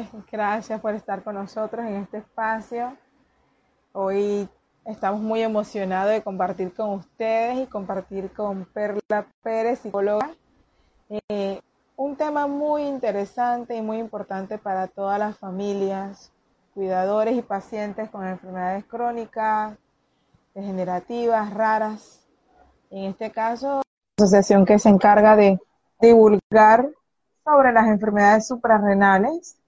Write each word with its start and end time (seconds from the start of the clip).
noches, 0.00 0.24
gracias 0.30 0.80
por 0.80 0.94
estar 0.94 1.22
con 1.22 1.34
nosotros 1.34 1.84
en 1.86 1.96
este 1.96 2.18
espacio. 2.18 2.96
Hoy 3.92 4.48
estamos 4.84 5.20
muy 5.20 5.42
emocionados 5.42 6.12
de 6.12 6.22
compartir 6.22 6.72
con 6.72 6.90
ustedes 6.90 7.58
y 7.58 7.66
compartir 7.66 8.32
con 8.32 8.64
Perla 8.66 9.26
Pérez, 9.42 9.80
psicóloga, 9.80 10.30
eh, 11.28 11.60
un 11.96 12.16
tema 12.16 12.46
muy 12.46 12.82
interesante 12.82 13.76
y 13.76 13.82
muy 13.82 13.98
importante 13.98 14.58
para 14.58 14.86
todas 14.86 15.18
las 15.18 15.36
familias, 15.36 16.32
cuidadores 16.74 17.36
y 17.36 17.42
pacientes 17.42 18.08
con 18.10 18.26
enfermedades 18.26 18.84
crónicas, 18.86 19.76
degenerativas, 20.54 21.52
raras. 21.52 22.26
En 22.90 23.04
este 23.04 23.30
caso, 23.30 23.82
la 24.16 24.24
asociación 24.24 24.64
que 24.64 24.78
se 24.78 24.88
encarga 24.88 25.36
de 25.36 25.58
divulgar 26.00 26.88
sobre 27.44 27.72
las 27.72 27.86
enfermedades 27.88 28.46
suprarrenales, 28.46 29.59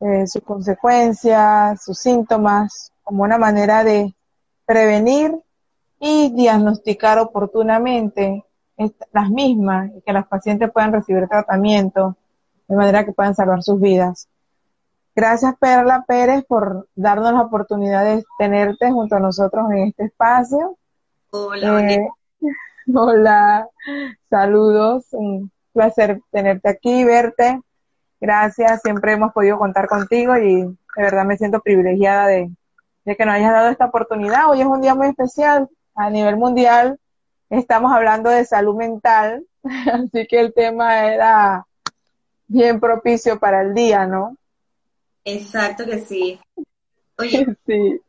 eh, 0.00 0.26
sus 0.26 0.42
consecuencias, 0.42 1.82
sus 1.82 1.98
síntomas, 1.98 2.92
como 3.02 3.22
una 3.22 3.38
manera 3.38 3.84
de 3.84 4.14
prevenir 4.66 5.34
y 5.98 6.32
diagnosticar 6.34 7.18
oportunamente 7.18 8.44
las 9.12 9.30
mismas 9.30 9.90
y 9.96 10.02
que 10.02 10.12
los 10.12 10.26
pacientes 10.26 10.70
puedan 10.70 10.92
recibir 10.92 11.26
tratamiento 11.28 12.16
de 12.68 12.76
manera 12.76 13.04
que 13.04 13.12
puedan 13.12 13.34
salvar 13.34 13.62
sus 13.62 13.80
vidas. 13.80 14.28
Gracias 15.14 15.54
Perla 15.58 16.04
Pérez 16.06 16.44
por 16.44 16.88
darnos 16.94 17.32
la 17.32 17.42
oportunidad 17.42 18.04
de 18.04 18.22
tenerte 18.38 18.90
junto 18.90 19.16
a 19.16 19.20
nosotros 19.20 19.70
en 19.70 19.88
este 19.88 20.04
espacio. 20.04 20.76
Hola. 21.30 21.90
Eh, 21.90 22.08
hola, 22.94 23.68
saludos, 24.30 25.06
un 25.12 25.50
placer 25.72 26.20
tenerte 26.30 26.68
aquí, 26.68 27.04
verte. 27.04 27.60
Gracias, 28.20 28.82
siempre 28.82 29.12
hemos 29.12 29.32
podido 29.32 29.58
contar 29.58 29.88
contigo 29.88 30.36
y 30.36 30.62
de 30.62 30.76
verdad 30.96 31.24
me 31.24 31.36
siento 31.36 31.60
privilegiada 31.60 32.26
de, 32.28 32.50
de 33.04 33.16
que 33.16 33.24
nos 33.24 33.34
hayas 33.34 33.52
dado 33.52 33.68
esta 33.68 33.86
oportunidad. 33.86 34.50
Hoy 34.50 34.60
es 34.60 34.66
un 34.66 34.80
día 34.80 34.94
muy 34.94 35.08
especial 35.08 35.68
a 35.94 36.10
nivel 36.10 36.36
mundial 36.36 36.98
estamos 37.50 37.92
hablando 37.92 38.30
de 38.30 38.44
salud 38.44 38.76
mental, 38.76 39.46
así 39.92 40.26
que 40.26 40.40
el 40.40 40.52
tema 40.52 41.06
era 41.12 41.66
bien 42.46 42.80
propicio 42.80 43.38
para 43.38 43.62
el 43.62 43.74
día, 43.74 44.06
¿no? 44.06 44.36
Exacto 45.24 45.84
que 45.84 46.00
sí. 46.00 46.38
Oye, 47.18 47.46
sí. 47.66 48.00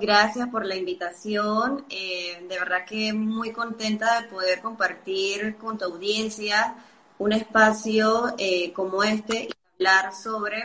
gracias 0.00 0.48
por 0.48 0.66
la 0.66 0.76
invitación. 0.76 1.84
Eh, 1.88 2.44
de 2.48 2.58
verdad 2.58 2.84
que 2.86 3.12
muy 3.12 3.52
contenta 3.52 4.20
de 4.20 4.28
poder 4.28 4.60
compartir 4.60 5.56
con 5.56 5.78
tu 5.78 5.84
audiencia 5.84 6.74
un 7.20 7.32
espacio 7.32 8.34
eh, 8.38 8.72
como 8.72 9.04
este 9.04 9.44
y 9.44 9.50
hablar 9.74 10.14
sobre 10.14 10.64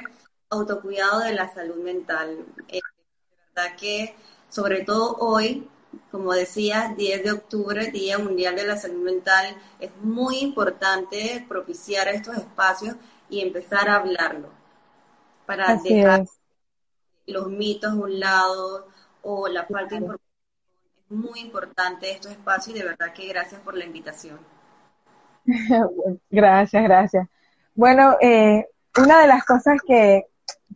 autocuidado 0.50 1.20
de 1.20 1.34
la 1.34 1.54
salud 1.54 1.84
mental. 1.84 2.46
Eh, 2.70 2.80
de 2.80 3.38
verdad 3.54 3.76
que 3.78 4.16
sobre 4.50 4.84
todo 4.84 5.18
hoy 5.20 5.70
como 6.12 6.34
decía, 6.34 6.94
10 6.98 7.24
de 7.24 7.32
octubre, 7.32 7.92
Día 7.92 8.18
Mundial 8.18 8.56
de 8.56 8.68
la 8.68 8.78
Salud 8.78 9.04
Mental, 9.04 9.56
es 9.80 9.92
muy 10.02 10.40
importante 10.40 11.46
propiciar 11.48 12.08
estos 12.08 12.38
espacios 12.38 12.96
y 13.30 13.42
empezar 13.42 13.90
a 13.90 13.98
hablarlo 13.98 14.50
para 15.46 15.76
dejar 15.78 16.26
los 17.28 17.48
mitos 17.50 17.92
a 17.92 17.96
un 17.96 18.20
lado 18.20 18.88
o 19.24 19.48
la 19.48 19.66
falta 19.66 19.96
de 19.96 20.02
información. 20.02 20.30
Es 21.10 21.16
muy 21.16 21.40
importante 21.40 22.12
estos 22.12 22.32
espacios 22.32 22.76
y 22.76 22.80
de 22.80 22.86
verdad 22.86 23.14
que 23.14 23.28
gracias 23.28 23.62
por 23.62 23.78
la 23.78 23.86
invitación. 23.86 24.55
gracias, 26.30 26.84
gracias. 26.84 27.28
Bueno, 27.74 28.16
eh, 28.22 28.68
una 28.98 29.22
de 29.22 29.28
las 29.28 29.44
cosas 29.46 29.78
que, 29.86 30.26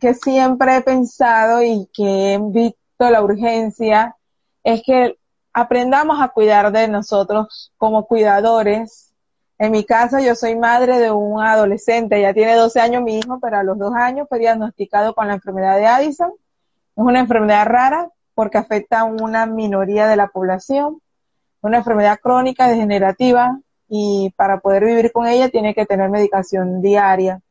que 0.00 0.14
siempre 0.14 0.76
he 0.76 0.80
pensado 0.82 1.62
y 1.62 1.88
que 1.92 2.34
he 2.34 2.38
visto 2.38 3.10
la 3.10 3.22
urgencia 3.22 4.16
es 4.62 4.82
que 4.84 5.18
aprendamos 5.52 6.20
a 6.20 6.28
cuidar 6.28 6.70
de 6.72 6.88
nosotros 6.88 7.72
como 7.76 8.06
cuidadores. 8.06 9.12
En 9.58 9.72
mi 9.72 9.84
caso, 9.84 10.18
yo 10.18 10.34
soy 10.34 10.56
madre 10.56 10.98
de 10.98 11.10
un 11.10 11.42
adolescente, 11.42 12.20
ya 12.20 12.32
tiene 12.32 12.54
12 12.54 12.80
años 12.80 13.02
mi 13.02 13.18
hijo, 13.18 13.38
pero 13.40 13.58
a 13.58 13.62
los 13.62 13.78
dos 13.78 13.94
años 13.94 14.26
fue 14.28 14.38
diagnosticado 14.38 15.14
con 15.14 15.28
la 15.28 15.34
enfermedad 15.34 15.76
de 15.76 15.86
Addison. 15.86 16.30
Es 16.30 17.04
una 17.04 17.20
enfermedad 17.20 17.66
rara 17.66 18.08
porque 18.34 18.58
afecta 18.58 19.00
a 19.00 19.04
una 19.04 19.46
minoría 19.46 20.06
de 20.06 20.16
la 20.16 20.28
población, 20.28 21.00
una 21.60 21.78
enfermedad 21.78 22.18
crónica 22.22 22.68
degenerativa 22.68 23.58
y 23.90 24.32
para 24.36 24.60
poder 24.60 24.86
vivir 24.86 25.12
con 25.12 25.26
ella 25.26 25.50
tiene 25.50 25.74
que 25.74 25.84
tener 25.84 26.08
medicación 26.08 26.80
diaria. 26.80 27.42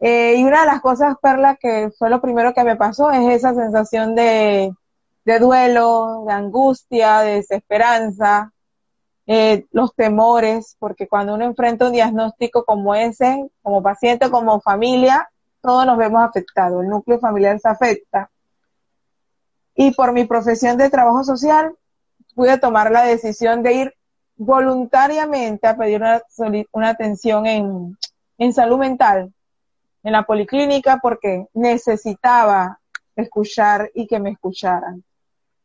Eh, 0.00 0.34
y 0.38 0.44
una 0.44 0.62
de 0.62 0.66
las 0.66 0.80
cosas, 0.80 1.14
Perla, 1.22 1.56
que 1.56 1.90
fue 1.96 2.10
lo 2.10 2.20
primero 2.20 2.52
que 2.52 2.64
me 2.64 2.74
pasó 2.74 3.12
es 3.12 3.30
esa 3.30 3.54
sensación 3.54 4.16
de 4.16 4.72
de 5.24 5.38
duelo, 5.38 6.24
de 6.26 6.32
angustia, 6.32 7.20
de 7.20 7.36
desesperanza, 7.36 8.52
eh, 9.26 9.66
los 9.70 9.94
temores, 9.94 10.76
porque 10.78 11.08
cuando 11.08 11.34
uno 11.34 11.44
enfrenta 11.44 11.86
un 11.86 11.92
diagnóstico 11.92 12.64
como 12.64 12.94
ese, 12.94 13.50
como 13.62 13.82
paciente, 13.82 14.30
como 14.30 14.60
familia, 14.60 15.28
todos 15.62 15.86
nos 15.86 15.96
vemos 15.96 16.22
afectados, 16.22 16.82
el 16.82 16.90
núcleo 16.90 17.18
familiar 17.18 17.58
se 17.58 17.68
afecta. 17.68 18.30
Y 19.74 19.92
por 19.92 20.12
mi 20.12 20.24
profesión 20.24 20.76
de 20.76 20.90
trabajo 20.90 21.24
social, 21.24 21.74
pude 22.34 22.58
tomar 22.58 22.90
la 22.90 23.04
decisión 23.04 23.62
de 23.62 23.72
ir 23.72 23.94
voluntariamente 24.36 25.66
a 25.66 25.76
pedir 25.76 26.00
una, 26.00 26.22
una 26.72 26.88
atención 26.88 27.46
en, 27.46 27.98
en 28.38 28.52
salud 28.52 28.78
mental, 28.78 29.32
en 30.02 30.12
la 30.12 30.24
policlínica, 30.24 30.98
porque 31.00 31.46
necesitaba 31.54 32.80
escuchar 33.16 33.90
y 33.94 34.06
que 34.06 34.18
me 34.18 34.30
escucharan. 34.30 35.04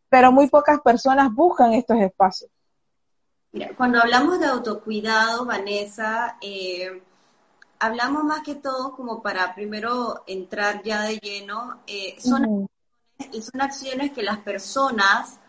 Pero 0.09 0.31
muy 0.31 0.47
pocas 0.47 0.79
personas 0.81 1.33
buscan 1.33 1.73
estos 1.73 1.97
espacios. 1.99 2.49
Mira, 3.51 3.71
cuando 3.75 3.99
hablamos 3.99 4.39
de 4.39 4.45
autocuidado, 4.45 5.45
Vanessa, 5.45 6.37
eh, 6.41 7.01
hablamos 7.79 8.23
más 8.23 8.41
que 8.41 8.55
todo 8.55 8.95
como 8.95 9.21
para 9.21 9.55
primero 9.55 10.23
entrar 10.27 10.83
ya 10.83 11.01
de 11.03 11.17
lleno, 11.17 11.79
eh, 11.87 12.15
son, 12.19 12.67
acciones, 13.17 13.45
son 13.45 13.61
acciones 13.61 14.11
que 14.11 14.21
las 14.21 14.37
personas 14.39 15.39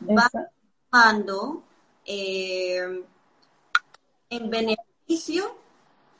van 0.00 0.28
tomando 0.90 1.64
eh, 2.10 3.04
en 4.30 4.50
beneficio 4.50 5.56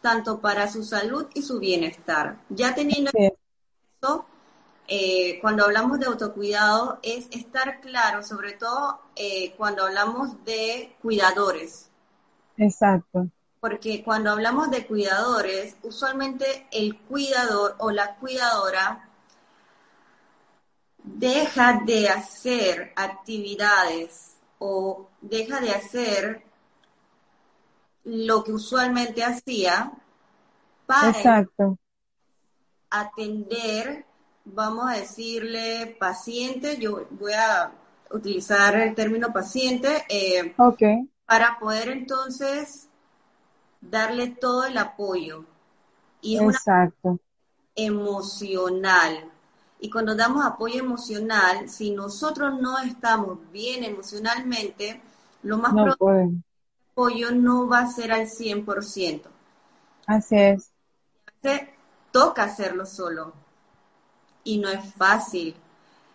tanto 0.02 0.40
para 0.40 0.70
su 0.70 0.84
salud 0.84 1.26
y 1.34 1.42
su 1.42 1.58
bienestar. 1.58 2.38
Ya 2.50 2.74
teniendo 2.74 3.10
eso, 3.14 4.26
eh, 4.86 5.38
cuando 5.40 5.64
hablamos 5.64 5.98
de 5.98 6.06
autocuidado 6.06 6.98
es 7.02 7.26
estar 7.30 7.80
claro, 7.80 8.22
sobre 8.22 8.52
todo 8.52 9.00
eh, 9.16 9.54
cuando 9.56 9.86
hablamos 9.86 10.44
de 10.44 10.94
cuidadores. 11.02 11.88
Exacto. 12.58 13.28
Porque 13.60 14.04
cuando 14.04 14.30
hablamos 14.30 14.70
de 14.70 14.86
cuidadores, 14.86 15.76
usualmente 15.82 16.66
el 16.70 16.96
cuidador 16.96 17.76
o 17.78 17.90
la 17.90 18.16
cuidadora 18.16 19.08
deja 21.02 21.80
de 21.84 22.08
hacer 22.08 22.92
actividades 22.94 24.37
o 24.58 25.08
deja 25.20 25.60
de 25.60 25.70
hacer 25.70 26.42
lo 28.04 28.42
que 28.44 28.52
usualmente 28.52 29.22
hacía 29.22 29.92
para 30.86 31.46
atender 32.90 34.06
vamos 34.54 34.90
a 34.90 34.96
decirle 34.96 35.96
paciente, 35.98 36.78
yo 36.78 37.06
voy 37.10 37.32
a 37.32 37.72
utilizar 38.10 38.76
el 38.76 38.94
término 38.94 39.32
paciente, 39.32 40.04
eh, 40.08 40.54
para 41.26 41.58
poder 41.58 41.88
entonces 41.88 42.88
darle 43.80 44.28
todo 44.28 44.64
el 44.64 44.78
apoyo. 44.78 45.44
Y 46.20 46.36
es 46.36 46.42
Exacto. 46.42 47.18
emocional. 47.74 49.30
Y 49.80 49.90
cuando 49.90 50.14
damos 50.14 50.44
apoyo 50.44 50.80
emocional, 50.80 51.68
si 51.68 51.90
nosotros 51.90 52.60
no 52.60 52.78
estamos 52.78 53.38
bien 53.52 53.84
emocionalmente, 53.84 55.00
lo 55.42 55.58
más 55.58 55.72
probable 55.72 56.22
es 56.24 56.28
que 56.30 56.34
el 56.34 56.42
apoyo 56.92 57.30
no 57.32 57.68
va 57.68 57.80
a 57.80 57.90
ser 57.90 58.12
al 58.12 58.26
100%. 58.26 59.22
Así 60.06 60.36
es. 60.36 60.70
toca 62.10 62.44
hacerlo 62.44 62.86
solo 62.86 63.32
y 64.42 64.58
no 64.58 64.68
es 64.68 64.94
fácil. 64.94 65.54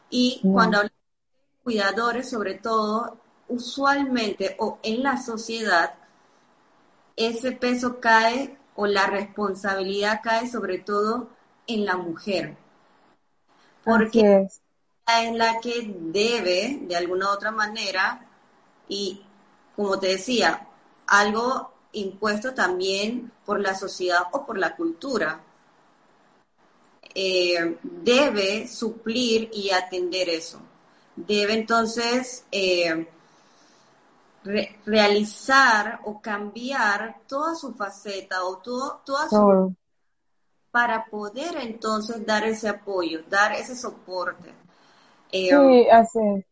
Y 0.09 0.41
cuando 0.43 0.77
hablamos 0.77 0.91
de 0.91 1.63
cuidadores, 1.63 2.29
sobre 2.29 2.55
todo, 2.55 3.17
usualmente 3.47 4.55
o 4.59 4.79
en 4.83 5.03
la 5.03 5.21
sociedad, 5.21 5.93
ese 7.15 7.51
peso 7.51 7.99
cae 7.99 8.57
o 8.75 8.87
la 8.87 9.07
responsabilidad 9.07 10.21
cae 10.23 10.49
sobre 10.49 10.79
todo 10.79 11.29
en 11.67 11.85
la 11.85 11.95
mujer. 11.95 12.57
Porque 13.83 14.43
es. 14.43 14.61
es 15.07 15.35
la 15.35 15.59
que 15.59 15.93
debe, 15.99 16.79
de 16.81 16.95
alguna 16.95 17.27
u 17.27 17.33
otra 17.33 17.51
manera, 17.51 18.25
y 18.87 19.21
como 19.75 19.99
te 19.99 20.07
decía, 20.07 20.67
algo 21.07 21.71
impuesto 21.93 22.53
también 22.53 23.31
por 23.45 23.59
la 23.59 23.75
sociedad 23.75 24.23
o 24.31 24.45
por 24.45 24.57
la 24.57 24.75
cultura 24.75 25.41
eh, 27.15 27.77
debe 27.83 28.67
suplir 28.67 29.49
y 29.53 29.69
atender 29.69 30.29
eso. 30.29 30.59
Debe 31.15 31.53
entonces 31.53 32.45
eh, 32.51 33.07
realizar 34.85 35.99
o 36.05 36.19
cambiar 36.19 37.21
toda 37.27 37.55
su 37.55 37.73
faceta 37.73 38.43
o 38.43 38.57
todo, 38.57 39.01
toda 39.05 39.29
su... 39.29 39.75
para 40.73 41.05
poder 41.05 41.55
entonces 41.61 42.25
dar 42.25 42.43
ese 42.45 42.67
apoyo, 42.67 43.21
dar 43.29 43.51
ese 43.53 43.75
soporte. 43.75 44.51
Eh, 45.31 45.51
sí, 45.51 45.87
así 45.91 46.43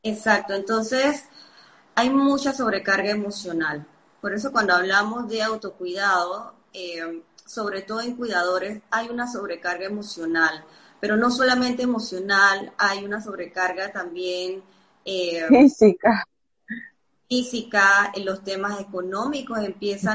Exacto, 0.00 0.54
entonces 0.54 1.24
hay 1.96 2.08
mucha 2.08 2.52
sobrecarga 2.52 3.10
emocional. 3.10 3.84
Por 4.20 4.32
eso 4.32 4.52
cuando 4.52 4.74
hablamos 4.74 5.28
de 5.28 5.42
autocuidado, 5.42 6.54
eh, 6.72 7.20
sobre 7.44 7.82
todo 7.82 8.00
en 8.00 8.14
cuidadores, 8.14 8.80
hay 8.92 9.08
una 9.08 9.26
sobrecarga 9.26 9.86
emocional, 9.86 10.64
pero 11.00 11.16
no 11.16 11.28
solamente 11.28 11.82
emocional, 11.82 12.72
hay 12.78 13.04
una 13.04 13.20
sobrecarga 13.20 13.90
también 13.90 14.62
eh, 15.04 15.46
física. 15.48 16.24
Física, 17.28 18.12
en 18.14 18.24
los 18.24 18.44
temas 18.44 18.80
económicos 18.80 19.58
empiezan 19.58 20.14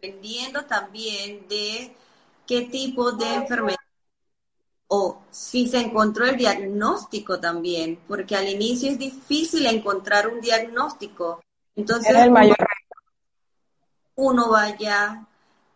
dependiendo 0.00 0.64
también 0.64 1.46
de 1.48 1.94
qué 2.46 2.62
tipo 2.62 3.12
de 3.12 3.34
enfermedad 3.34 3.76
o 4.88 5.22
si 5.30 5.68
se 5.68 5.78
encontró 5.78 6.24
el 6.24 6.36
diagnóstico 6.36 7.38
también, 7.38 8.00
porque 8.08 8.34
al 8.34 8.48
inicio 8.48 8.90
es 8.90 8.98
difícil 8.98 9.66
encontrar 9.66 10.26
un 10.26 10.40
diagnóstico. 10.40 11.40
Entonces, 11.76 12.16
el 12.16 12.30
mayor 12.32 12.56
uno 14.16 14.50
vaya, 14.50 15.26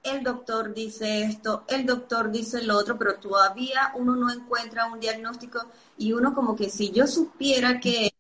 el 0.03 0.23
doctor 0.23 0.75
dice 0.75 1.23
esto, 1.23 1.65
el 1.69 1.87
doctor 1.87 2.31
dice 2.31 2.63
lo 2.63 2.77
otro, 2.77 2.99
pero 2.99 3.17
todavía 3.17 3.93
uno 3.95 4.17
no 4.17 4.33
encuentra 4.33 4.87
un 4.87 4.99
diagnóstico 4.99 5.65
y 5.97 6.13
uno 6.13 6.35
como 6.35 6.57
que 6.57 6.69
si 6.69 6.91
yo 6.91 7.07
supiera 7.07 7.79
que 7.79 8.13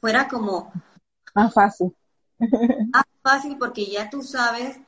fuera 0.00 0.28
como 0.28 0.72
más 1.34 1.52
fácil. 1.52 1.94
Más 2.38 3.04
fácil 3.22 3.58
porque 3.58 3.86
ya 3.86 4.08
tú 4.08 4.22
sabes 4.22 4.78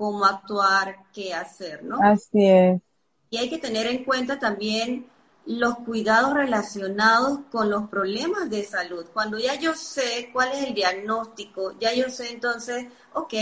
cómo 0.00 0.24
actuar, 0.24 0.96
qué 1.12 1.34
hacer, 1.34 1.84
¿no? 1.84 1.98
Así 2.02 2.48
es. 2.48 2.80
Y 3.28 3.36
hay 3.36 3.50
que 3.50 3.58
tener 3.58 3.86
en 3.86 4.02
cuenta 4.02 4.38
también 4.38 5.04
los 5.44 5.76
cuidados 5.80 6.32
relacionados 6.32 7.40
con 7.52 7.68
los 7.68 7.86
problemas 7.90 8.48
de 8.48 8.64
salud. 8.64 9.04
Cuando 9.12 9.38
ya 9.38 9.56
yo 9.56 9.74
sé 9.74 10.30
cuál 10.32 10.52
es 10.52 10.68
el 10.68 10.74
diagnóstico, 10.74 11.74
ya 11.78 11.92
yo 11.92 12.08
sé 12.08 12.32
entonces, 12.32 12.86
ok, 13.12 13.34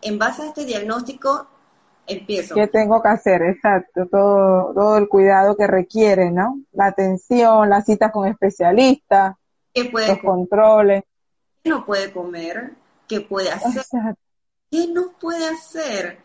en 0.00 0.18
base 0.18 0.44
a 0.44 0.46
este 0.46 0.64
diagnóstico, 0.64 1.46
empiezo. 2.06 2.54
¿Qué 2.54 2.68
tengo 2.68 3.02
que 3.02 3.08
hacer? 3.08 3.42
Exacto, 3.42 4.06
todo, 4.10 4.72
todo 4.72 4.96
el 4.96 5.08
cuidado 5.10 5.58
que 5.58 5.66
requiere, 5.66 6.30
¿no? 6.30 6.58
La 6.72 6.86
atención, 6.86 7.68
las 7.68 7.84
citas 7.84 8.10
con 8.12 8.26
especialistas, 8.26 9.36
los 9.74 10.18
controles. 10.24 11.04
¿Qué 11.62 11.68
no 11.68 11.84
puede 11.84 12.10
comer? 12.10 12.72
¿Qué 13.06 13.20
puede 13.20 13.50
hacer? 13.50 13.84
¿Qué 14.70 14.86
no 14.86 15.12
puede 15.18 15.48
hacer? 15.48 16.20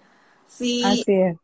Si 0.48 0.84
Así 0.84 1.04
es 1.12 1.38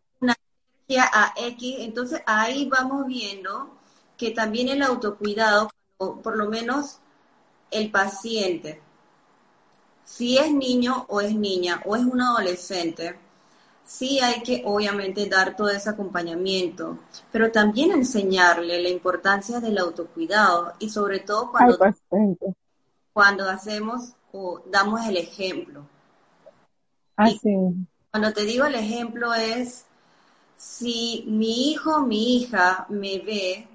a 0.98 1.34
X, 1.38 1.76
entonces 1.80 2.22
ahí 2.26 2.68
vamos 2.68 3.06
viendo 3.06 3.78
que 4.18 4.32
también 4.32 4.70
el 4.70 4.82
autocuidado, 4.82 5.70
por 5.98 6.36
lo 6.36 6.50
menos 6.50 7.00
el 7.72 7.92
paciente, 7.92 8.82
si 10.04 10.38
es 10.38 10.52
niño 10.52 11.06
o 11.08 11.22
es 11.22 11.36
niña 11.36 11.82
o 11.86 11.96
es 11.96 12.04
un 12.04 12.20
adolescente, 12.20 13.16
sí 13.86 14.20
hay 14.20 14.42
que 14.42 14.64
obviamente 14.66 15.28
dar 15.28 15.56
todo 15.56 15.70
ese 15.70 15.92
acompañamiento, 15.92 16.98
pero 17.32 17.52
también 17.52 17.92
enseñarle 17.92 18.82
la 18.82 18.90
importancia 18.90 19.60
del 19.60 19.78
autocuidado 19.78 20.74
y 20.80 20.90
sobre 20.90 21.20
todo 21.20 21.52
cuando, 21.52 21.78
cuando 23.14 23.48
hacemos 23.48 24.14
o 24.32 24.62
damos 24.66 25.06
el 25.08 25.18
ejemplo. 25.18 25.86
Así. 27.20 27.54
Cuando 28.12 28.32
te 28.32 28.46
digo 28.46 28.66
el 28.66 28.76
ejemplo 28.76 29.34
es 29.34 29.84
si 30.56 31.26
mi 31.28 31.72
hijo 31.72 31.98
o 31.98 32.06
mi 32.06 32.38
hija 32.38 32.86
me 32.88 33.20
ve 33.20 33.68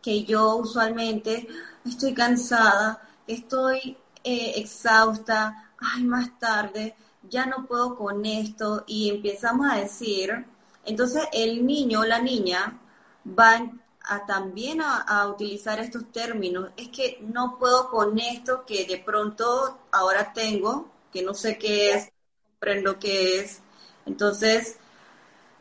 que 0.00 0.24
yo 0.24 0.56
usualmente 0.56 1.46
estoy 1.84 2.14
cansada, 2.14 3.02
estoy 3.26 3.98
eh, 4.24 4.52
exhausta, 4.56 5.70
ay, 5.78 6.04
más 6.04 6.38
tarde, 6.38 6.94
ya 7.28 7.44
no 7.44 7.66
puedo 7.66 7.94
con 7.94 8.24
esto, 8.24 8.84
y 8.86 9.10
empezamos 9.10 9.70
a 9.70 9.76
decir, 9.76 10.46
entonces 10.84 11.24
el 11.32 11.66
niño 11.66 12.00
o 12.00 12.04
la 12.04 12.20
niña 12.20 12.78
van 13.24 13.82
a 14.00 14.24
también 14.24 14.80
a, 14.80 15.26
utilizar 15.28 15.78
estos 15.80 16.10
términos. 16.10 16.70
Es 16.76 16.88
que 16.88 17.18
no 17.20 17.58
puedo 17.58 17.90
con 17.90 18.18
esto 18.18 18.64
que 18.64 18.86
de 18.86 18.98
pronto 18.98 19.78
ahora 19.92 20.32
tengo, 20.32 20.88
que 21.12 21.22
no 21.22 21.34
sé 21.34 21.58
qué 21.58 21.92
es, 21.92 22.12
comprendo 22.58 22.98
qué 22.98 23.40
es. 23.40 23.60
Entonces, 24.06 24.78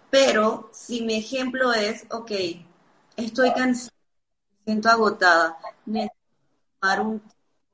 pero 0.09 0.69
si 0.71 1.01
mi 1.01 1.15
ejemplo 1.15 1.73
es, 1.73 2.05
ok, 2.09 2.31
estoy 3.17 3.51
cansada, 3.53 3.91
me 4.59 4.63
siento 4.65 4.89
agotada, 4.89 5.57
necesito 5.85 6.15
tomar 6.79 7.01
un 7.01 7.21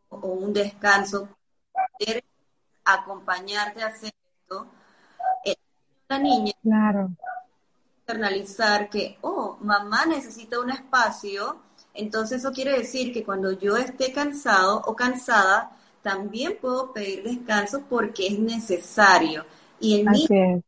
o 0.10 0.28
un 0.28 0.54
descanso, 0.54 1.30
poder 1.72 2.24
acompañarte 2.84 3.84
a 3.84 3.88
hacer 3.88 4.12
esto, 4.42 4.68
eh, 5.46 5.56
la 6.10 6.20
niña 6.20 6.52
claro. 6.62 7.12
internalizar 8.00 8.90
que, 8.90 9.18
oh, 9.22 9.58
mamá 9.62 10.06
necesita 10.06 10.60
un 10.60 10.72
espacio, 10.72 11.62
entonces 11.94 12.40
eso 12.40 12.52
quiere 12.52 12.78
decir 12.78 13.14
que 13.14 13.24
cuando 13.24 13.52
yo 13.52 13.78
esté 13.78 14.12
cansado 14.12 14.82
o 14.86 14.96
cansada, 14.96 15.78
también 16.02 16.58
puedo 16.60 16.92
pedir 16.94 17.24
descanso 17.24 17.84
porque 17.90 18.28
es 18.28 18.40
necesario. 18.40 19.46
Y 19.80 20.00
el 20.00 20.06
niño 20.06 20.62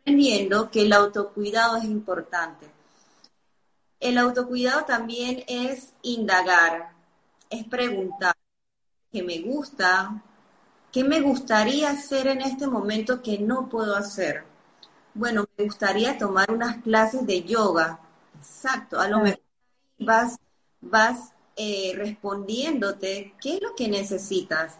aprendiendo 0.00 0.70
que 0.70 0.82
el 0.82 0.92
autocuidado 0.92 1.76
es 1.76 1.84
importante. 1.84 2.66
El 4.00 4.18
autocuidado 4.18 4.84
también 4.84 5.44
es 5.46 5.94
indagar, 6.02 6.92
es 7.48 7.64
preguntar 7.64 8.34
qué 9.10 9.22
me 9.22 9.40
gusta, 9.40 10.22
qué 10.92 11.04
me 11.04 11.20
gustaría 11.20 11.90
hacer 11.90 12.26
en 12.26 12.42
este 12.42 12.66
momento 12.66 13.22
que 13.22 13.38
no 13.38 13.68
puedo 13.68 13.96
hacer. 13.96 14.44
Bueno, 15.14 15.46
me 15.56 15.64
gustaría 15.64 16.18
tomar 16.18 16.50
unas 16.50 16.82
clases 16.82 17.26
de 17.26 17.44
yoga. 17.44 18.00
Exacto, 18.36 19.00
a 19.00 19.08
lo 19.08 19.20
mejor 19.20 19.40
vas, 19.98 20.38
vas 20.80 21.33
eh, 21.56 21.92
respondiéndote 21.96 23.34
qué 23.40 23.56
es 23.56 23.62
lo 23.62 23.74
que 23.74 23.88
necesitas, 23.88 24.78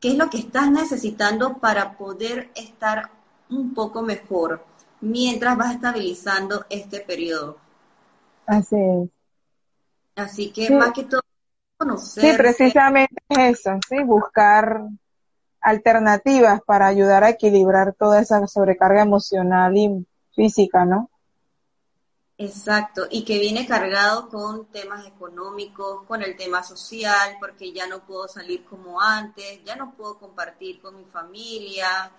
qué 0.00 0.10
es 0.10 0.14
lo 0.16 0.30
que 0.30 0.38
estás 0.38 0.70
necesitando 0.70 1.58
para 1.58 1.96
poder 1.96 2.50
estar 2.54 3.10
un 3.48 3.74
poco 3.74 4.02
mejor 4.02 4.64
mientras 5.00 5.56
vas 5.56 5.74
estabilizando 5.74 6.64
este 6.70 7.00
periodo. 7.00 7.56
Así 8.46 8.76
es. 8.76 9.10
Así 10.16 10.50
que 10.50 10.70
más 10.70 10.92
que 10.92 11.04
todo 11.04 11.22
conocer. 11.76 12.32
Sí, 12.32 12.36
precisamente 12.36 13.22
eso, 13.30 13.78
sí, 13.88 14.02
buscar 14.02 14.82
alternativas 15.60 16.60
para 16.66 16.86
ayudar 16.86 17.24
a 17.24 17.30
equilibrar 17.30 17.94
toda 17.94 18.20
esa 18.20 18.46
sobrecarga 18.46 19.02
emocional 19.02 19.76
y 19.76 20.06
física, 20.34 20.84
¿no? 20.84 21.10
Exacto, 22.42 23.06
y 23.10 23.22
que 23.24 23.38
viene 23.38 23.66
cargado 23.66 24.30
con 24.30 24.64
temas 24.66 25.06
económicos, 25.06 26.04
con 26.06 26.22
el 26.22 26.36
tema 26.36 26.62
social, 26.62 27.36
porque 27.38 27.70
ya 27.72 27.86
no 27.86 28.00
puedo 28.00 28.28
salir 28.28 28.64
como 28.64 28.98
antes, 28.98 29.62
ya 29.62 29.76
no 29.76 29.94
puedo 29.94 30.18
compartir 30.18 30.80
con 30.80 30.96
mi 30.96 31.04
familia, 31.04 32.10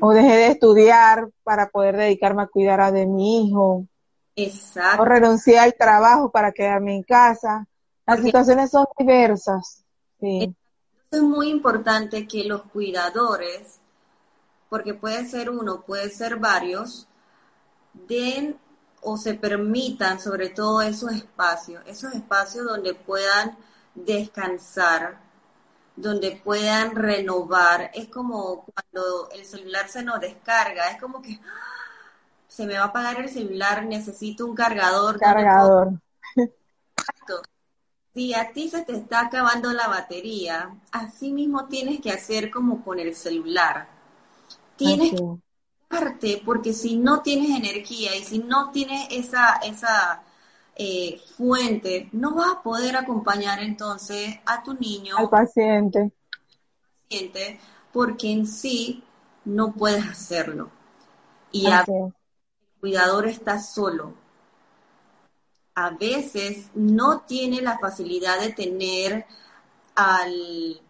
o 0.00 0.10
dejé 0.12 0.36
de 0.36 0.46
estudiar 0.48 1.30
para 1.42 1.68
poder 1.68 1.96
dedicarme 1.96 2.42
a 2.42 2.46
cuidar 2.46 2.80
a 2.80 2.92
de 2.92 3.06
mi 3.06 3.46
hijo. 3.46 3.86
Exacto. 4.36 5.02
O 5.02 5.04
renuncié 5.04 5.58
al 5.58 5.74
trabajo 5.74 6.30
para 6.30 6.52
quedarme 6.52 6.96
en 6.96 7.02
casa. 7.02 7.66
Las 8.06 8.20
situaciones 8.20 8.70
son 8.70 8.86
diversas. 8.98 9.84
Sí. 10.20 10.54
Es 11.10 11.22
muy 11.22 11.48
importante 11.48 12.26
que 12.26 12.44
los 12.44 12.62
cuidadores, 12.62 13.78
porque 14.68 14.92
puede 14.92 15.26
ser 15.26 15.50
uno, 15.50 15.82
puede 15.82 16.10
ser 16.10 16.36
varios, 16.36 17.06
den 17.94 18.58
o 19.04 19.16
se 19.16 19.34
permitan 19.34 20.18
sobre 20.18 20.48
todo 20.48 20.82
esos 20.82 21.12
espacios, 21.12 21.82
esos 21.86 22.14
espacios 22.14 22.66
donde 22.66 22.94
puedan 22.94 23.56
descansar, 23.94 25.20
donde 25.94 26.40
puedan 26.42 26.94
renovar. 26.94 27.90
Es 27.94 28.08
como 28.08 28.64
cuando 28.64 29.28
el 29.32 29.44
celular 29.44 29.88
se 29.88 30.02
nos 30.02 30.20
descarga, 30.20 30.90
es 30.90 31.00
como 31.00 31.22
que 31.22 31.38
¡ah! 31.44 31.74
se 32.48 32.66
me 32.66 32.74
va 32.74 32.84
a 32.84 32.86
apagar 32.86 33.20
el 33.20 33.28
celular, 33.28 33.84
necesito 33.84 34.46
un 34.46 34.54
cargador. 34.54 35.18
Cargador. 35.18 36.00
Exacto. 36.36 37.42
Si 38.14 38.32
a 38.32 38.52
ti 38.52 38.68
se 38.68 38.82
te 38.82 38.92
está 38.92 39.22
acabando 39.22 39.72
la 39.72 39.88
batería, 39.88 40.72
así 40.92 41.32
mismo 41.32 41.66
tienes 41.66 42.00
que 42.00 42.12
hacer 42.12 42.50
como 42.50 42.84
con 42.84 43.00
el 43.00 43.14
celular. 43.16 43.88
Tienes 44.76 45.10
que 45.10 45.43
porque 46.44 46.72
si 46.72 46.96
no 46.96 47.22
tienes 47.22 47.50
energía 47.50 48.16
y 48.16 48.24
si 48.24 48.38
no 48.38 48.70
tienes 48.70 49.06
esa, 49.10 49.56
esa 49.56 50.22
eh, 50.76 51.20
fuente, 51.36 52.08
no 52.12 52.34
vas 52.34 52.52
a 52.52 52.62
poder 52.62 52.96
acompañar 52.96 53.60
entonces 53.60 54.36
a 54.44 54.62
tu 54.62 54.74
niño. 54.74 55.16
Al 55.16 55.28
paciente. 55.28 56.12
Porque 57.92 58.32
en 58.32 58.46
sí 58.46 59.02
no 59.44 59.72
puedes 59.72 60.04
hacerlo. 60.04 60.70
Y 61.52 61.66
el 61.66 62.12
cuidador 62.80 63.28
está 63.28 63.60
solo. 63.60 64.14
A 65.76 65.90
veces 65.90 66.70
no 66.74 67.20
tiene 67.20 67.60
la 67.62 67.78
facilidad 67.78 68.40
de 68.40 68.52
tener 68.52 69.26
al, 69.94 70.80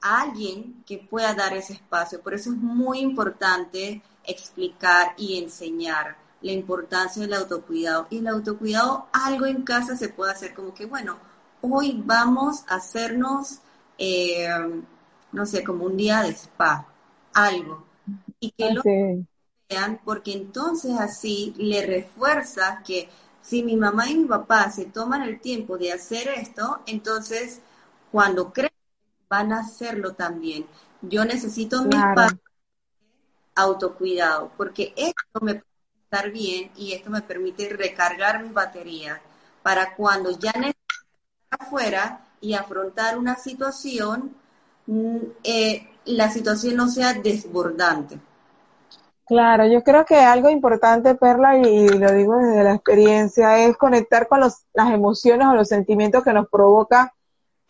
a 0.00 0.22
alguien 0.22 0.84
que 0.86 0.98
pueda 0.98 1.34
dar 1.34 1.56
ese 1.56 1.72
espacio. 1.72 2.20
Por 2.20 2.34
eso 2.34 2.50
es 2.50 2.56
muy 2.56 3.00
importante 3.00 4.02
explicar 4.26 5.14
y 5.16 5.38
enseñar 5.38 6.16
la 6.42 6.52
importancia 6.52 7.22
del 7.22 7.34
autocuidado. 7.34 8.06
Y 8.10 8.18
el 8.18 8.28
autocuidado, 8.28 9.06
algo 9.12 9.46
en 9.46 9.62
casa 9.62 9.96
se 9.96 10.08
puede 10.08 10.32
hacer 10.32 10.54
como 10.54 10.74
que, 10.74 10.86
bueno, 10.86 11.18
hoy 11.60 12.00
vamos 12.04 12.64
a 12.68 12.76
hacernos, 12.76 13.60
eh, 13.98 14.48
no 15.32 15.46
sé, 15.46 15.64
como 15.64 15.86
un 15.86 15.96
día 15.96 16.22
de 16.22 16.30
spa, 16.30 16.86
algo. 17.34 17.84
Y 18.40 18.50
que 18.52 18.72
lo 18.72 18.82
vean, 19.68 20.00
porque 20.04 20.32
entonces 20.32 20.92
así 20.98 21.54
le 21.56 21.84
refuerza 21.84 22.82
que 22.84 23.08
si 23.42 23.62
mi 23.62 23.76
mamá 23.76 24.08
y 24.08 24.16
mi 24.16 24.24
papá 24.26 24.70
se 24.70 24.86
toman 24.86 25.22
el 25.22 25.40
tiempo 25.40 25.78
de 25.78 25.92
hacer 25.92 26.28
esto, 26.28 26.80
entonces 26.86 27.60
cuando 28.10 28.52
creen 28.52 28.72
van 29.28 29.52
a 29.52 29.60
hacerlo 29.60 30.14
también. 30.14 30.66
Yo 31.02 31.24
necesito 31.24 31.82
mi 31.82 31.96
autocuidado, 33.56 34.52
porque 34.56 34.92
esto 34.96 35.40
me 35.40 35.54
puede 35.54 35.64
estar 36.04 36.30
bien 36.30 36.70
y 36.76 36.92
esto 36.92 37.10
me 37.10 37.22
permite 37.22 37.68
recargar 37.70 38.42
mi 38.42 38.50
batería 38.50 39.20
para 39.62 39.96
cuando 39.96 40.30
ya 40.30 40.52
necesito 40.52 40.76
afuera 41.50 42.20
y 42.40 42.54
afrontar 42.54 43.18
una 43.18 43.34
situación, 43.34 44.36
mm, 44.86 45.16
eh, 45.42 45.88
la 46.04 46.30
situación 46.30 46.76
no 46.76 46.88
sea 46.88 47.14
desbordante. 47.14 48.20
Claro, 49.26 49.66
yo 49.66 49.82
creo 49.82 50.04
que 50.04 50.14
algo 50.14 50.48
importante, 50.50 51.16
Perla, 51.16 51.58
y 51.58 51.88
lo 51.88 52.12
digo 52.12 52.36
desde 52.36 52.62
la 52.62 52.74
experiencia, 52.74 53.58
es 53.58 53.76
conectar 53.76 54.28
con 54.28 54.38
los, 54.38 54.66
las 54.72 54.92
emociones 54.92 55.48
o 55.48 55.54
los 55.54 55.66
sentimientos 55.66 56.22
que 56.22 56.32
nos 56.32 56.48
provoca 56.48 57.12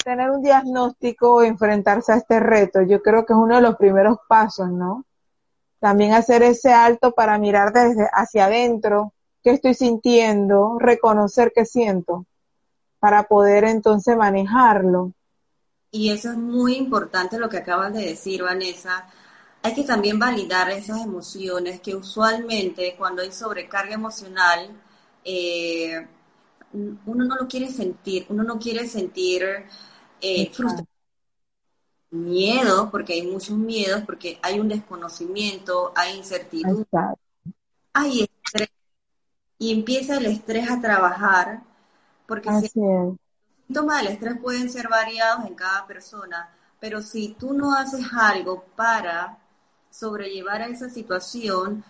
tener 0.05 0.31
un 0.31 0.43
diagnóstico 0.43 1.37
o 1.37 1.43
enfrentarse 1.43 2.13
a 2.13 2.17
este 2.17 2.41
reto. 2.41 2.83
Yo 2.83 3.01
creo 3.01 3.25
que 3.25 3.33
es 3.33 3.39
uno 3.39 3.57
de 3.57 3.63
los 3.63 3.77
primeros 3.77 4.19
pasos, 4.29 4.71
¿no? 4.71 5.07
También 5.79 6.15
hacer 6.15 6.43
ese 6.43 6.73
alto 6.73 7.13
para 7.13 7.39
mirar 7.39 7.73
desde 7.73 8.09
hacia 8.13 8.47
adentro, 8.47 9.13
qué 9.43 9.51
estoy 9.51 9.75
sintiendo, 9.75 10.79
reconocer 10.79 11.53
qué 11.55 11.65
siento, 11.65 12.27
para 12.99 13.25
poder 13.25 13.65
entonces 13.65 14.17
manejarlo. 14.17 15.13
Y 15.91 16.11
eso 16.11 16.31
es 16.31 16.37
muy 16.37 16.77
importante 16.77 17.39
lo 17.39 17.49
que 17.49 17.59
acabas 17.59 17.93
de 17.93 18.07
decir, 18.07 18.43
Vanessa. 18.43 19.07
Hay 19.63 19.75
que 19.75 19.85
también 19.85 20.19
validar 20.19 20.71
esas 20.71 21.01
emociones 21.03 21.81
que 21.81 21.95
usualmente 21.95 22.95
cuando 22.97 23.23
hay 23.23 23.33
sobrecarga 23.33 23.95
emocional, 23.95 24.71
eh, 25.25 26.07
uno 26.73 27.25
no 27.25 27.37
lo 27.37 27.49
quiere 27.49 27.71
sentir, 27.71 28.27
uno 28.29 28.43
no 28.43 28.59
quiere 28.59 28.87
sentir 28.87 29.45
eh, 30.21 30.51
frustración 30.53 30.96
miedo, 32.11 32.91
porque 32.91 33.15
hay 33.15 33.27
muchos 33.27 33.57
miedos, 33.57 34.03
porque 34.05 34.39
hay 34.43 34.61
un 34.61 34.69
desconocimiento, 34.69 35.93
hay 35.95 36.17
incertidumbre, 36.17 36.87
hay 37.93 38.23
estrés, 38.23 38.69
y 39.59 39.73
empieza 39.73 40.17
el 40.17 40.27
estrés 40.27 40.71
a 40.71 40.81
trabajar, 40.81 41.63
porque 42.27 42.51
los 42.51 42.71
síntomas 43.67 44.03
del 44.03 44.13
estrés 44.13 44.39
pueden 44.41 44.71
ser 44.71 44.89
variados 44.89 45.47
en 45.47 45.55
cada 45.55 45.87
persona, 45.87 46.51
pero 46.79 47.03
si 47.03 47.35
tú 47.39 47.53
no 47.55 47.75
haces 47.75 48.07
algo 48.13 48.65
para 48.77 49.39
sobrellevar 49.91 50.63
a 50.63 50.67
esa 50.67 50.91
situación, 50.91 51.85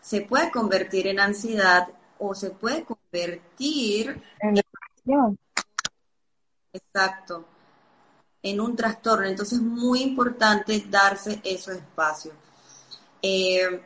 se 0.00 0.22
puede 0.22 0.50
convertir 0.50 1.06
en 1.06 1.20
ansiedad 1.20 1.88
o 2.18 2.34
se 2.34 2.50
puede 2.50 2.84
convertir 2.84 4.22
en 4.40 4.54
depresión. 4.54 5.38
Exacto 6.72 7.51
en 8.42 8.60
un 8.60 8.76
trastorno. 8.76 9.26
Entonces 9.26 9.58
es 9.58 9.64
muy 9.64 10.02
importante 10.02 10.84
darse 10.88 11.40
esos 11.44 11.76
espacios. 11.76 12.34
Eh, 13.22 13.80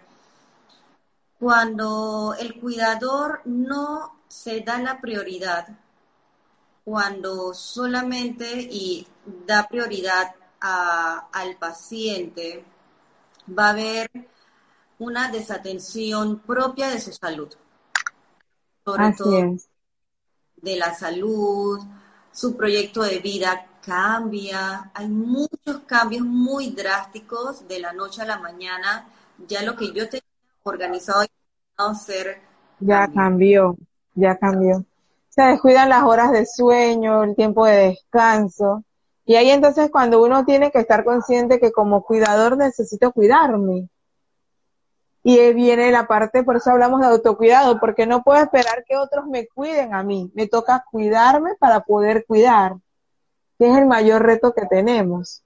cuando 1.39 2.35
el 2.39 2.59
cuidador 2.59 3.43
no 3.45 4.21
se 4.29 4.61
da 4.61 4.79
la 4.79 5.01
prioridad, 5.01 5.69
cuando 6.85 7.53
solamente 7.53 8.61
y 8.61 9.07
da 9.47 9.69
prioridad 9.69 10.35
al 10.61 11.57
paciente, 11.57 12.65
va 13.47 13.67
a 13.67 13.71
haber 13.71 14.11
una 14.99 15.31
desatención 15.31 16.39
propia 16.39 16.89
de 16.89 17.01
su 17.01 17.13
salud. 17.13 17.53
Sobre 18.85 19.13
todo 19.13 19.57
de 20.57 20.77
la 20.77 20.95
salud, 20.95 21.81
su 22.33 22.57
proyecto 22.57 23.03
de 23.03 23.19
vida 23.19 23.67
cambia, 23.87 24.91
hay 24.93 25.09
muchos 25.09 25.79
cambios 25.87 26.27
muy 26.27 26.71
drásticos 26.71 27.69
de 27.69 27.79
la 27.79 27.93
noche 27.93 28.21
a 28.21 28.25
la 28.25 28.39
mañana. 28.39 29.07
Ya 29.47 29.63
lo 29.63 29.77
que 29.77 29.93
yo 29.93 30.09
tenía 30.09 30.25
organizado 30.65 31.23
y 31.23 31.29
hacer. 31.77 32.41
Ya 32.81 33.07
cambió, 33.15 33.77
ya 34.15 34.37
cambió. 34.37 34.85
Se 35.29 35.43
descuidan 35.43 35.89
las 35.89 36.03
horas 36.03 36.33
de 36.33 36.47
sueño, 36.47 37.23
el 37.23 37.37
tiempo 37.37 37.65
de 37.65 37.77
descanso. 37.77 38.83
Y 39.25 39.37
ahí 39.37 39.51
entonces 39.51 39.89
cuando 39.91 40.21
uno 40.21 40.45
tiene 40.45 40.73
que 40.73 40.81
estar 40.81 41.05
consciente 41.05 41.61
que 41.61 41.71
como 41.71 42.03
cuidador 42.03 42.57
necesito 42.57 43.13
cuidarme. 43.13 43.89
Y 45.23 45.53
viene 45.53 45.93
la 45.93 46.09
parte, 46.09 46.43
por 46.43 46.57
eso 46.57 46.71
hablamos 46.71 47.01
de 47.01 47.07
autocuidado, 47.07 47.79
porque 47.79 48.07
no 48.07 48.23
puedo 48.23 48.43
esperar 48.43 48.85
que 48.85 48.97
otros 48.97 49.27
me 49.27 49.47
cuiden 49.47 49.95
a 49.95 50.03
mí. 50.03 50.31
Me 50.35 50.49
toca 50.49 50.85
cuidarme 50.91 51.55
para 51.59 51.81
poder 51.81 52.25
cuidar 52.27 52.77
que 53.59 53.71
es 53.71 53.77
el 53.77 53.87
mayor 53.87 54.23
reto 54.23 54.53
que 54.53 54.67
tenemos. 54.67 55.43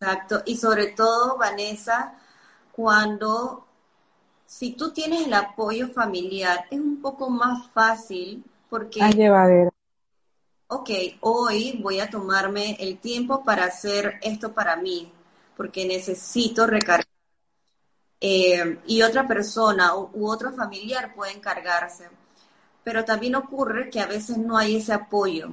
Exacto, 0.00 0.42
y 0.46 0.56
sobre 0.56 0.88
todo, 0.88 1.36
Vanessa, 1.38 2.18
cuando 2.72 3.66
si 4.52 4.72
tú 4.72 4.92
tienes 4.92 5.26
el 5.26 5.32
apoyo 5.32 5.88
familiar, 5.88 6.66
es 6.70 6.78
un 6.78 7.00
poco 7.00 7.30
más 7.30 7.68
fácil 7.68 8.44
porque... 8.68 9.00
Más 9.00 9.14
llevadera. 9.14 9.70
Ok, 10.66 10.90
hoy 11.20 11.78
voy 11.82 12.00
a 12.00 12.10
tomarme 12.10 12.76
el 12.78 12.98
tiempo 12.98 13.44
para 13.44 13.64
hacer 13.64 14.18
esto 14.22 14.52
para 14.52 14.76
mí, 14.76 15.10
porque 15.56 15.86
necesito 15.86 16.66
recargar. 16.66 17.06
Eh, 18.20 18.78
y 18.86 19.02
otra 19.02 19.26
persona 19.26 19.96
u 19.96 20.28
otro 20.28 20.52
familiar 20.52 21.14
puede 21.14 21.32
encargarse. 21.32 22.08
Pero 22.84 23.06
también 23.06 23.34
ocurre 23.36 23.88
que 23.88 24.00
a 24.00 24.06
veces 24.06 24.36
no 24.36 24.58
hay 24.58 24.76
ese 24.76 24.92
apoyo. 24.92 25.50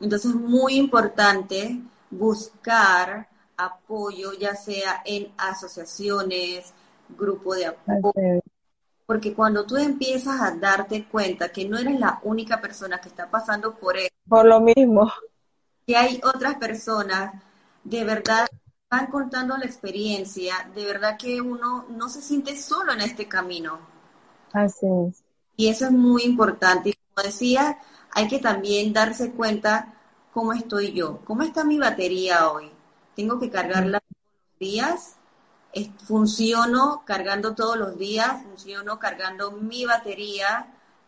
Entonces 0.00 0.30
es 0.30 0.36
muy 0.36 0.74
importante 0.74 1.80
buscar 2.10 3.28
apoyo, 3.56 4.32
ya 4.32 4.54
sea 4.54 5.02
en 5.04 5.32
asociaciones, 5.36 6.72
grupo 7.08 7.54
de 7.54 7.66
apoyo, 7.66 8.42
porque 9.06 9.34
cuando 9.34 9.64
tú 9.66 9.76
empiezas 9.76 10.40
a 10.40 10.52
darte 10.52 11.04
cuenta 11.04 11.50
que 11.50 11.68
no 11.68 11.78
eres 11.78 11.98
la 12.00 12.20
única 12.22 12.60
persona 12.60 13.00
que 13.00 13.08
está 13.08 13.30
pasando 13.30 13.74
por 13.74 13.96
eso, 13.96 14.10
por 14.28 14.46
lo 14.46 14.60
mismo, 14.60 15.12
que 15.86 15.96
hay 15.96 16.20
otras 16.24 16.56
personas, 16.56 17.34
de 17.84 18.04
verdad 18.04 18.46
van 18.90 19.06
contando 19.06 19.56
la 19.56 19.64
experiencia, 19.64 20.70
de 20.74 20.84
verdad 20.84 21.16
que 21.18 21.40
uno 21.40 21.86
no 21.88 22.08
se 22.08 22.20
siente 22.20 22.60
solo 22.60 22.92
en 22.92 23.00
este 23.00 23.26
camino. 23.26 23.78
Así 24.52 24.86
es. 25.08 25.22
Y 25.56 25.68
eso 25.68 25.86
es 25.86 25.92
muy 25.92 26.24
importante. 26.24 26.90
Y 26.90 26.92
como 26.92 27.26
decía, 27.26 27.78
hay 28.12 28.28
que 28.28 28.38
también 28.38 28.92
darse 28.92 29.32
cuenta 29.32 29.94
cómo 30.32 30.52
estoy 30.52 30.92
yo, 30.92 31.20
cómo 31.24 31.42
está 31.42 31.64
mi 31.64 31.78
batería 31.78 32.50
hoy. 32.50 32.70
Tengo 33.16 33.38
que 33.38 33.50
cargarla 33.50 34.00
todos 34.00 34.48
los 34.50 34.58
días. 34.58 35.16
Funciono 36.06 37.02
cargando 37.06 37.54
todos 37.54 37.78
los 37.78 37.96
días, 37.96 38.42
funciono 38.42 38.98
cargando 38.98 39.52
mi 39.52 39.86
batería 39.86 40.66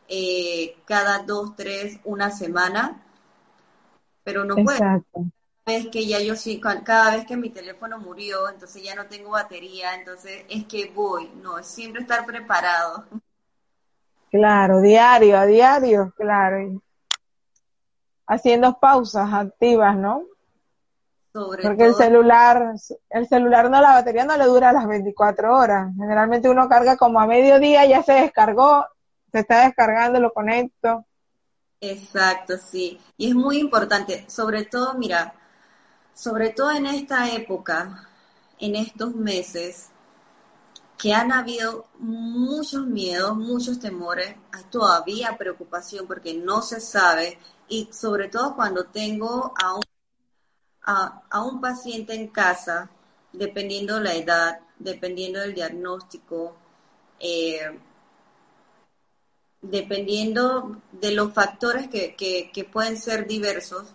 eh, 0.09 0.77
cada 0.87 1.19
dos, 1.19 1.55
tres, 1.55 1.99
una 2.05 2.31
semana, 2.31 3.03
pero 4.23 4.45
no 4.45 4.55
puedo. 4.55 4.79
Cada 4.79 5.03
vez 5.67 5.89
que 5.89 6.07
ya 6.07 6.21
yo 6.21 6.35
sí, 6.35 6.61
cada 6.61 7.17
vez 7.17 7.27
que 7.27 7.37
mi 7.37 7.51
teléfono 7.51 7.99
murió, 7.99 8.49
entonces 8.49 8.83
ya 8.83 8.95
no 8.95 9.07
tengo 9.07 9.31
batería, 9.31 9.95
entonces 9.95 10.45
es 10.49 10.65
que 10.65 10.91
voy, 10.95 11.31
no, 11.43 11.59
es 11.59 11.67
siempre 11.67 12.03
estar 12.03 12.25
preparado. 12.25 13.05
Claro, 14.31 14.81
diario, 14.81 15.39
a 15.39 15.47
diario, 15.47 16.13
claro 16.17 16.83
haciendo 18.26 18.78
pausas 18.78 19.33
activas, 19.33 19.97
¿no? 19.97 20.23
Porque 21.33 21.87
el 21.87 21.95
celular, 21.97 22.75
el 23.11 23.26
celular 23.26 23.69
no, 23.69 23.81
la 23.81 23.95
batería 23.95 24.25
no 24.25 24.37
le 24.37 24.45
dura 24.45 24.73
las 24.73 24.87
24 24.87 25.57
horas. 25.57 25.93
Generalmente 25.97 26.49
uno 26.49 26.69
carga 26.69 26.97
como 26.97 27.19
a 27.21 27.26
mediodía, 27.26 27.85
ya 27.87 28.04
se 28.04 28.12
descargó, 28.12 28.87
se 29.33 29.40
está 29.40 29.64
descargando, 29.64 30.21
lo 30.21 30.33
conecto. 30.33 31.04
Exacto, 31.81 32.57
sí. 32.57 33.00
Y 33.16 33.31
es 33.31 33.35
muy 33.35 33.59
importante, 33.59 34.25
sobre 34.28 34.64
todo, 34.64 34.95
mira, 34.95 35.35
sobre 36.14 36.50
todo 36.50 36.71
en 36.71 36.87
esta 36.87 37.28
época, 37.28 38.09
en 38.61 38.76
estos 38.76 39.14
meses, 39.16 39.90
que 40.97 41.12
han 41.12 41.33
habido 41.33 41.87
muchos 41.99 42.87
miedos, 42.87 43.37
muchos 43.37 43.81
temores, 43.81 44.37
hay 44.52 44.62
todavía 44.71 45.37
preocupación 45.37 46.07
porque 46.07 46.35
no 46.35 46.62
se 46.62 46.81
sabe 46.81 47.38
y 47.75 47.88
sobre 47.93 48.28
todo 48.28 48.54
cuando 48.54 48.85
tengo 48.87 49.52
a 49.61 49.75
un, 49.75 49.83
a, 50.83 51.43
un 51.43 51.61
paciente 51.61 52.14
en 52.14 52.28
casa, 52.28 52.88
dependiendo 53.33 53.99
la 53.99 54.14
edad, 54.14 54.61
dependiendo 54.78 55.40
del 55.40 55.54
diagnóstico, 55.54 56.54
eh, 57.19 57.76
dependiendo 59.61 60.81
de 60.93 61.12
los 61.12 61.33
factores 61.33 61.88
que, 61.88 62.14
que, 62.14 62.64
pueden 62.64 62.97
ser 62.97 63.26
diversos, 63.26 63.93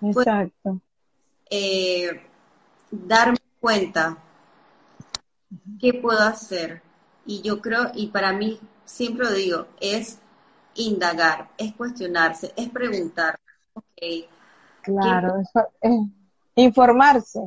pues, 0.00 0.24
Exacto. 0.24 0.80
eh, 1.50 2.22
darme 2.88 3.38
cuenta 3.58 4.16
qué 5.80 5.94
puedo 5.94 6.20
hacer. 6.20 6.82
Y 7.26 7.42
yo 7.42 7.60
creo, 7.60 7.90
y 7.94 8.08
para 8.08 8.32
mí, 8.32 8.60
siempre 8.84 9.26
lo 9.26 9.32
digo, 9.32 9.66
es 9.80 10.21
indagar, 10.74 11.50
es 11.58 11.74
cuestionarse, 11.74 12.52
es 12.56 12.68
preguntar. 12.70 13.38
Okay, 13.74 14.28
claro, 14.82 15.36
es 15.38 15.92
informarse. 16.54 17.40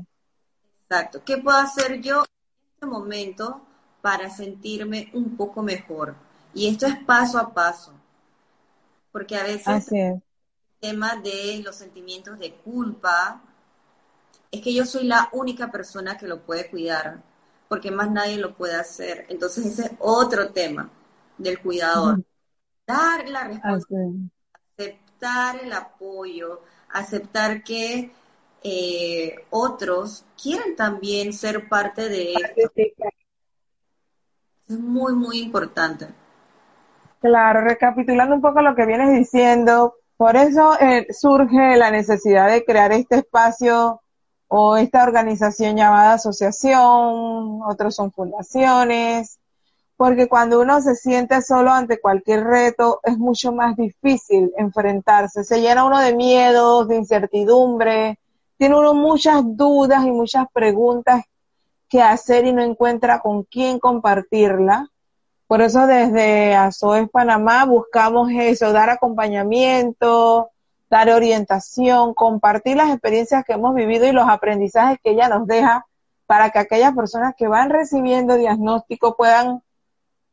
Exacto. 0.90 1.22
¿Qué 1.24 1.38
puedo 1.38 1.58
hacer 1.58 2.02
yo 2.02 2.20
en 2.20 2.74
este 2.74 2.86
momento 2.86 3.62
para 4.02 4.30
sentirme 4.30 5.10
un 5.14 5.36
poco 5.36 5.62
mejor? 5.62 6.16
Y 6.54 6.68
esto 6.68 6.86
es 6.86 6.98
paso 7.04 7.38
a 7.38 7.54
paso, 7.54 7.92
porque 9.12 9.36
a 9.36 9.44
veces 9.44 9.92
el 9.92 10.22
tema 10.80 11.16
de 11.18 11.62
los 11.64 11.76
sentimientos 11.76 12.40
de 12.40 12.54
culpa 12.54 13.42
es 14.52 14.62
que 14.62 14.74
yo 14.74 14.86
soy 14.86 15.06
la 15.06 15.30
única 15.34 15.70
persona 15.70 16.18
que 16.18 16.28
lo 16.28 16.44
puede 16.44 16.70
cuidar, 16.70 17.22
porque 17.68 17.92
más 17.92 18.10
nadie 18.10 18.38
lo 18.38 18.56
puede 18.56 18.76
hacer. 18.76 19.26
Entonces 19.28 19.66
ese 19.66 19.86
es 19.88 19.92
otro 20.00 20.52
tema 20.52 20.90
del 21.38 21.60
cuidador. 21.60 22.24
Dar 22.88 23.28
la 23.30 23.46
responsabilidad, 23.46 24.30
aceptar 24.78 25.64
el 25.64 25.74
apoyo, 25.74 26.62
aceptar 26.90 27.64
que 27.64 28.12
eh, 28.64 29.36
otros 29.50 30.26
quieren 30.42 30.76
también 30.76 31.34
ser 31.34 31.68
parte 31.70 32.10
de 32.10 32.34
esto. 32.34 32.72
Es 34.68 34.80
muy, 34.80 35.14
muy 35.14 35.40
importante. 35.40 36.08
Claro, 37.22 37.62
recapitulando 37.62 38.36
un 38.36 38.42
poco 38.42 38.62
lo 38.62 38.76
que 38.76 38.86
vienes 38.86 39.12
diciendo, 39.14 39.96
por 40.18 40.36
eso 40.36 40.80
eh, 40.80 41.08
surge 41.12 41.76
la 41.78 41.92
necesidad 41.92 42.50
de 42.50 42.64
crear 42.64 42.92
este 42.92 43.18
espacio 43.18 44.02
o 44.48 44.78
esta 44.78 45.04
organización 45.04 45.76
llamada 45.76 46.14
asociación, 46.14 47.62
otros 47.68 47.96
son 47.96 48.12
fundaciones, 48.12 49.40
porque 49.98 50.28
cuando 50.28 50.60
uno 50.60 50.82
se 50.82 50.96
siente 50.96 51.42
solo 51.42 51.72
ante 51.72 52.00
cualquier 52.00 52.44
reto 52.44 53.00
es 53.04 53.18
mucho 53.18 53.52
más 53.52 53.78
difícil 53.78 54.52
enfrentarse, 54.58 55.44
se 55.44 55.62
llena 55.62 55.86
uno 55.86 56.00
de 56.00 56.16
miedos, 56.16 56.88
de 56.88 56.98
incertidumbre, 56.98 58.20
tiene 58.58 58.78
uno 58.78 58.94
muchas 58.94 59.42
dudas 59.46 60.06
y 60.06 60.12
muchas 60.12 60.46
preguntas 60.52 61.24
que 61.88 62.02
hacer 62.02 62.46
y 62.46 62.54
no 62.54 62.62
encuentra 62.62 63.20
con 63.20 63.44
quién 63.44 63.80
compartirla. 63.80 64.90
Por 65.48 65.62
eso 65.62 65.86
desde 65.88 66.56
ASOES 66.56 67.10
Panamá 67.10 67.66
buscamos 67.66 68.32
eso, 68.32 68.74
dar 68.74 68.90
acompañamiento, 68.90 70.50
dar 70.90 71.10
orientación, 71.10 72.14
compartir 72.14 72.78
las 72.78 72.90
experiencias 72.90 73.46
que 73.46 73.54
hemos 73.54 73.76
vivido 73.76 74.08
y 74.08 74.12
los 74.12 74.28
aprendizajes 74.28 74.98
que 75.04 75.12
ella 75.12 75.30
nos 75.30 75.48
deja 75.48 75.86
para 76.26 76.50
que 76.50 76.60
aquellas 76.60 76.94
personas 76.96 77.36
que 77.38 77.48
van 77.48 77.70
recibiendo 77.70 78.36
diagnóstico 78.36 79.16
puedan 79.16 79.62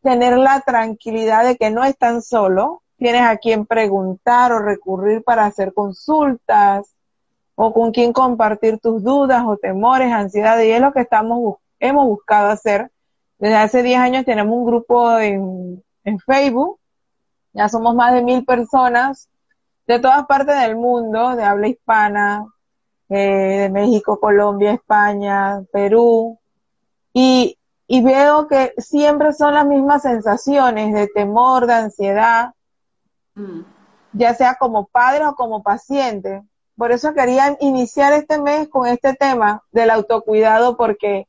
tener 0.02 0.36
la 0.36 0.60
tranquilidad 0.60 1.44
de 1.44 1.56
que 1.56 1.70
no 1.70 1.84
están 1.84 2.22
solos, 2.22 2.78
tienes 2.96 3.22
a 3.22 3.36
quien 3.36 3.66
preguntar 3.66 4.52
o 4.52 4.58
recurrir 4.58 5.22
para 5.24 5.46
hacer 5.46 5.72
consultas 5.72 6.94
o 7.54 7.72
con 7.72 7.92
quien 7.92 8.12
compartir 8.12 8.78
tus 8.78 9.02
dudas 9.02 9.42
o 9.46 9.56
temores, 9.56 10.12
ansiedades, 10.12 10.66
y 10.66 10.72
es 10.72 10.80
lo 10.80 10.92
que 10.92 11.00
estamos 11.00 11.56
hemos 11.82 12.06
buscado 12.06 12.48
hacer. 12.48 12.90
Desde 13.38 13.56
hace 13.56 13.82
10 13.82 13.98
años 13.98 14.24
tenemos 14.24 14.56
un 14.56 14.64
grupo 14.64 15.18
en, 15.18 15.82
Facebook, 16.26 16.78
ya 17.52 17.68
somos 17.68 17.94
más 17.94 18.14
de 18.14 18.22
mil 18.22 18.44
personas 18.44 19.28
de 19.86 19.98
todas 19.98 20.26
partes 20.26 20.58
del 20.60 20.76
mundo, 20.76 21.36
de 21.36 21.44
habla 21.44 21.68
hispana, 21.68 22.46
eh, 23.08 23.58
de 23.62 23.68
México, 23.68 24.18
Colombia, 24.18 24.72
España, 24.72 25.62
Perú, 25.72 26.38
y, 27.12 27.58
y 27.94 28.00
veo 28.00 28.48
que 28.48 28.72
siempre 28.78 29.34
son 29.34 29.52
las 29.52 29.66
mismas 29.66 30.00
sensaciones 30.00 30.94
de 30.94 31.08
temor, 31.08 31.66
de 31.66 31.74
ansiedad, 31.74 32.54
mm. 33.34 33.60
ya 34.14 34.32
sea 34.32 34.54
como 34.54 34.86
padre 34.86 35.26
o 35.26 35.34
como 35.34 35.62
paciente. 35.62 36.42
Por 36.74 36.90
eso 36.90 37.12
quería 37.12 37.54
iniciar 37.60 38.14
este 38.14 38.40
mes 38.40 38.68
con 38.70 38.86
este 38.86 39.12
tema 39.12 39.62
del 39.72 39.90
autocuidado, 39.90 40.78
porque 40.78 41.28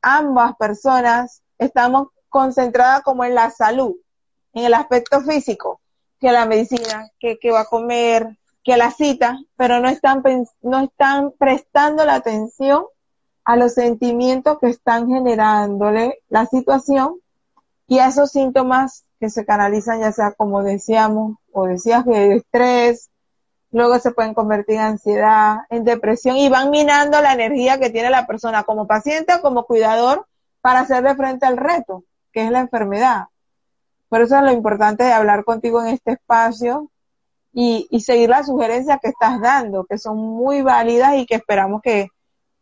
ambas 0.00 0.56
personas 0.56 1.42
estamos 1.58 2.08
concentradas 2.30 3.02
como 3.02 3.22
en 3.26 3.34
la 3.34 3.50
salud, 3.50 3.94
en 4.54 4.64
el 4.64 4.72
aspecto 4.72 5.20
físico, 5.20 5.82
que 6.18 6.32
la 6.32 6.46
medicina, 6.46 7.10
que, 7.20 7.38
va 7.52 7.60
a 7.60 7.66
comer, 7.66 8.38
que 8.62 8.78
la 8.78 8.90
cita, 8.90 9.38
pero 9.54 9.80
no 9.80 9.90
están, 9.90 10.22
no 10.62 10.80
están 10.80 11.32
prestando 11.32 12.06
la 12.06 12.14
atención 12.14 12.86
a 13.44 13.56
los 13.56 13.74
sentimientos 13.74 14.58
que 14.58 14.68
están 14.68 15.08
generándole 15.08 16.20
la 16.28 16.46
situación 16.46 17.16
y 17.86 17.98
a 17.98 18.08
esos 18.08 18.30
síntomas 18.30 19.04
que 19.20 19.30
se 19.30 19.44
canalizan 19.44 20.00
ya 20.00 20.12
sea 20.12 20.32
como 20.32 20.62
decíamos 20.62 21.36
o 21.52 21.66
decías 21.66 22.04
de 22.06 22.36
estrés, 22.36 23.10
luego 23.70 23.98
se 23.98 24.12
pueden 24.12 24.34
convertir 24.34 24.76
en 24.76 24.82
ansiedad, 24.82 25.58
en 25.68 25.84
depresión 25.84 26.36
y 26.36 26.48
van 26.48 26.70
minando 26.70 27.20
la 27.20 27.34
energía 27.34 27.78
que 27.78 27.90
tiene 27.90 28.10
la 28.10 28.26
persona 28.26 28.64
como 28.64 28.86
paciente 28.86 29.34
o 29.34 29.42
como 29.42 29.64
cuidador 29.64 30.26
para 30.60 30.80
hacerle 30.80 31.14
frente 31.14 31.44
al 31.44 31.58
reto, 31.58 32.04
que 32.32 32.44
es 32.44 32.50
la 32.50 32.60
enfermedad. 32.60 33.26
Por 34.08 34.22
eso 34.22 34.36
es 34.36 34.42
lo 34.42 34.52
importante 34.52 35.04
de 35.04 35.12
hablar 35.12 35.44
contigo 35.44 35.82
en 35.82 35.88
este 35.88 36.12
espacio 36.12 36.90
y 37.56 38.00
seguir 38.00 38.30
las 38.30 38.46
sugerencias 38.46 38.98
que 39.00 39.10
estás 39.10 39.40
dando, 39.40 39.84
que 39.84 39.96
son 39.96 40.18
muy 40.18 40.62
válidas 40.62 41.14
y 41.16 41.26
que 41.26 41.36
esperamos 41.36 41.82
que 41.82 42.08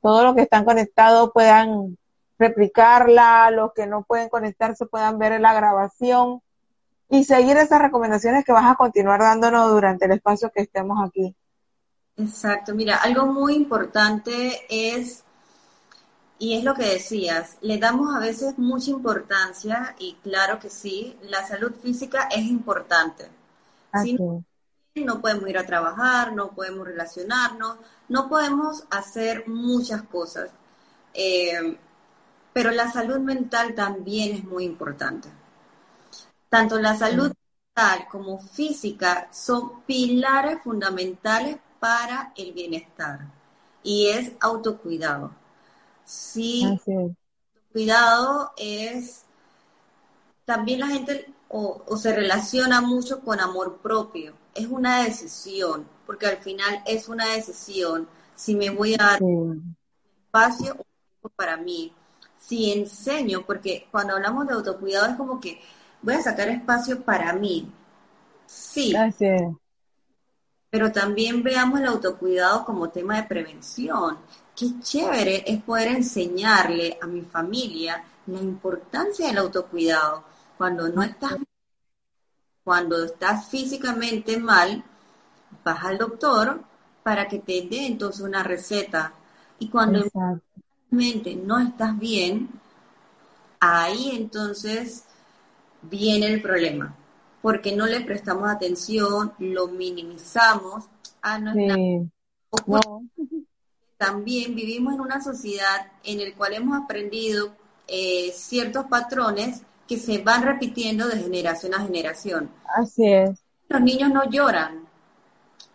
todos 0.02 0.24
los 0.24 0.34
que 0.34 0.42
están 0.42 0.64
conectados 0.64 1.30
puedan 1.32 1.96
replicarla, 2.38 3.50
los 3.50 3.72
que 3.72 3.86
no 3.86 4.02
pueden 4.02 4.28
conectarse 4.28 4.84
puedan 4.86 5.18
ver 5.18 5.40
la 5.40 5.54
grabación 5.54 6.42
y 7.08 7.24
seguir 7.24 7.56
esas 7.56 7.80
recomendaciones 7.80 8.44
que 8.44 8.52
vas 8.52 8.70
a 8.70 8.74
continuar 8.74 9.20
dándonos 9.20 9.70
durante 9.70 10.06
el 10.06 10.12
espacio 10.12 10.50
que 10.50 10.62
estemos 10.62 10.98
aquí. 11.06 11.34
Exacto, 12.16 12.74
mira, 12.74 12.96
algo 12.96 13.26
muy 13.26 13.54
importante 13.54 14.62
es, 14.68 15.22
y 16.38 16.58
es 16.58 16.64
lo 16.64 16.74
que 16.74 16.84
decías, 16.84 17.56
le 17.60 17.78
damos 17.78 18.14
a 18.14 18.18
veces 18.18 18.58
mucha 18.58 18.90
importancia, 18.90 19.94
y 19.98 20.14
claro 20.22 20.58
que 20.58 20.68
sí, 20.68 21.16
la 21.22 21.46
salud 21.46 21.72
física 21.80 22.28
es 22.30 22.44
importante. 22.44 23.28
no, 24.18 24.44
podemos 25.20 25.48
ir 25.48 25.58
a 25.58 25.66
trabajar, 25.66 26.32
no 26.32 26.50
podemos 26.50 26.86
relacionarnos, 26.86 27.78
no 28.08 28.28
podemos 28.28 28.84
hacer 28.90 29.48
muchas 29.48 30.02
cosas, 30.02 30.50
eh, 31.14 31.78
pero 32.52 32.70
la 32.70 32.90
salud 32.90 33.18
mental 33.18 33.74
también 33.74 34.36
es 34.36 34.44
muy 34.44 34.64
importante. 34.64 35.28
Tanto 36.48 36.78
la 36.78 36.96
salud 36.96 37.32
mental 37.74 38.06
como 38.10 38.38
física 38.38 39.28
son 39.32 39.82
pilares 39.86 40.62
fundamentales 40.62 41.56
para 41.80 42.32
el 42.36 42.52
bienestar 42.52 43.20
y 43.82 44.08
es 44.08 44.32
autocuidado. 44.40 45.34
Sí, 46.04 46.78
cuidado 47.72 48.52
es 48.58 49.24
también 50.44 50.80
la 50.80 50.88
gente 50.88 51.32
o, 51.48 51.96
se 51.96 52.14
relaciona 52.14 52.80
mucho 52.80 53.20
con 53.20 53.40
amor 53.40 53.78
propio. 53.78 54.34
Es 54.54 54.66
una 54.66 55.04
decisión, 55.04 55.86
porque 56.06 56.26
al 56.26 56.38
final 56.38 56.82
es 56.86 57.08
una 57.08 57.26
decisión 57.26 58.08
si 58.34 58.54
me 58.54 58.70
voy 58.70 58.94
a 58.94 58.98
dar 58.98 59.20
espacio 60.24 60.76
para 61.36 61.56
mí, 61.56 61.92
si 62.38 62.72
enseño, 62.72 63.44
porque 63.46 63.86
cuando 63.90 64.14
hablamos 64.14 64.46
de 64.46 64.54
autocuidado 64.54 65.06
es 65.06 65.16
como 65.16 65.40
que 65.40 65.60
voy 66.02 66.14
a 66.14 66.22
sacar 66.22 66.48
espacio 66.48 67.02
para 67.02 67.32
mí. 67.32 67.70
Sí. 68.46 68.94
pero 70.68 70.90
también 70.90 71.42
veamos 71.42 71.80
el 71.80 71.86
autocuidado 71.86 72.64
como 72.64 72.90
tema 72.90 73.16
de 73.16 73.24
prevención. 73.24 74.18
Qué 74.56 74.80
chévere 74.80 75.44
es 75.46 75.62
poder 75.62 75.88
enseñarle 75.88 76.98
a 77.00 77.06
mi 77.06 77.22
familia 77.22 78.02
la 78.26 78.40
importancia 78.40 79.26
del 79.28 79.38
autocuidado. 79.38 80.24
Cuando 80.56 80.88
no 80.88 81.02
estás, 81.02 81.36
cuando 82.64 83.04
estás 83.04 83.48
físicamente 83.48 84.38
mal, 84.38 84.84
vas 85.64 85.84
al 85.84 85.98
doctor 85.98 86.62
para 87.02 87.28
que 87.28 87.38
te 87.38 87.66
dé 87.68 87.86
entonces 87.86 88.22
una 88.22 88.42
receta. 88.42 89.14
Y 89.58 89.68
cuando 89.68 90.04
realmente 90.90 91.34
no 91.36 91.58
estás 91.58 91.98
bien, 91.98 92.48
ahí 93.60 94.10
entonces 94.14 95.04
viene 95.82 96.26
el 96.26 96.42
problema 96.42 96.96
porque 97.42 97.74
no 97.74 97.86
le 97.86 98.00
prestamos 98.00 98.48
atención, 98.48 99.34
lo 99.40 99.66
minimizamos. 99.66 100.84
a 101.20 101.38
También 103.98 104.54
vivimos 104.54 104.94
en 104.94 105.00
una 105.00 105.20
sociedad 105.20 105.92
en 106.02 106.24
la 106.24 106.34
cual 106.34 106.54
hemos 106.54 106.80
aprendido 106.80 107.54
eh, 107.86 108.32
ciertos 108.32 108.86
patrones 108.86 109.62
que 109.92 109.98
se 109.98 110.22
van 110.22 110.42
repitiendo 110.42 111.06
de 111.06 111.18
generación 111.18 111.74
a 111.74 111.80
generación. 111.80 112.50
Así 112.74 113.12
es. 113.12 113.44
Los 113.68 113.82
niños 113.82 114.10
no 114.10 114.24
lloran. 114.30 114.88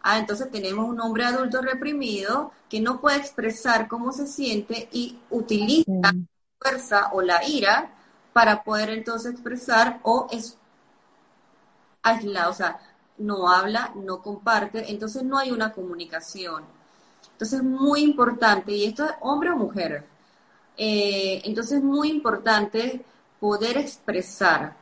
Ah, 0.01 0.17
entonces 0.17 0.49
tenemos 0.49 0.89
un 0.89 0.99
hombre 0.99 1.25
adulto 1.25 1.61
reprimido 1.61 2.51
que 2.67 2.81
no 2.81 2.99
puede 2.99 3.17
expresar 3.17 3.87
cómo 3.87 4.11
se 4.11 4.25
siente 4.25 4.89
y 4.91 5.19
utiliza 5.29 5.91
la 6.01 6.15
fuerza 6.57 7.09
o 7.13 7.21
la 7.21 7.47
ira 7.47 7.91
para 8.33 8.63
poder 8.63 8.89
entonces 8.89 9.33
expresar 9.33 9.99
o 10.01 10.27
es, 10.31 10.57
aislado, 12.01 12.49
o 12.49 12.55
sea, 12.55 12.79
no 13.19 13.51
habla, 13.51 13.91
no 14.03 14.23
comparte, 14.23 14.89
entonces 14.91 15.21
no 15.21 15.37
hay 15.37 15.51
una 15.51 15.73
comunicación. 15.73 16.63
Entonces 17.33 17.59
es 17.59 17.65
muy 17.65 18.01
importante, 18.01 18.71
y 18.71 18.85
esto 18.85 19.05
es 19.05 19.11
hombre 19.21 19.51
o 19.51 19.57
mujer, 19.57 20.05
eh, 20.75 21.39
entonces 21.45 21.77
es 21.77 21.83
muy 21.83 22.09
importante 22.09 23.05
poder 23.39 23.77
expresar 23.77 24.75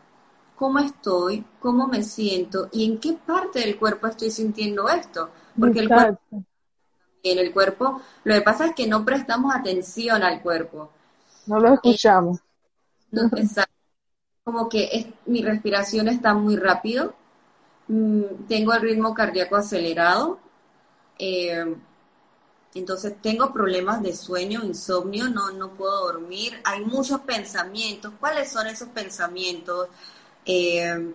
cómo 0.56 0.80
estoy, 0.80 1.44
cómo 1.60 1.88
me 1.88 2.04
siento 2.04 2.70
y 2.72 2.86
en 2.86 3.00
qué 3.00 3.14
parte 3.14 3.60
del 3.60 3.78
cuerpo 3.78 4.08
estoy 4.08 4.32
sintiendo 4.32 4.88
esto. 4.90 5.30
Porque 5.60 5.80
el 5.80 5.90
cuerpo, 5.90 6.44
en 7.24 7.40
el 7.40 7.54
cuerpo, 7.54 8.02
lo 8.24 8.34
que 8.34 8.42
pasa 8.42 8.68
es 8.68 8.76
que 8.76 8.88
no 8.88 9.04
prestamos 9.04 9.54
atención 9.54 10.24
al 10.24 10.42
cuerpo. 10.42 10.92
No 11.48 11.60
lo 11.60 11.74
escuchamos. 11.74 12.40
exacto 13.12 13.76
como 14.46 14.70
que 14.70 14.90
es, 14.92 15.08
mi 15.26 15.42
respiración 15.42 16.08
está 16.08 16.36
muy 16.36 16.56
rápido, 16.56 17.16
mm, 17.88 18.46
tengo 18.48 18.74
el 18.74 18.82
ritmo 18.82 19.12
cardíaco 19.16 19.56
acelerado, 19.56 20.40
eh, 21.18 21.76
entonces 22.80 23.16
tengo 23.22 23.52
problemas 23.54 24.02
de 24.04 24.14
sueño, 24.14 24.64
insomnio, 24.64 25.30
no, 25.30 25.52
no 25.52 25.72
puedo 25.72 26.12
dormir, 26.12 26.60
hay 26.64 26.84
muchos 26.86 27.22
pensamientos, 27.22 28.14
¿cuáles 28.20 28.52
son 28.52 28.68
esos 28.68 28.90
pensamientos? 28.90 29.88
Eh, 30.46 31.14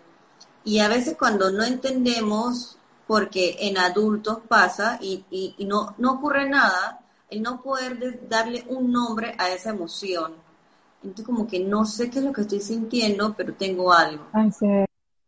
y 0.64 0.78
a 0.80 0.88
veces 0.88 1.16
cuando 1.18 1.50
no 1.50 1.62
entendemos, 1.62 2.76
porque 3.06 3.56
en 3.60 3.78
adultos 3.78 4.38
pasa 4.48 4.98
y, 5.00 5.24
y, 5.30 5.64
no, 5.64 5.94
no 5.98 6.12
ocurre 6.12 6.48
nada, 6.48 7.00
el 7.28 7.42
no 7.42 7.62
poder 7.62 8.28
darle 8.28 8.64
un 8.68 8.90
nombre 8.90 9.34
a 9.38 9.50
esa 9.50 9.70
emoción 9.70 10.34
entonces 11.02 11.24
como 11.24 11.46
que 11.46 11.60
no 11.60 11.86
sé 11.86 12.10
qué 12.10 12.18
es 12.18 12.24
lo 12.24 12.32
que 12.32 12.42
estoy 12.42 12.60
sintiendo, 12.60 13.34
pero 13.34 13.54
tengo 13.54 13.92
algo. 13.92 14.26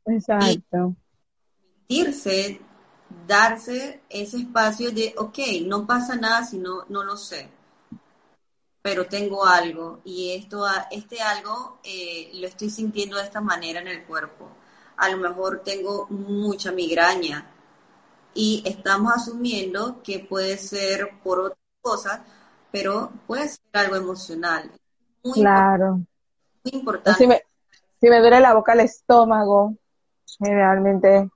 exacto. 0.04 0.94
Y 1.88 2.04
darse 3.26 4.02
ese 4.08 4.38
espacio 4.38 4.90
de, 4.90 5.14
ok, 5.16 5.38
no 5.66 5.86
pasa 5.86 6.16
nada 6.16 6.44
si 6.44 6.58
no, 6.58 6.84
no 6.88 7.02
lo 7.02 7.16
sé, 7.16 7.48
pero 8.82 9.06
tengo 9.06 9.44
algo 9.44 10.00
y 10.04 10.32
esto, 10.32 10.64
este 10.90 11.20
algo 11.20 11.78
eh, 11.84 12.30
lo 12.34 12.46
estoy 12.46 12.70
sintiendo 12.70 13.16
de 13.16 13.24
esta 13.24 13.40
manera 13.40 13.80
en 13.80 13.88
el 13.88 14.04
cuerpo. 14.04 14.48
A 14.96 15.08
lo 15.08 15.16
mejor 15.16 15.62
tengo 15.64 16.06
mucha 16.10 16.72
migraña 16.72 17.46
y 18.34 18.62
estamos 18.66 19.12
asumiendo 19.14 20.02
que 20.02 20.20
puede 20.20 20.56
ser 20.58 21.18
por 21.22 21.40
otra 21.40 21.58
cosa, 21.80 22.24
pero 22.70 23.12
puede 23.26 23.48
ser 23.48 23.60
algo 23.72 23.96
emocional 23.96 24.70
claro. 25.30 26.00
Muy 26.64 26.72
importante. 26.72 27.42
Si 28.00 28.08
me, 28.08 28.20
duele 28.20 28.40
la 28.40 28.54
boca, 28.54 28.72
el 28.72 28.80
estómago, 28.80 29.76
generalmente 30.38 31.30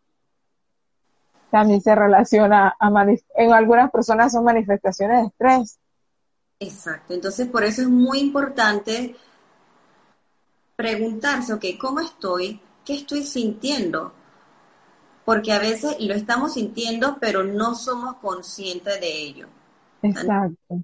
también 1.51 1.81
se 1.81 1.95
relaciona 1.95 2.77
a 2.79 3.07
en 3.37 3.53
algunas 3.53 3.91
personas 3.91 4.33
son 4.33 4.45
manifestaciones 4.45 5.23
de 5.23 5.27
estrés. 5.29 5.79
Exacto. 6.59 7.15
Entonces, 7.15 7.49
por 7.49 7.65
eso 7.65 7.83
es 7.83 7.89
muy 7.89 8.19
importante 8.19 9.15
preguntarse, 10.75 11.53
ok, 11.53 11.65
¿cómo 11.81 12.01
estoy? 12.01 12.61
¿Qué 12.85 12.95
estoy 12.95 13.25
sintiendo? 13.25 14.13
Porque 15.25 15.53
a 15.53 15.59
veces 15.59 15.97
lo 16.01 16.15
estamos 16.15 16.55
sintiendo, 16.55 17.19
pero 17.21 17.43
no 17.45 17.75
somos 17.75 18.17
conscientes 18.17 19.01
de 19.01 19.13
ello. 19.13 19.49
Exacto. 20.03 20.83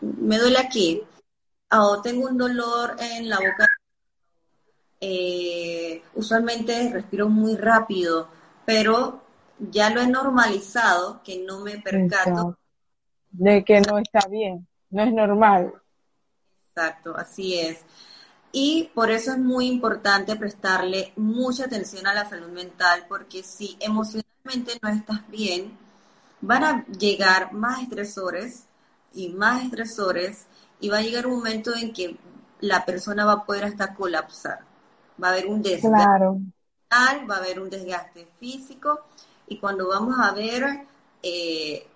Me 0.00 0.38
duele 0.38 0.58
aquí 0.58 1.02
oh, 1.72 2.00
tengo 2.02 2.28
un 2.28 2.38
dolor 2.38 2.96
en 2.98 3.28
la 3.28 3.36
boca, 3.36 3.68
eh, 5.00 6.02
usualmente 6.14 6.90
respiro 6.92 7.28
muy 7.28 7.56
rápido, 7.56 8.28
pero 8.64 9.22
ya 9.60 9.90
lo 9.90 10.00
he 10.00 10.06
normalizado 10.06 11.22
que 11.22 11.44
no 11.44 11.60
me 11.60 11.78
percato. 11.78 12.58
De 13.30 13.64
que 13.64 13.80
no 13.80 13.98
está 13.98 14.26
bien, 14.28 14.66
no 14.90 15.02
es 15.02 15.12
normal. 15.12 15.72
Exacto, 16.68 17.16
así 17.16 17.58
es. 17.58 17.84
Y 18.52 18.90
por 18.94 19.10
eso 19.10 19.32
es 19.32 19.38
muy 19.38 19.66
importante 19.66 20.34
prestarle 20.34 21.12
mucha 21.16 21.66
atención 21.66 22.06
a 22.06 22.14
la 22.14 22.28
salud 22.28 22.48
mental, 22.48 23.06
porque 23.08 23.42
si 23.42 23.76
emocionalmente 23.78 24.78
no 24.82 24.88
estás 24.88 25.28
bien, 25.28 25.78
van 26.40 26.64
a 26.64 26.86
llegar 26.86 27.52
más 27.52 27.82
estresores 27.82 28.64
y 29.12 29.28
más 29.28 29.62
estresores 29.62 30.46
y 30.80 30.88
va 30.88 30.98
a 30.98 31.02
llegar 31.02 31.26
un 31.26 31.36
momento 31.36 31.72
en 31.76 31.92
que 31.92 32.16
la 32.60 32.84
persona 32.84 33.24
va 33.24 33.32
a 33.32 33.44
poder 33.44 33.64
hasta 33.64 33.94
colapsar. 33.94 34.60
Va 35.22 35.28
a 35.28 35.32
haber 35.32 35.46
un 35.46 35.62
desgaste 35.62 35.88
claro. 35.90 36.40
va 37.30 37.34
a 37.36 37.38
haber 37.38 37.60
un 37.60 37.70
desgaste 37.70 38.26
físico 38.40 39.04
y 39.50 39.58
cuando 39.58 39.88
vamos 39.88 40.16
a 40.18 40.32
ver 40.32 40.86
eh, 41.22 41.86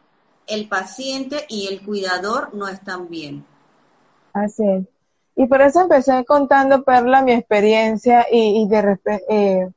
el 0.47 0.69
paciente 0.69 1.47
y 1.49 1.69
el 1.69 1.83
cuidador 1.83 2.53
no 2.53 2.69
están 2.69 3.09
bien. 3.09 3.47
Así 4.35 4.69
es. 4.69 4.85
Y 5.37 5.47
por 5.47 5.63
eso 5.63 5.81
empecé 5.81 6.25
contando, 6.27 6.85
Perla, 6.85 7.23
mi 7.23 7.33
experiencia 7.33 8.27
y, 8.31 8.63
y 8.63 8.69
de 8.69 8.99
eh, 9.29 9.69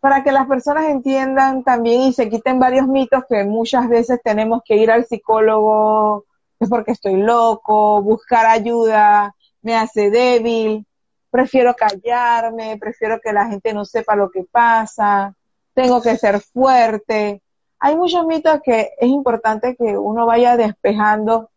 para 0.00 0.22
que 0.22 0.30
las 0.30 0.46
personas 0.46 0.84
entiendan 0.84 1.64
también 1.64 2.02
y 2.02 2.12
se 2.12 2.28
quiten 2.28 2.60
varios 2.60 2.86
mitos 2.86 3.24
que 3.28 3.44
muchas 3.44 3.88
veces 3.88 4.20
tenemos 4.22 4.62
que 4.64 4.76
ir 4.76 4.90
al 4.90 5.06
psicólogo 5.06 6.24
es 6.60 6.68
porque 6.68 6.92
estoy 6.92 7.16
loco, 7.16 8.02
buscar 8.02 8.46
ayuda 8.46 9.34
me 9.62 9.74
hace 9.74 10.10
débil, 10.10 10.86
prefiero 11.28 11.74
callarme, 11.74 12.78
prefiero 12.78 13.18
que 13.20 13.32
la 13.32 13.48
gente 13.48 13.74
no 13.74 13.84
sepa 13.84 14.14
lo 14.14 14.30
que 14.30 14.44
pasa, 14.44 15.34
tengo 15.76 16.00
que 16.00 16.16
ser 16.16 16.40
fuerte. 16.40 17.42
Hay 17.78 17.96
muchos 17.96 18.26
mitos 18.26 18.60
que 18.64 18.92
es 18.98 19.08
importante 19.08 19.76
que 19.76 19.98
uno 19.98 20.24
vaya 20.24 20.56
despejando 20.56 21.50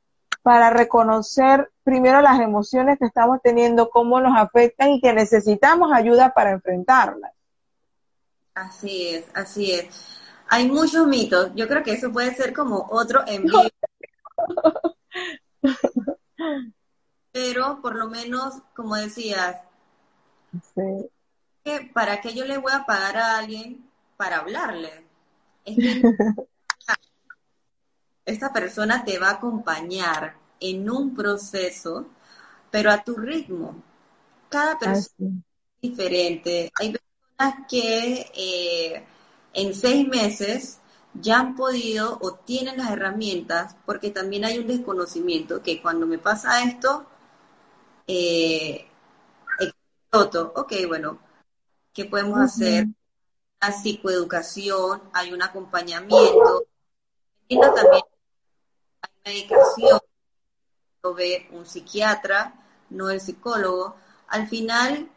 para 0.43 0.69
reconocer 0.69 1.71
primero 1.83 2.21
las 2.21 2.41
emociones 2.41 2.99
que 2.99 3.05
estamos 3.05 3.39
teniendo, 3.41 3.89
cómo 3.89 4.19
nos 4.19 4.37
afectan 4.37 4.89
y 4.91 4.99
que 4.99 5.13
necesitamos 5.13 5.93
ayuda 5.93 6.33
para 6.33 6.51
enfrentarlas. 6.51 7.31
Así 8.53 9.07
es, 9.07 9.25
así 9.33 9.71
es. 9.71 9.87
Hay 10.49 10.69
muchos 10.69 11.07
mitos. 11.07 11.51
Yo 11.55 11.69
creo 11.69 11.81
que 11.81 11.93
eso 11.93 12.11
puede 12.11 12.35
ser 12.35 12.53
como 12.53 12.87
otro 12.91 13.23
envío 13.25 13.69
Pero 17.31 17.81
por 17.81 17.95
lo 17.95 18.09
menos, 18.09 18.55
como 18.75 18.95
decías, 18.95 19.61
¿para 21.93 22.19
qué 22.19 22.33
yo 22.33 22.43
le 22.43 22.57
voy 22.57 22.73
a 22.73 22.85
pagar 22.85 23.15
a 23.15 23.37
alguien 23.37 23.88
para 24.19 24.39
hablarle? 24.39 25.05
esta 28.25 28.51
persona 28.51 29.05
te 29.05 29.17
va 29.17 29.29
a 29.29 29.35
acompañar 29.35 30.35
en 30.59 30.89
un 30.89 31.15
proceso, 31.15 32.05
pero 32.69 32.91
a 32.91 33.01
tu 33.01 33.15
ritmo. 33.15 33.81
Cada 34.49 34.77
persona 34.77 35.41
es 35.81 35.89
diferente. 35.89 36.69
Hay 36.77 36.97
personas 36.97 37.65
que 37.69 38.29
eh, 38.35 39.05
en 39.53 39.73
seis 39.73 40.05
meses 40.05 40.79
ya 41.13 41.39
han 41.39 41.55
podido 41.55 42.17
o 42.21 42.33
tienen 42.33 42.77
las 42.77 42.91
herramientas, 42.91 43.77
porque 43.85 44.11
también 44.11 44.43
hay 44.43 44.59
un 44.59 44.67
desconocimiento 44.67 45.63
que 45.63 45.81
cuando 45.81 46.05
me 46.05 46.17
pasa 46.17 46.61
esto, 46.63 47.05
eh, 48.05 48.85
exploto, 49.59 50.51
ok, 50.57 50.73
bueno, 50.89 51.19
¿qué 51.93 52.03
podemos 52.03 52.37
hacer? 52.39 52.85
Una 53.61 53.71
psicoeducación, 53.71 55.01
hay 55.13 55.33
un 55.33 55.41
acompañamiento, 55.41 56.65
también 57.47 58.03
hay 59.01 59.33
medicación, 59.33 59.99
lo 61.03 61.13
ve 61.13 61.47
un 61.51 61.65
psiquiatra, 61.65 62.53
no 62.89 63.09
el 63.09 63.21
psicólogo. 63.21 63.95
Al 64.27 64.47
final, 64.47 65.09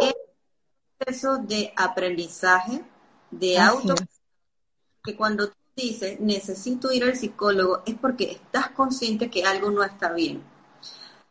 es 0.00 0.14
un 0.14 0.96
proceso 0.98 1.38
de 1.38 1.72
aprendizaje, 1.76 2.84
de 3.30 3.58
auto, 3.58 3.94
que 5.04 5.16
cuando 5.16 5.48
tú 5.48 5.56
dices, 5.76 6.18
necesito 6.20 6.90
ir 6.90 7.04
al 7.04 7.16
psicólogo, 7.16 7.82
es 7.86 7.94
porque 7.94 8.32
estás 8.32 8.70
consciente 8.70 9.30
que 9.30 9.44
algo 9.44 9.70
no 9.70 9.84
está 9.84 10.12
bien. 10.12 10.42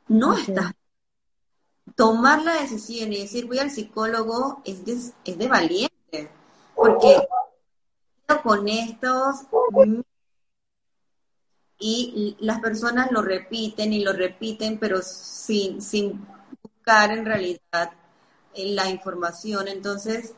No 0.07 0.37
estás 0.37 0.73
tomar 1.95 2.43
la 2.43 2.61
decisión 2.61 3.11
y 3.11 3.21
decir 3.21 3.47
voy 3.47 3.59
al 3.59 3.71
psicólogo 3.71 4.61
es 4.65 4.85
de, 4.85 4.93
es 5.25 5.37
de 5.37 5.47
valiente, 5.47 5.96
porque 6.75 7.27
con 8.43 8.67
estos 8.67 9.45
y 11.79 12.35
las 12.39 12.59
personas 12.59 13.11
lo 13.11 13.21
repiten 13.21 13.93
y 13.93 14.03
lo 14.03 14.13
repiten, 14.13 14.79
pero 14.79 15.01
sin, 15.01 15.81
sin 15.81 16.25
buscar 16.63 17.11
en 17.11 17.25
realidad 17.25 17.91
eh, 18.53 18.73
la 18.73 18.89
información. 18.89 19.67
Entonces, 19.67 20.33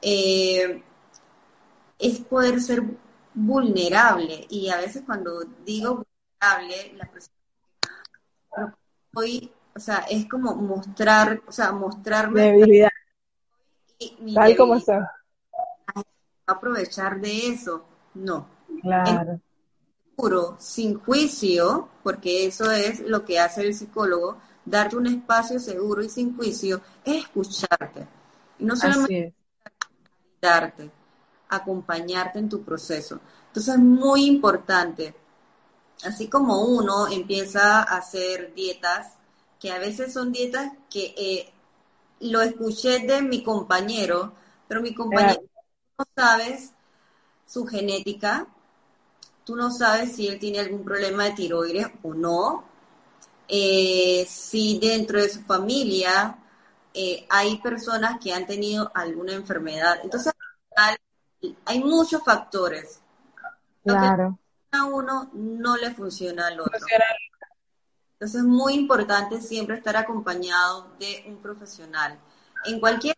eh, 0.00 0.82
es 1.98 2.20
poder 2.20 2.60
ser 2.60 2.82
vulnerable. 3.34 4.46
Y 4.48 4.70
a 4.70 4.78
veces 4.78 5.02
cuando 5.04 5.44
digo 5.64 6.06
vulnerable, 6.40 6.94
la 6.96 7.10
persona 7.10 7.38
hoy, 9.14 9.52
o 9.74 9.80
sea, 9.80 10.06
es 10.10 10.26
como 10.28 10.54
mostrar, 10.54 11.42
o 11.46 11.52
sea, 11.52 11.72
mostrarme. 11.72 12.88
Tal 14.34 14.56
como 14.56 14.76
está. 14.76 15.12
Aprovechar 16.46 17.20
de 17.20 17.48
eso. 17.48 17.84
No. 18.14 18.46
Claro 18.80 19.40
sin 20.58 20.98
juicio, 20.98 21.88
porque 22.02 22.46
eso 22.46 22.70
es 22.72 23.00
lo 23.00 23.24
que 23.24 23.38
hace 23.38 23.62
el 23.62 23.74
psicólogo, 23.74 24.38
darte 24.64 24.96
un 24.96 25.06
espacio 25.06 25.60
seguro 25.60 26.02
y 26.02 26.08
sin 26.08 26.36
juicio, 26.36 26.80
es 27.04 27.24
escucharte. 27.24 28.06
Y 28.58 28.64
no 28.64 28.74
solamente 28.74 29.32
darte, 30.40 30.90
acompañarte 31.48 32.40
en 32.40 32.48
tu 32.48 32.62
proceso. 32.62 33.20
Entonces 33.46 33.74
es 33.74 33.80
muy 33.80 34.26
importante, 34.26 35.14
así 36.04 36.28
como 36.28 36.62
uno 36.62 37.06
empieza 37.08 37.78
a 37.82 37.98
hacer 37.98 38.52
dietas, 38.54 39.14
que 39.60 39.70
a 39.70 39.78
veces 39.78 40.12
son 40.12 40.32
dietas 40.32 40.72
que 40.90 41.14
eh, 41.16 41.52
lo 42.20 42.40
escuché 42.42 43.00
de 43.00 43.22
mi 43.22 43.42
compañero, 43.42 44.32
pero 44.66 44.80
mi 44.80 44.94
compañero 44.94 45.42
no 45.98 46.04
sabes 46.16 46.72
su 47.46 47.66
genética, 47.66 48.46
tú 49.44 49.56
no 49.56 49.70
sabes 49.70 50.12
si 50.14 50.28
él 50.28 50.38
tiene 50.38 50.60
algún 50.60 50.84
problema 50.84 51.24
de 51.24 51.32
tiroides 51.32 51.88
o 52.02 52.14
no, 52.14 52.64
eh, 53.48 54.26
si 54.28 54.78
dentro 54.78 55.20
de 55.20 55.30
su 55.30 55.42
familia 55.42 56.36
eh, 56.92 57.26
hay 57.30 57.58
personas 57.58 58.18
que 58.20 58.32
han 58.32 58.46
tenido 58.46 58.90
alguna 58.94 59.32
enfermedad. 59.32 60.00
Entonces, 60.02 60.32
hay 61.64 61.82
muchos 61.82 62.22
factores. 62.22 63.00
Claro. 63.84 64.38
a 64.70 64.84
uno 64.84 65.30
no 65.32 65.76
le 65.76 65.94
funciona 65.94 66.48
al 66.48 66.60
otro. 66.60 66.78
Entonces 68.18 68.40
es 68.40 68.46
muy 68.46 68.74
importante 68.74 69.40
siempre 69.40 69.76
estar 69.76 69.96
acompañado 69.96 70.88
de 70.98 71.24
un 71.28 71.36
profesional, 71.36 72.18
en 72.64 72.80
cualquier 72.80 73.16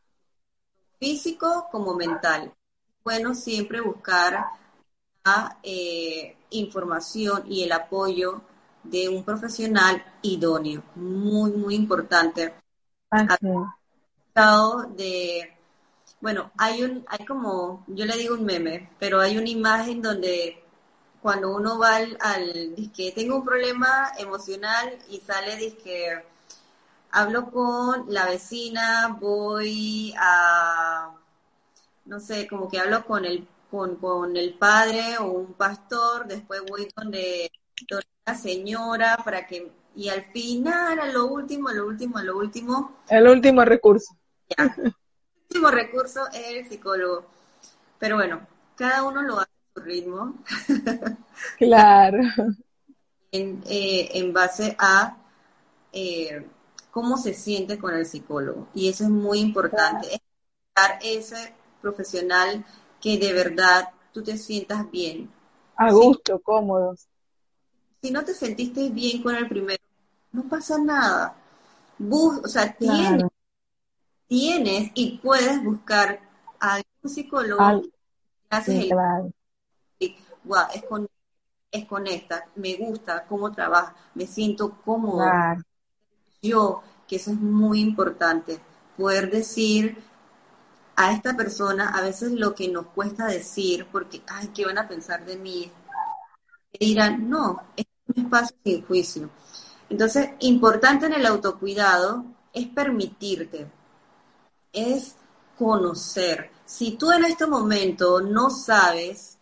físico 0.98 1.68
como 1.72 1.94
mental. 1.94 2.52
Bueno, 3.02 3.34
siempre 3.34 3.80
buscar 3.80 4.44
eh, 5.62 6.36
información 6.50 7.44
y 7.50 7.62
el 7.62 7.72
apoyo 7.72 8.42
de 8.82 9.08
un 9.08 9.24
profesional 9.24 10.04
idóneo. 10.20 10.82
Muy, 10.96 11.52
muy 11.52 11.76
importante. 11.76 12.52
De, 14.96 15.56
bueno, 16.20 16.52
hay 16.58 16.82
un, 16.82 17.06
hay 17.08 17.24
como, 17.24 17.84
yo 17.86 18.04
le 18.04 18.18
digo 18.18 18.34
un 18.34 18.44
meme, 18.44 18.90
pero 18.98 19.18
hay 19.20 19.38
una 19.38 19.48
imagen 19.48 20.02
donde 20.02 20.62
cuando 21.22 21.54
uno 21.54 21.78
va 21.78 21.96
al, 21.96 22.16
al 22.20 22.74
disque, 22.74 23.12
tengo 23.14 23.36
un 23.36 23.44
problema 23.44 24.12
emocional 24.18 24.98
y 25.10 25.18
sale 25.20 25.56
disque, 25.56 26.24
hablo 27.10 27.50
con 27.50 28.06
la 28.12 28.26
vecina, 28.26 29.16
voy 29.20 30.14
a, 30.18 31.10
no 32.06 32.20
sé, 32.20 32.46
como 32.48 32.68
que 32.68 32.78
hablo 32.78 33.04
con 33.04 33.24
el 33.24 33.46
con, 33.70 33.96
con 33.96 34.36
el 34.36 34.54
padre 34.54 35.18
o 35.18 35.26
un 35.26 35.54
pastor, 35.54 36.26
después 36.26 36.62
voy 36.68 36.88
donde, 36.94 37.50
la 38.26 38.34
señora 38.34 39.16
para 39.24 39.46
que, 39.46 39.70
y 39.94 40.08
al 40.08 40.24
final, 40.32 40.98
a 40.98 41.06
lo 41.06 41.26
último, 41.26 41.68
a 41.68 41.74
lo 41.74 41.86
último, 41.86 42.18
a 42.18 42.22
lo 42.22 42.36
último. 42.36 42.98
El 43.08 43.28
último 43.28 43.64
recurso. 43.64 44.14
El 44.56 44.94
último 45.48 45.70
recurso 45.70 46.26
es 46.32 46.48
el 46.48 46.68
psicólogo. 46.68 47.24
Pero 47.98 48.16
bueno, 48.16 48.46
cada 48.76 49.02
uno 49.04 49.22
lo 49.22 49.38
hace 49.38 49.50
su 49.80 49.84
ritmo. 49.84 50.34
Claro. 51.56 52.18
en, 53.32 53.62
eh, 53.66 54.10
en 54.12 54.32
base 54.32 54.76
a 54.78 55.16
eh, 55.92 56.46
cómo 56.90 57.16
se 57.16 57.34
siente 57.34 57.78
con 57.78 57.94
el 57.94 58.06
psicólogo. 58.06 58.68
Y 58.74 58.88
eso 58.88 59.04
es 59.04 59.10
muy 59.10 59.38
importante. 59.38 60.20
Estar 60.68 60.98
ese 61.02 61.54
profesional 61.80 62.64
que 63.00 63.18
de 63.18 63.32
verdad 63.32 63.90
tú 64.12 64.22
te 64.22 64.36
sientas 64.36 64.90
bien. 64.90 65.30
A 65.76 65.90
gusto, 65.92 66.38
cómodo. 66.40 66.94
Si 68.02 68.10
no 68.10 68.24
te 68.24 68.34
sentiste 68.34 68.88
bien 68.90 69.22
con 69.22 69.34
el 69.34 69.48
primero, 69.48 69.82
no 70.32 70.44
pasa 70.44 70.78
nada. 70.78 71.36
Bus, 71.98 72.40
o 72.44 72.48
sea, 72.48 72.74
tienes, 72.74 73.24
tienes 74.26 74.90
y 74.94 75.18
puedes 75.18 75.62
buscar 75.62 76.20
a 76.58 76.74
algún 76.74 77.10
psicólogo. 77.10 77.82
sí, 78.64 78.90
es 80.00 80.84
con, 80.88 81.08
es 81.70 81.84
con 81.86 82.06
esta, 82.06 82.46
me 82.56 82.76
gusta 82.76 83.24
cómo 83.26 83.52
trabaja, 83.52 83.94
me 84.14 84.26
siento 84.26 84.76
cómodo. 84.84 85.24
Yo, 86.42 86.82
que 87.06 87.16
eso 87.16 87.30
es 87.30 87.38
muy 87.38 87.80
importante, 87.80 88.60
poder 88.96 89.30
decir 89.30 89.98
a 90.96 91.12
esta 91.12 91.36
persona 91.36 91.90
a 91.90 92.02
veces 92.02 92.32
lo 92.32 92.54
que 92.54 92.68
nos 92.68 92.86
cuesta 92.88 93.26
decir, 93.26 93.86
porque, 93.90 94.22
ay, 94.28 94.48
¿qué 94.48 94.66
van 94.66 94.78
a 94.78 94.88
pensar 94.88 95.24
de 95.24 95.36
mí? 95.36 95.70
dirán, 96.78 97.28
no, 97.28 97.62
es 97.76 97.86
un 98.06 98.24
espacio 98.24 98.56
sin 98.64 98.86
juicio. 98.86 99.30
Entonces, 99.88 100.30
importante 100.40 101.06
en 101.06 101.14
el 101.14 101.26
autocuidado 101.26 102.24
es 102.52 102.68
permitirte, 102.68 103.70
es 104.72 105.16
conocer. 105.58 106.50
Si 106.64 106.92
tú 106.92 107.10
en 107.10 107.24
este 107.24 107.46
momento 107.46 108.20
no 108.20 108.50
sabes 108.50 109.38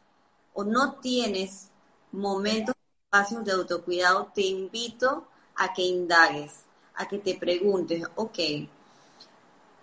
o 0.58 0.64
no 0.64 0.94
tienes 0.94 1.68
momentos, 2.10 2.74
espacios 3.04 3.44
de 3.44 3.52
autocuidado, 3.52 4.32
te 4.34 4.42
invito 4.42 5.28
a 5.54 5.72
que 5.72 5.82
indagues, 5.82 6.64
a 6.94 7.06
que 7.06 7.18
te 7.18 7.36
preguntes, 7.36 8.04
ok, 8.16 8.38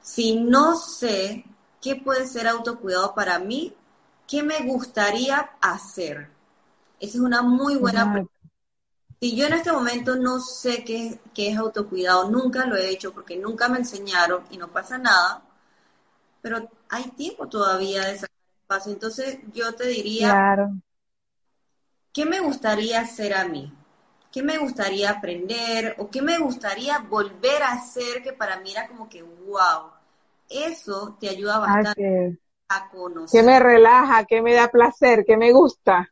si 0.02 0.36
no 0.36 0.76
sé 0.76 1.46
¿Qué 1.86 1.96
puede 1.96 2.26
ser 2.26 2.48
autocuidado 2.48 3.14
para 3.14 3.38
mí? 3.38 3.72
¿Qué 4.28 4.42
me 4.42 4.64
gustaría 4.64 5.52
hacer? 5.62 6.32
Esa 7.00 7.18
es 7.18 7.24
una 7.24 7.44
muy 7.44 7.76
buena 7.76 8.12
pregunta. 8.12 8.34
Si 9.20 9.36
yo 9.36 9.46
en 9.46 9.54
este 9.54 9.72
momento 9.72 10.16
no 10.16 10.40
sé 10.40 10.84
qué, 10.84 11.20
es 11.36 11.58
autocuidado, 11.60 12.28
nunca 12.32 12.66
lo 12.66 12.76
he 12.76 12.90
hecho 12.90 13.14
porque 13.14 13.38
nunca 13.38 13.70
me 13.70 13.78
enseñaron 13.78 14.46
y 14.50 14.58
no 14.58 14.70
pasa 14.70 14.98
nada, 14.98 15.44
pero 16.42 16.68
hay 16.90 17.04
tiempo 17.12 17.48
todavía 17.48 18.04
de 18.06 18.16
sacar 18.16 18.36
espacio. 18.66 18.92
Entonces 18.92 19.40
yo 19.54 19.74
te 19.76 19.88
diría, 19.88 20.74
¿qué 22.12 22.26
me 22.26 22.40
gustaría 22.40 23.02
hacer 23.02 23.34
a 23.34 23.46
mí? 23.46 23.72
¿Qué 24.32 24.44
me 24.44 24.58
gustaría 24.58 25.12
aprender? 25.12 25.96
¿O 26.00 26.10
qué 26.10 26.22
me 26.22 26.38
gustaría 26.40 27.00
volver 27.00 27.64
a 27.64 27.74
hacer 27.74 28.22
que 28.22 28.34
para 28.34 28.60
mí 28.60 28.72
era 28.72 28.88
como 28.88 29.08
que, 29.08 29.24
wow, 29.24 29.92
eso 30.50 31.16
te 31.20 31.30
ayuda 31.30 31.60
bastante 31.60 32.40
a 32.68 32.90
conocer. 32.90 33.40
Que 33.40 33.46
me 33.46 33.60
relaja, 33.60 34.26
que 34.26 34.42
me 34.42 34.54
da 34.54 34.68
placer, 34.68 35.24
que 35.26 35.38
me 35.38 35.52
gusta. 35.54 36.12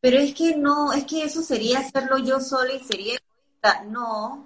Pero 0.00 0.18
es 0.18 0.34
que 0.34 0.56
no, 0.56 0.92
es 0.92 1.04
que 1.04 1.24
eso 1.24 1.42
sería 1.42 1.80
hacerlo 1.80 2.18
yo 2.18 2.40
sola 2.40 2.72
y 2.72 2.80
sería 2.80 3.18
No, 3.86 4.44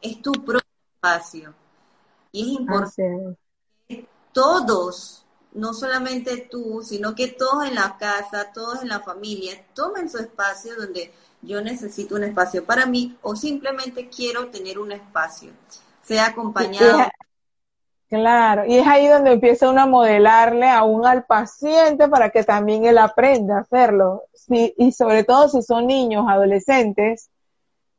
es 0.00 0.20
tu 0.20 0.32
propio 0.32 0.68
espacio. 0.94 1.54
Y 2.30 2.42
es 2.42 2.60
importante 2.60 3.36
que 3.88 4.06
todos, 4.32 5.21
no 5.54 5.74
solamente 5.74 6.48
tú, 6.50 6.82
sino 6.82 7.14
que 7.14 7.28
todos 7.28 7.66
en 7.66 7.74
la 7.74 7.96
casa, 7.98 8.52
todos 8.52 8.82
en 8.82 8.88
la 8.88 9.00
familia, 9.00 9.64
tomen 9.74 10.08
su 10.08 10.18
espacio 10.18 10.76
donde 10.76 11.12
yo 11.42 11.60
necesito 11.60 12.14
un 12.14 12.24
espacio 12.24 12.64
para 12.64 12.86
mí 12.86 13.16
o 13.22 13.36
simplemente 13.36 14.08
quiero 14.08 14.48
tener 14.48 14.78
un 14.78 14.92
espacio 14.92 15.50
sea 16.02 16.26
acompañado. 16.26 16.98
Claro, 18.08 18.66
y 18.66 18.76
es 18.76 18.86
ahí 18.86 19.08
donde 19.08 19.32
empieza 19.32 19.70
uno 19.70 19.82
a 19.82 19.86
modelarle 19.86 20.68
aún 20.68 21.06
al 21.06 21.24
paciente 21.24 22.08
para 22.08 22.28
que 22.28 22.44
también 22.44 22.84
él 22.84 22.98
aprenda 22.98 23.56
a 23.56 23.60
hacerlo. 23.60 24.24
y 24.48 24.92
sobre 24.92 25.24
todo 25.24 25.48
si 25.48 25.62
son 25.62 25.86
niños, 25.86 26.26
adolescentes, 26.28 27.30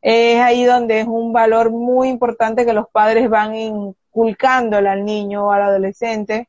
es 0.02 0.40
ahí 0.40 0.66
donde 0.66 1.00
es 1.00 1.08
un 1.08 1.34
valor 1.34 1.72
muy 1.72 2.10
importante 2.10 2.66
que 2.66 2.74
los 2.74 2.88
padres 2.90 3.28
van 3.28 3.56
inculcándole 3.56 4.90
al 4.90 5.04
niño 5.04 5.48
o 5.48 5.52
al 5.52 5.64
adolescente 5.64 6.48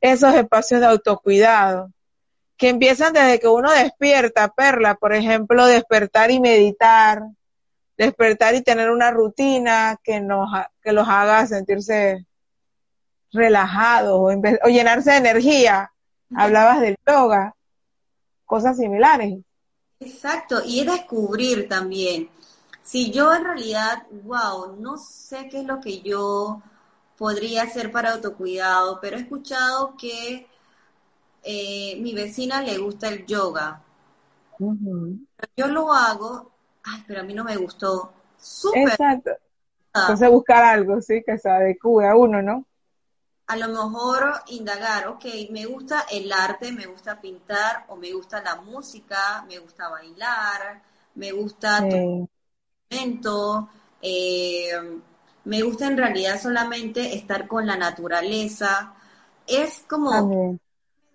esos 0.00 0.34
espacios 0.34 0.80
de 0.80 0.86
autocuidado, 0.86 1.90
que 2.56 2.68
empiezan 2.68 3.12
desde 3.12 3.38
que 3.38 3.48
uno 3.48 3.70
despierta, 3.72 4.48
Perla, 4.48 4.96
por 4.96 5.14
ejemplo, 5.14 5.66
despertar 5.66 6.30
y 6.30 6.40
meditar, 6.40 7.22
despertar 7.96 8.54
y 8.54 8.62
tener 8.62 8.90
una 8.90 9.10
rutina 9.10 9.96
que 10.02 10.20
nos 10.20 10.48
que 10.82 10.92
los 10.92 11.08
haga 11.08 11.46
sentirse 11.46 12.26
relajados 13.32 14.12
o, 14.14 14.68
llenarse 14.68 15.10
de 15.10 15.16
energía. 15.18 15.92
Hablabas 16.34 16.80
del 16.80 16.96
yoga, 17.06 17.54
cosas 18.44 18.76
similares. 18.76 19.38
Exacto, 20.00 20.62
y 20.64 20.84
descubrir 20.84 21.68
también. 21.68 22.28
Si 22.82 23.10
yo 23.10 23.34
en 23.34 23.44
realidad, 23.44 24.02
wow, 24.24 24.76
no 24.78 24.96
sé 24.96 25.48
qué 25.48 25.60
es 25.60 25.66
lo 25.66 25.80
que 25.80 26.00
yo 26.00 26.62
podría 27.18 27.64
hacer 27.64 27.90
para 27.90 28.12
autocuidado, 28.12 29.00
pero 29.00 29.16
he 29.16 29.20
escuchado 29.20 29.96
que 29.98 30.46
eh, 31.42 31.98
mi 32.00 32.14
vecina 32.14 32.62
le 32.62 32.78
gusta 32.78 33.08
el 33.08 33.26
yoga. 33.26 33.82
Yo 35.56 35.66
lo 35.66 35.92
hago, 35.92 36.50
ay, 36.84 37.04
pero 37.06 37.20
a 37.20 37.24
mí 37.24 37.34
no 37.34 37.44
me 37.44 37.56
gustó. 37.56 38.12
Súper. 38.38 38.88
Exacto. 38.88 39.32
Entonces 39.92 40.30
buscar 40.30 40.62
algo, 40.62 41.00
sí, 41.00 41.22
que 41.26 41.38
se 41.38 41.50
adecue 41.50 42.08
a 42.08 42.14
uno, 42.14 42.40
¿no? 42.40 42.64
A 43.48 43.56
lo 43.56 43.68
mejor 43.68 44.42
indagar, 44.48 45.08
ok, 45.08 45.24
me 45.50 45.64
gusta 45.66 46.04
el 46.10 46.30
arte, 46.30 46.70
me 46.70 46.86
gusta 46.86 47.20
pintar, 47.20 47.86
o 47.88 47.96
me 47.96 48.12
gusta 48.12 48.42
la 48.42 48.56
música, 48.56 49.44
me 49.48 49.58
gusta 49.58 49.88
bailar, 49.88 50.82
me 51.14 51.32
gusta 51.32 51.78
sí. 51.80 52.28
tu 53.22 53.68
eh, 54.02 55.00
me 55.48 55.62
gusta 55.62 55.86
en 55.86 55.96
realidad 55.96 56.38
solamente 56.40 57.14
estar 57.16 57.48
con 57.48 57.66
la 57.66 57.76
naturaleza. 57.76 58.92
Es 59.46 59.82
como, 59.88 60.28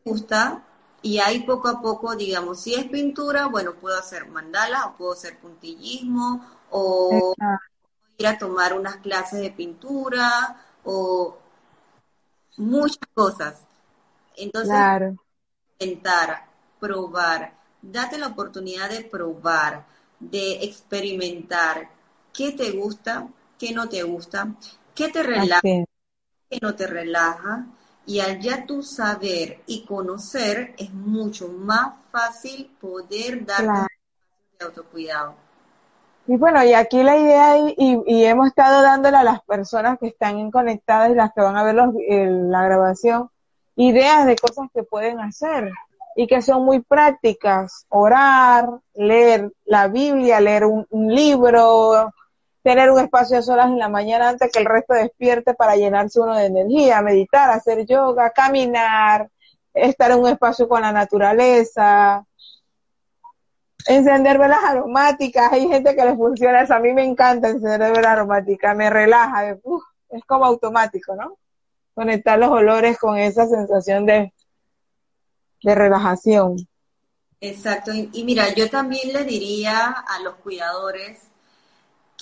me 0.04 0.12
gusta, 0.12 0.64
y 1.04 1.20
ahí 1.20 1.42
poco 1.42 1.68
a 1.68 1.80
poco, 1.80 2.16
digamos, 2.16 2.62
si 2.62 2.74
es 2.74 2.86
pintura, 2.86 3.46
bueno, 3.46 3.76
puedo 3.76 3.96
hacer 3.96 4.28
mandala 4.28 4.88
o 4.88 4.98
puedo 4.98 5.14
hacer 5.14 5.38
puntillismo 5.38 6.44
o 6.72 7.36
ir 8.18 8.26
a 8.28 8.40
tomar 8.40 8.74
unas 8.74 8.98
clases 8.98 9.40
de 9.40 9.52
pintura 9.52 10.60
o 10.84 11.38
muchas 12.58 13.08
cosas. 13.14 13.62
Entonces, 14.36 14.74
intentar, 15.78 16.48
probar, 16.80 17.54
date 17.84 18.18
la 18.18 18.28
oportunidad 18.28 18.90
de 18.90 19.04
probar, 19.04 19.86
de 20.20 20.64
experimentar 20.64 21.92
qué 22.34 22.52
te 22.52 22.72
gusta, 22.72 23.28
qué 23.64 23.74
no 23.74 23.88
te 23.88 24.04
gusta, 24.04 24.48
qué 24.94 25.08
te 25.08 25.24
relaja, 25.24 25.62
qué 25.62 26.60
no 26.62 26.76
te 26.76 26.86
relaja. 26.86 27.66
Y 28.06 28.20
al 28.20 28.42
ya 28.42 28.66
tú 28.66 28.84
saber 28.84 29.62
y 29.66 29.86
conocer, 29.86 30.74
es 30.78 30.94
mucho 30.94 31.48
más 31.48 31.94
fácil 32.12 32.70
poder 32.82 33.46
dar 33.46 33.88
de 34.60 34.66
autocuidado. 34.66 35.36
Y 36.28 36.36
bueno, 36.36 36.62
y 36.62 36.74
aquí 36.74 37.04
la 37.04 37.16
idea, 37.16 37.58
y, 37.58 38.26
hemos 38.26 38.48
estado 38.48 38.82
dándole 38.82 39.16
a 39.16 39.24
las 39.24 39.42
personas 39.44 39.98
que 39.98 40.08
están 40.08 40.52
conectadas 40.52 41.12
y 41.12 41.16
las 41.16 41.32
que 41.32 41.42
van 41.42 41.56
a 41.56 41.64
ver 41.64 41.76
la 41.76 42.64
grabación, 42.66 43.30
ideas 43.78 44.26
de 44.26 44.36
cosas 44.36 44.68
que 44.74 44.84
pueden 44.84 45.22
hacer 45.22 45.72
y 46.18 46.28
que 46.28 46.42
son 46.42 46.66
muy 46.66 46.82
prácticas. 46.82 47.86
Orar, 47.88 48.68
leer 48.94 49.54
la 49.64 49.88
Biblia, 49.88 50.42
leer 50.42 50.66
un 50.66 51.16
libro, 51.16 52.12
tener 52.64 52.90
un 52.90 53.00
espacio 53.00 53.38
de 53.38 53.44
solas 53.44 53.68
en 53.68 53.78
la 53.78 53.90
mañana 53.90 54.30
antes 54.30 54.52
que 54.52 54.60
el 54.60 54.66
resto 54.66 54.94
despierte 54.94 55.54
para 55.54 55.76
llenarse 55.76 56.20
uno 56.20 56.36
de 56.36 56.46
energía, 56.46 57.02
meditar, 57.02 57.52
hacer 57.52 57.86
yoga, 57.86 58.32
caminar, 58.32 59.30
estar 59.74 60.12
en 60.12 60.20
un 60.20 60.30
espacio 60.30 60.68
con 60.68 60.82
la 60.82 60.94
naturaleza, 60.94 62.26
encender 63.86 64.38
velas 64.38 64.64
aromáticas, 64.64 65.52
hay 65.52 65.68
gente 65.68 65.94
que 65.94 66.06
les 66.06 66.16
funciona 66.16 66.62
eso, 66.62 66.74
a 66.74 66.80
mí 66.80 66.94
me 66.94 67.04
encanta 67.04 67.50
encender 67.50 67.92
velas 67.92 68.14
aromáticas, 68.14 68.76
me 68.76 68.90
relaja, 68.90 69.50
es 70.10 70.26
como 70.26 70.46
automático, 70.46 71.16
¿no? 71.16 71.38
Conectar 71.94 72.40
los 72.40 72.50
olores 72.50 72.98
con 72.98 73.18
esa 73.18 73.46
sensación 73.46 74.06
de, 74.06 74.34
de 75.64 75.76
relajación. 75.76 76.56
Exacto, 77.42 77.92
y 77.94 78.24
mira, 78.24 78.54
yo 78.54 78.70
también 78.70 79.12
le 79.12 79.26
diría 79.26 79.90
a 79.90 80.20
los 80.22 80.36
cuidadores, 80.36 81.33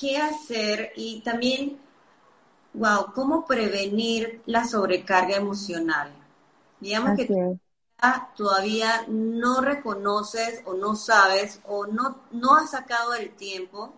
qué 0.01 0.17
hacer 0.17 0.93
y 0.95 1.21
también, 1.21 1.77
wow, 2.73 3.13
cómo 3.13 3.45
prevenir 3.45 4.41
la 4.47 4.65
sobrecarga 4.65 5.35
emocional. 5.35 6.11
Digamos 6.79 7.15
que 7.15 7.29
todavía 8.35 9.05
no 9.07 9.61
reconoces 9.61 10.63
o 10.65 10.73
no 10.73 10.95
sabes 10.95 11.59
o 11.67 11.85
no, 11.85 12.17
no 12.31 12.55
has 12.55 12.71
sacado 12.71 13.13
el 13.13 13.29
tiempo. 13.35 13.93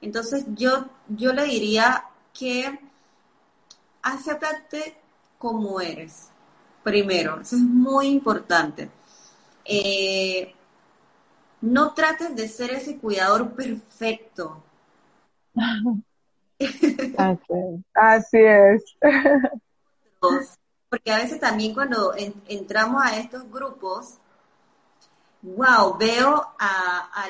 Entonces 0.00 0.44
yo, 0.54 0.86
yo 1.08 1.32
le 1.32 1.42
diría 1.44 2.04
que 2.32 2.78
acéptate 4.00 4.96
como 5.38 5.80
eres, 5.80 6.28
primero. 6.84 7.40
Eso 7.40 7.56
es 7.56 7.62
muy 7.62 8.06
importante. 8.06 8.90
Eh, 9.64 10.54
no 11.62 11.94
trates 11.94 12.36
de 12.36 12.48
ser 12.48 12.70
ese 12.70 12.98
cuidador 12.98 13.54
perfecto. 13.54 14.62
Así 17.94 18.38
es. 18.38 18.96
Porque 20.88 21.10
a 21.10 21.18
veces 21.18 21.40
también 21.40 21.74
cuando 21.74 22.14
entramos 22.46 23.02
a 23.02 23.18
estos 23.18 23.50
grupos, 23.50 24.18
wow, 25.42 25.96
veo 25.96 26.54
a, 26.58 27.28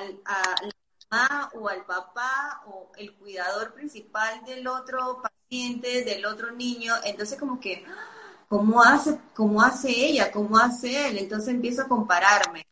la 0.61 0.71
mamá 1.11 1.51
o 1.55 1.69
al 1.69 1.85
papá 1.85 2.63
o 2.67 2.91
el 2.97 3.15
cuidador 3.15 3.73
principal 3.73 4.45
del 4.45 4.67
otro 4.67 5.23
paciente, 5.23 6.05
del 6.05 6.27
otro 6.27 6.51
niño, 6.53 6.95
entonces 7.05 7.39
como 7.39 7.61
que, 7.61 7.85
¿cómo 8.49 8.83
hace, 8.83 9.19
cómo 9.35 9.63
hace 9.63 9.91
ella? 9.91 10.31
¿Cómo 10.33 10.59
hace 10.59 11.09
él? 11.09 11.19
Entonces 11.19 11.55
empiezo 11.55 11.83
a 11.83 11.89
compararme. 11.89 12.67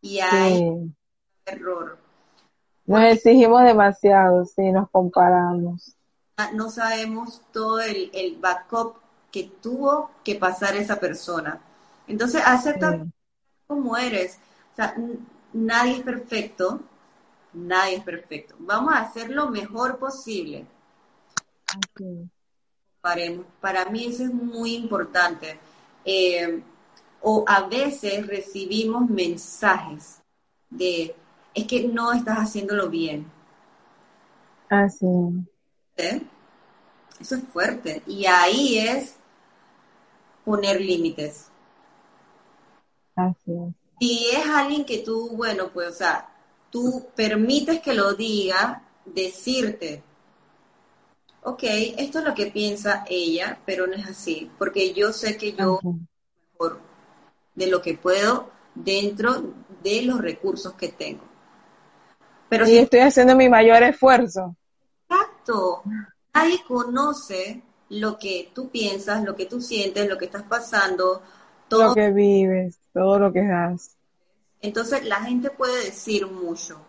Y 0.00 0.20
hay 0.20 0.92
error. 1.44 2.05
Nos 2.86 3.02
exigimos 3.02 3.64
demasiado 3.64 4.44
si 4.44 4.70
nos 4.70 4.88
comparamos. 4.90 5.96
Ah, 6.36 6.50
no 6.52 6.70
sabemos 6.70 7.42
todo 7.52 7.80
el, 7.80 8.36
backup 8.40 8.96
que 9.32 9.50
tuvo 9.60 10.10
que 10.22 10.36
pasar 10.36 10.76
esa 10.76 11.00
persona. 11.00 11.60
Entonces, 12.06 12.42
acepta 12.44 13.04
como 13.66 13.96
eres. 13.96 14.38
O 14.72 14.76
sea, 14.76 14.94
nadie 15.52 15.96
es 15.96 16.02
perfecto, 16.02 16.80
nadie 17.52 17.96
es 17.96 18.04
perfecto. 18.04 18.54
Vamos 18.58 18.94
a 18.94 19.00
hacer 19.00 19.30
lo 19.30 19.50
mejor 19.50 19.98
posible. 19.98 20.66
Para 23.60 23.84
mí 23.86 24.06
eso 24.06 24.24
es 24.24 24.32
muy 24.32 24.74
importante. 24.74 25.58
Eh, 26.04 26.62
o 27.22 27.44
a 27.48 27.62
veces 27.62 28.26
recibimos 28.26 29.10
mensajes 29.10 30.20
de 30.70 31.16
es 31.56 31.66
que 31.66 31.88
no 31.88 32.12
estás 32.12 32.38
haciéndolo 32.38 32.90
bien. 32.90 33.26
Así. 34.68 35.06
¿Eh? 35.96 36.20
Eso 37.18 37.36
es 37.36 37.44
fuerte. 37.44 38.02
Y 38.06 38.26
ahí 38.26 38.78
es 38.78 39.16
poner 40.44 40.80
límites. 40.80 41.46
Así 43.16 43.74
Si 43.98 44.26
es 44.26 44.46
alguien 44.46 44.84
que 44.84 44.98
tú, 44.98 45.30
bueno, 45.30 45.70
pues, 45.72 45.88
o 45.88 45.94
sea, 45.94 46.28
tú 46.70 47.06
permites 47.16 47.80
que 47.80 47.94
lo 47.94 48.12
diga, 48.12 48.82
decirte, 49.06 50.02
ok, 51.42 51.62
esto 51.96 52.18
es 52.18 52.24
lo 52.26 52.34
que 52.34 52.48
piensa 52.48 53.06
ella, 53.08 53.58
pero 53.64 53.86
no 53.86 53.94
es 53.94 54.06
así, 54.06 54.50
porque 54.58 54.92
yo 54.92 55.10
sé 55.14 55.38
que 55.38 55.54
yo, 55.54 55.80
mejor 56.52 56.80
de 57.54 57.66
lo 57.68 57.80
que 57.80 57.94
puedo, 57.94 58.50
dentro 58.74 59.54
de 59.82 60.02
los 60.02 60.20
recursos 60.20 60.74
que 60.74 60.88
tengo. 60.88 61.35
Pero 62.48 62.68
y 62.68 62.78
estoy 62.78 63.00
haciendo 63.00 63.36
mi 63.36 63.48
mayor 63.48 63.82
esfuerzo. 63.82 64.56
Exacto. 65.08 65.82
Nadie 66.34 66.62
conoce 66.66 67.62
lo 67.88 68.18
que 68.18 68.50
tú 68.54 68.68
piensas, 68.68 69.22
lo 69.22 69.34
que 69.34 69.46
tú 69.46 69.60
sientes, 69.60 70.08
lo 70.08 70.18
que 70.18 70.26
estás 70.26 70.42
pasando, 70.42 71.22
todo 71.68 71.88
lo 71.88 71.94
que 71.94 72.10
vives, 72.10 72.78
todo 72.92 73.18
lo 73.18 73.32
que 73.32 73.44
das. 73.44 73.96
Entonces 74.60 75.04
la 75.04 75.16
gente 75.16 75.50
puede 75.50 75.84
decir 75.84 76.26
mucho. 76.26 76.80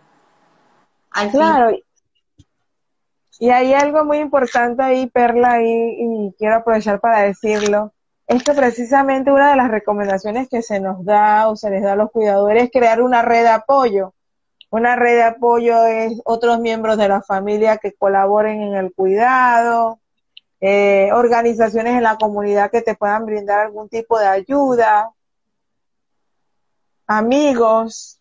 Al 1.12 1.32
claro. 1.32 1.78
Y 3.40 3.50
hay 3.50 3.74
algo 3.74 4.04
muy 4.04 4.18
importante 4.18 4.82
ahí, 4.82 5.08
Perla, 5.08 5.62
y, 5.62 5.68
y 5.68 6.34
quiero 6.38 6.56
aprovechar 6.56 7.00
para 7.00 7.22
decirlo, 7.22 7.94
es 8.26 8.44
que 8.44 8.54
precisamente 8.54 9.32
una 9.32 9.52
de 9.52 9.56
las 9.56 9.70
recomendaciones 9.70 10.50
que 10.50 10.62
se 10.62 10.80
nos 10.80 11.06
da 11.06 11.48
o 11.48 11.56
se 11.56 11.70
les 11.70 11.84
da 11.84 11.94
a 11.94 11.96
los 11.96 12.12
cuidadores 12.12 12.64
es 12.64 12.72
crear 12.72 13.02
una 13.02 13.22
red 13.22 13.44
de 13.44 13.50
apoyo. 13.50 14.14
Una 14.70 14.96
red 14.96 15.16
de 15.16 15.24
apoyo 15.24 15.86
es 15.86 16.20
otros 16.26 16.60
miembros 16.60 16.98
de 16.98 17.08
la 17.08 17.22
familia 17.22 17.78
que 17.78 17.94
colaboren 17.94 18.62
en 18.62 18.76
el 18.76 18.94
cuidado, 18.94 20.00
eh, 20.60 21.10
organizaciones 21.14 21.94
en 21.94 22.04
la 22.04 22.18
comunidad 22.18 22.72
que 22.72 22.82
te 22.82 22.96
puedan 22.96 23.26
brindar 23.26 23.60
algún 23.60 23.88
tipo 23.88 24.20
de 24.20 24.28
ayuda, 24.28 25.12
amigos, 27.06 28.20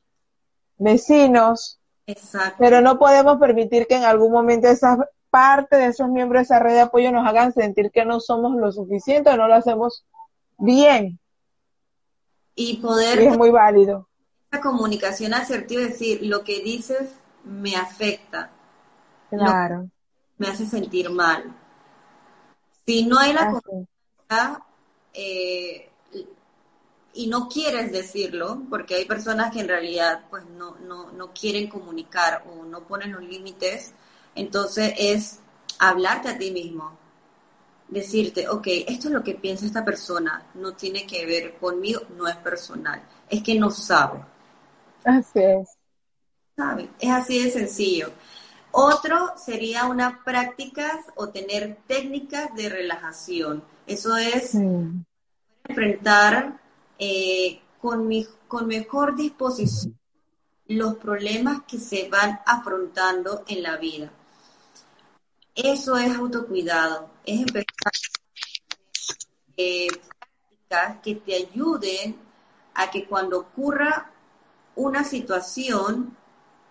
vecinos. 0.79 1.81
Exacto. 2.07 2.57
Pero 2.59 2.81
no 2.81 2.99
podemos 2.99 3.39
permitir 3.39 3.87
que 3.87 3.97
en 3.97 4.05
algún 4.05 4.31
momento 4.31 4.69
esa 4.69 4.99
parte 5.31 5.77
de 5.77 5.87
esos 5.87 6.09
miembros 6.09 6.41
de 6.41 6.45
esa 6.45 6.61
red 6.61 6.75
de 6.75 6.81
apoyo 6.81 7.11
nos 7.11 7.27
hagan 7.27 7.53
sentir 7.53 7.91
que 7.91 8.05
no 8.05 8.21
somos 8.21 8.55
lo 8.57 8.71
suficiente 8.71 9.31
o 9.31 9.37
no 9.37 9.49
lo 9.49 9.55
hacemos 9.55 10.05
bien. 10.59 11.19
Y 12.55 12.77
poder... 12.77 13.19
es 13.19 13.37
muy 13.37 13.51
válido. 13.51 14.09
La 14.51 14.61
comunicación 14.61 15.35
asertiva, 15.35 15.83
es 15.83 15.91
decir, 15.91 16.21
lo 16.23 16.45
que 16.45 16.61
dices 16.61 17.11
me 17.45 17.77
afecta. 17.77 18.51
Claro. 19.31 19.89
Me 20.39 20.49
hace 20.49 20.67
sentir 20.67 21.11
mal. 21.11 21.55
Si 22.87 23.05
no 23.05 23.19
hay 23.19 23.33
la 23.33 23.51
comunicación, 23.51 24.63
eh, 25.15 25.91
y 27.17 27.29
no 27.29 27.49
quieres 27.49 27.91
decirlo, 27.91 28.63
porque 28.69 28.95
hay 28.95 29.07
personas 29.07 29.51
que 29.53 29.61
en 29.61 29.69
realidad 29.69 30.25
pues 30.29 30.45
no, 30.45 30.77
no, 30.87 31.11
no 31.13 31.33
quieren 31.33 31.69
comunicar 31.69 32.45
o 32.47 32.65
no 32.65 32.83
ponen 32.87 33.13
los 33.13 33.23
límites, 33.23 33.93
entonces 34.35 34.93
es 34.99 35.41
hablarte 35.79 36.29
a 36.29 36.39
ti 36.39 36.51
mismo, 36.51 36.93
decirte, 37.89 38.49
ok, 38.49 38.67
esto 38.87 39.09
es 39.09 39.15
lo 39.15 39.25
que 39.25 39.35
piensa 39.35 39.65
esta 39.65 39.85
persona, 39.85 40.47
no 40.55 40.75
tiene 40.75 41.07
que 41.07 41.25
ver 41.25 41.55
conmigo, 41.57 42.03
no 42.17 42.29
es 42.29 42.37
personal, 42.37 43.03
es 43.31 43.43
que 43.43 43.59
no 43.59 43.71
sabe. 43.71 44.21
Así 45.07 45.39
es. 45.39 45.79
¿Sabe? 46.57 46.91
Es 46.99 47.11
así 47.11 47.43
de 47.43 47.51
sencillo. 47.51 48.11
Otro 48.73 49.33
sería 49.37 49.87
una 49.87 50.23
prácticas 50.25 51.07
o 51.15 51.29
tener 51.29 51.79
técnicas 51.87 52.53
de 52.57 52.69
relajación. 52.69 53.63
Eso 53.87 54.17
es 54.17 54.55
enfrentar 55.65 56.61
eh, 56.99 57.61
con, 57.81 58.09
mi, 58.09 58.27
con 58.49 58.67
mejor 58.67 59.15
disposición 59.15 59.97
los 60.67 60.97
problemas 60.97 61.63
que 61.69 61.79
se 61.79 62.09
van 62.09 62.41
afrontando 62.45 63.45
en 63.47 63.63
la 63.63 63.77
vida. 63.77 64.11
Eso 65.55 65.97
es 65.97 66.15
autocuidado, 66.17 67.09
es 67.25 67.41
empezar 67.41 67.65
eh, 69.57 69.87
prácticas 70.69 71.03
que 71.03 71.15
te 71.15 71.35
ayuden 71.35 72.17
a 72.75 72.91
que 72.91 73.07
cuando 73.07 73.39
ocurra 73.39 74.11
una 74.77 75.03
situación 75.05 76.17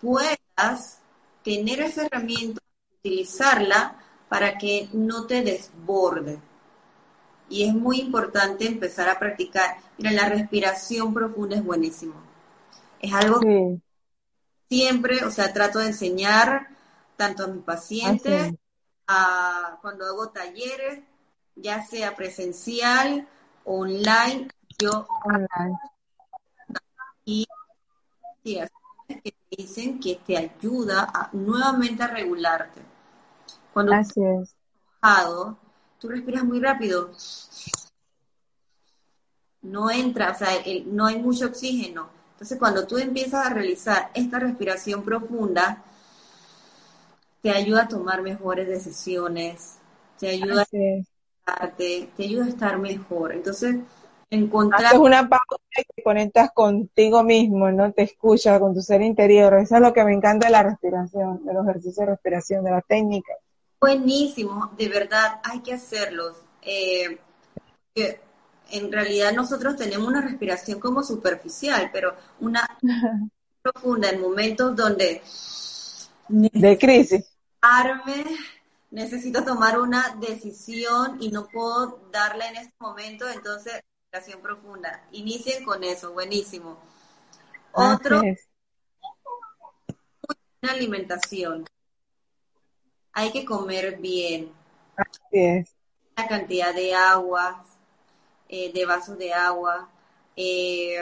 puedas 0.01 0.99
tener 1.43 1.81
esa 1.81 2.05
herramienta, 2.05 2.61
utilizarla 2.99 3.99
para 4.29 4.57
que 4.57 4.89
no 4.93 5.25
te 5.25 5.41
desborde. 5.41 6.39
Y 7.49 7.67
es 7.67 7.73
muy 7.73 7.99
importante 7.99 8.65
empezar 8.65 9.09
a 9.09 9.19
practicar. 9.19 9.77
Mira, 9.97 10.11
la 10.11 10.29
respiración 10.29 11.13
profunda 11.13 11.55
es 11.55 11.63
buenísimo. 11.63 12.15
Es 12.99 13.13
algo 13.13 13.39
que 13.39 13.79
siempre, 14.69 15.23
o 15.23 15.31
sea, 15.31 15.53
trato 15.53 15.79
de 15.79 15.87
enseñar 15.87 16.69
tanto 17.15 17.43
a 17.43 17.47
mis 17.47 17.63
pacientes, 17.63 18.53
a, 19.07 19.77
cuando 19.81 20.05
hago 20.05 20.29
talleres, 20.29 21.03
ya 21.55 21.83
sea 21.85 22.15
presencial, 22.15 23.27
online, 23.63 24.49
yo 24.79 25.07
online. 25.23 25.77
y 27.23 27.47
que 28.45 28.67
te 29.07 29.33
dicen 29.49 29.99
que 29.99 30.19
te 30.25 30.37
ayuda 30.37 31.09
a, 31.11 31.29
nuevamente 31.33 32.03
a 32.03 32.07
regularte. 32.07 32.81
Cuando 33.73 33.93
Así 33.93 34.21
es. 34.23 34.55
enojado, 35.01 35.57
tú 35.99 36.09
respiras 36.09 36.43
muy 36.43 36.59
rápido. 36.59 37.11
No 39.63 39.89
entra, 39.89 40.31
o 40.31 40.35
sea, 40.35 40.49
no 40.85 41.07
hay 41.07 41.19
mucho 41.19 41.47
oxígeno. 41.47 42.07
Entonces, 42.33 42.59
cuando 42.59 42.85
tú 42.85 42.97
empiezas 42.97 43.45
a 43.45 43.49
realizar 43.49 44.11
esta 44.13 44.37
respiración 44.37 45.03
profunda, 45.03 45.83
te 47.41 47.49
ayuda 47.49 47.83
a 47.83 47.87
tomar 47.87 48.21
mejores 48.21 48.67
decisiones, 48.67 49.77
te 50.19 50.29
ayuda 50.29 50.63
a 51.47 51.69
te 51.71 52.09
ayuda 52.19 52.45
a 52.45 52.49
estar 52.49 52.77
mejor. 52.77 53.31
Entonces, 53.31 53.77
encontrar... 54.29 54.85
Haces 54.85 54.99
una 54.99 55.27
pausa 55.27 55.61
y 55.77 55.83
te 55.95 56.03
conectas 56.03 56.51
contigo 56.53 57.23
mismo, 57.23 57.71
¿no? 57.71 57.91
Te 57.91 58.03
escuchas 58.03 58.59
con 58.59 58.73
tu 58.73 58.81
ser 58.81 59.01
interior. 59.01 59.53
Eso 59.55 59.75
es 59.75 59.81
lo 59.81 59.93
que 59.93 60.03
me 60.03 60.13
encanta 60.13 60.47
de 60.47 60.51
la 60.51 60.63
respiración, 60.63 61.45
de 61.45 61.53
los 61.53 61.67
ejercicios 61.67 61.97
de 61.97 62.05
respiración, 62.05 62.63
de 62.63 62.71
la 62.71 62.81
técnica. 62.81 63.33
Buenísimo, 63.79 64.71
de 64.77 64.89
verdad, 64.89 65.39
hay 65.43 65.59
que 65.59 65.73
hacerlos. 65.73 66.37
Eh, 66.61 67.19
en 68.71 68.91
realidad 68.91 69.33
nosotros 69.33 69.75
tenemos 69.75 70.07
una 70.07 70.21
respiración 70.21 70.79
como 70.79 71.03
superficial, 71.03 71.89
pero 71.93 72.15
una 72.39 72.67
profunda 73.61 74.09
en 74.09 74.21
momentos 74.21 74.75
donde... 74.75 75.21
De 76.27 76.77
crisis 76.77 77.25
necesito 78.91 79.43
tomar 79.43 79.79
una 79.79 80.15
decisión 80.21 81.17
y 81.19 81.29
no 81.29 81.47
puedo 81.47 81.99
darla 82.11 82.47
en 82.47 82.55
este 82.55 82.75
momento, 82.79 83.27
entonces, 83.29 83.81
respiración 84.15 84.41
profunda. 84.41 85.01
Inicien 85.11 85.65
con 85.65 85.83
eso, 85.83 86.13
buenísimo. 86.13 86.77
Otro, 87.73 88.21
una 90.61 90.71
alimentación. 90.71 91.65
Hay 93.13 93.31
que 93.31 93.45
comer 93.45 93.97
bien. 93.97 94.51
La 96.15 96.27
cantidad 96.27 96.73
de 96.73 96.95
agua, 96.95 97.63
eh, 98.47 98.71
de 98.73 98.85
vasos 98.85 99.17
de 99.17 99.33
agua. 99.33 99.89
Eh, 100.35 100.97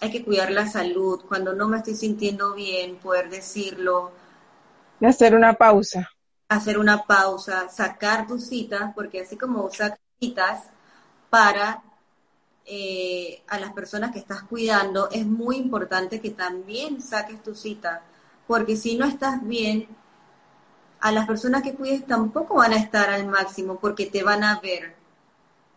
hay 0.00 0.10
que 0.10 0.24
cuidar 0.24 0.50
la 0.50 0.66
salud. 0.66 1.24
Cuando 1.26 1.54
no 1.54 1.68
me 1.68 1.78
estoy 1.78 1.94
sintiendo 1.94 2.54
bien, 2.54 2.96
poder 2.96 3.30
decirlo 3.30 4.12
de 5.00 5.08
hacer 5.08 5.34
una 5.34 5.54
pausa. 5.54 6.10
Hacer 6.48 6.78
una 6.78 7.04
pausa, 7.04 7.68
sacar 7.68 8.26
tus 8.26 8.46
citas, 8.46 8.92
porque 8.94 9.22
así 9.22 9.36
como 9.36 9.68
sacas 9.70 9.98
citas 10.20 10.64
para 11.30 11.82
eh, 12.66 13.42
a 13.48 13.58
las 13.58 13.72
personas 13.72 14.12
que 14.12 14.18
estás 14.18 14.42
cuidando, 14.42 15.10
es 15.10 15.26
muy 15.26 15.56
importante 15.56 16.20
que 16.20 16.30
también 16.30 17.02
saques 17.02 17.42
tu 17.42 17.54
cita, 17.54 18.02
porque 18.46 18.76
si 18.76 18.96
no 18.96 19.04
estás 19.04 19.46
bien, 19.46 19.88
a 21.00 21.12
las 21.12 21.26
personas 21.26 21.62
que 21.62 21.74
cuides 21.74 22.06
tampoco 22.06 22.54
van 22.54 22.72
a 22.72 22.76
estar 22.76 23.10
al 23.10 23.26
máximo 23.26 23.78
porque 23.78 24.06
te 24.06 24.22
van 24.22 24.42
a 24.42 24.60
ver. 24.60 24.94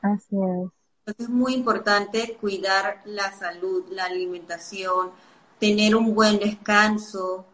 Así 0.01 0.37
es. 0.37 0.71
Entonces 0.99 1.25
es 1.25 1.29
muy 1.29 1.53
importante 1.53 2.37
cuidar 2.39 3.01
la 3.05 3.33
salud, 3.33 3.85
la 3.89 4.05
alimentación, 4.05 5.11
tener 5.59 5.95
un 5.95 6.15
buen 6.15 6.39
descanso, 6.39 7.45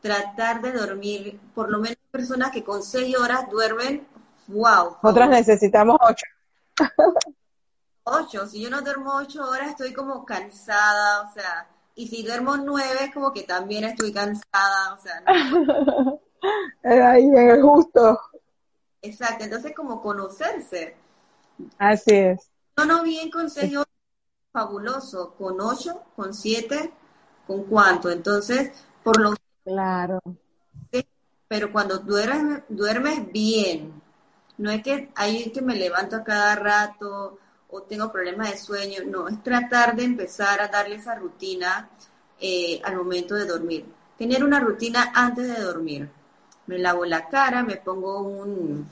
tratar 0.00 0.60
de 0.62 0.72
dormir, 0.72 1.40
por 1.54 1.70
lo 1.70 1.78
menos 1.78 1.98
personas 2.10 2.50
que 2.50 2.64
con 2.64 2.82
seis 2.82 3.16
horas 3.16 3.48
duermen, 3.50 4.06
wow. 4.48 4.96
Otras 5.02 5.28
necesitamos 5.28 5.98
ocho. 6.00 6.26
ocho, 8.10 8.46
si 8.46 8.60
yo 8.60 8.70
no 8.70 8.82
duermo 8.82 9.16
ocho 9.16 9.48
horas 9.48 9.70
estoy 9.70 9.92
como 9.92 10.24
cansada, 10.24 11.22
o 11.28 11.32
sea, 11.32 11.68
y 11.94 12.08
si 12.08 12.22
duermo 12.22 12.56
nueve 12.56 13.04
es 13.04 13.14
como 13.14 13.32
que 13.32 13.42
también 13.42 13.84
estoy 13.84 14.12
cansada, 14.12 14.94
o 14.94 14.98
sea. 14.98 15.20
No. 15.20 16.20
Ahí 16.82 17.24
en 17.24 17.50
el 17.50 17.62
justo. 17.62 18.20
Exacto, 19.02 19.44
entonces 19.44 19.74
como 19.74 20.00
conocerse. 20.00 20.96
Así 21.78 22.14
es. 22.14 22.50
No, 22.76 22.84
no 22.84 23.02
bien 23.02 23.30
con 23.30 23.50
seis 23.50 23.76
horas, 23.76 23.88
fabuloso, 24.52 25.34
con 25.36 25.60
ocho, 25.60 26.02
con 26.14 26.32
siete, 26.32 26.92
con 27.46 27.64
cuánto, 27.64 28.10
entonces, 28.10 28.70
por 29.02 29.20
lo 29.20 29.34
Claro. 29.64 30.20
pero 31.46 31.72
cuando 31.72 31.98
duermes, 31.98 32.62
duermes 32.68 33.30
bien, 33.30 34.00
no 34.56 34.70
es 34.70 34.82
que 34.82 35.10
hay 35.14 35.50
que 35.50 35.60
me 35.62 35.76
levanto 35.76 36.16
a 36.16 36.24
cada 36.24 36.54
rato 36.54 37.38
o 37.70 37.82
tengo 37.82 38.10
problemas 38.10 38.50
de 38.50 38.58
sueño, 38.58 39.02
no, 39.06 39.28
es 39.28 39.42
tratar 39.42 39.94
de 39.94 40.04
empezar 40.04 40.60
a 40.60 40.68
darle 40.68 40.96
esa 40.96 41.14
rutina 41.14 41.88
eh, 42.40 42.80
al 42.82 42.96
momento 42.96 43.34
de 43.34 43.46
dormir. 43.46 43.84
Tener 44.16 44.42
una 44.42 44.58
rutina 44.58 45.12
antes 45.14 45.46
de 45.46 45.60
dormir. 45.60 46.08
Me 46.66 46.78
lavo 46.78 47.04
la 47.04 47.28
cara, 47.28 47.62
me 47.62 47.76
pongo 47.76 48.22
un, 48.22 48.88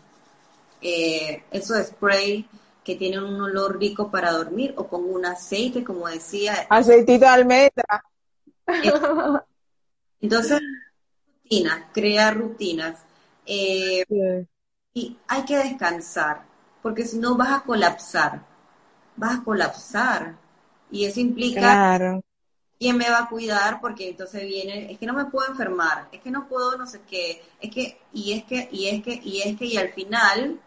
eh, 0.81 1.45
eso 1.51 1.74
de 1.74 1.85
spray 1.85 2.49
que 2.85 2.95
tiene 2.95 3.18
un 3.18 3.41
olor 3.41 3.79
rico 3.79 4.11
para 4.11 4.31
dormir 4.31 4.74
o 4.77 4.87
pongo 4.87 5.09
un 5.09 5.27
aceite, 5.27 5.83
como 5.83 6.07
decía. 6.07 6.66
Aceitito 6.68 7.20
de 7.20 7.27
almendra. 7.27 8.05
Entonces, 10.20 10.61
rutinas, 11.43 11.85
crear 11.93 12.37
rutinas. 12.37 13.01
Eh, 13.45 14.05
y 14.95 15.18
hay 15.29 15.45
que 15.45 15.57
descansar, 15.57 16.43
porque 16.83 17.05
si 17.05 17.18
no 17.18 17.37
vas 17.37 17.53
a 17.53 17.62
colapsar, 17.62 18.41
vas 19.17 19.39
a 19.41 19.45
colapsar. 19.45 20.37
Y 20.91 21.05
eso 21.05 21.21
implica 21.21 21.61
claro. 21.61 22.23
quién 22.79 22.97
me 22.97 23.11
va 23.11 23.21
a 23.21 23.29
cuidar, 23.29 23.81
porque 23.81 24.11
entonces 24.11 24.43
viene, 24.45 24.93
es 24.93 24.99
que 24.99 25.07
no 25.07 25.14
me 25.14 25.27
puedo 25.27 25.49
enfermar, 25.49 26.09
es 26.12 26.21
que 26.21 26.31
no 26.31 26.47
puedo 26.49 26.77
no 26.79 26.87
sé 26.87 27.01
qué, 27.09 27.43
es 27.61 27.71
que, 27.71 28.01
y 28.12 28.33
es 28.33 28.45
que, 28.45 28.69
y 28.71 28.89
es 28.89 29.03
que, 29.03 29.21
y 29.23 29.43
es 29.43 29.59
que, 29.59 29.67
y 29.67 29.77
al 29.77 29.93
final, 29.93 30.61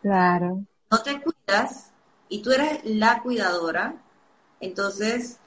claro. 0.00 0.64
no 0.90 1.02
te 1.02 1.20
cuidas 1.20 1.92
y 2.28 2.42
tú 2.42 2.52
eres 2.52 2.80
la 2.84 3.20
cuidadora, 3.22 3.96
entonces, 4.60 5.38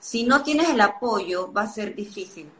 si 0.00 0.24
no 0.24 0.42
tienes 0.42 0.68
el 0.68 0.80
apoyo, 0.80 1.50
va 1.52 1.62
a 1.62 1.66
ser 1.66 1.94
difícil. 1.94 2.50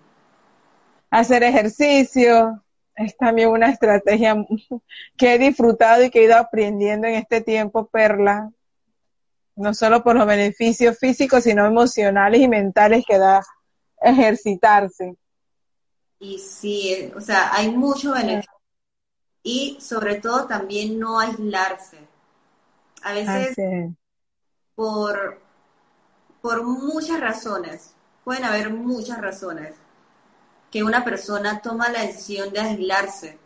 Hacer 1.10 1.42
ejercicio 1.42 2.64
es 2.96 3.16
también 3.16 3.50
una 3.50 3.68
estrategia 3.68 4.34
que 5.16 5.34
he 5.34 5.38
disfrutado 5.38 6.02
y 6.02 6.10
que 6.10 6.20
he 6.20 6.24
ido 6.24 6.36
aprendiendo 6.36 7.06
en 7.06 7.14
este 7.14 7.40
tiempo, 7.42 7.86
Perla. 7.86 8.50
No 9.56 9.72
solo 9.74 10.02
por 10.02 10.16
los 10.16 10.26
beneficios 10.26 10.98
físicos, 10.98 11.44
sino 11.44 11.66
emocionales 11.66 12.40
y 12.40 12.48
mentales 12.48 13.04
que 13.06 13.18
da 13.18 13.42
ejercitarse. 14.00 15.16
Y 16.18 16.38
sí, 16.38 17.12
o 17.16 17.20
sea, 17.20 17.54
hay 17.54 17.70
mucho 17.70 18.12
beneficio. 18.12 18.50
Y 19.42 19.78
sobre 19.80 20.16
todo 20.16 20.46
también 20.46 20.98
no 20.98 21.20
aislarse. 21.20 21.98
A 23.02 23.12
veces, 23.12 23.56
por 24.74 25.44
por 26.44 26.62
muchas 26.62 27.20
razones, 27.20 27.94
pueden 28.22 28.44
haber 28.44 28.68
muchas 28.68 29.18
razones, 29.18 29.74
que 30.70 30.84
una 30.84 31.02
persona 31.02 31.62
toma 31.62 31.88
la 31.88 32.02
decisión 32.02 32.52
de 32.52 32.60
aislarse. 32.60 33.38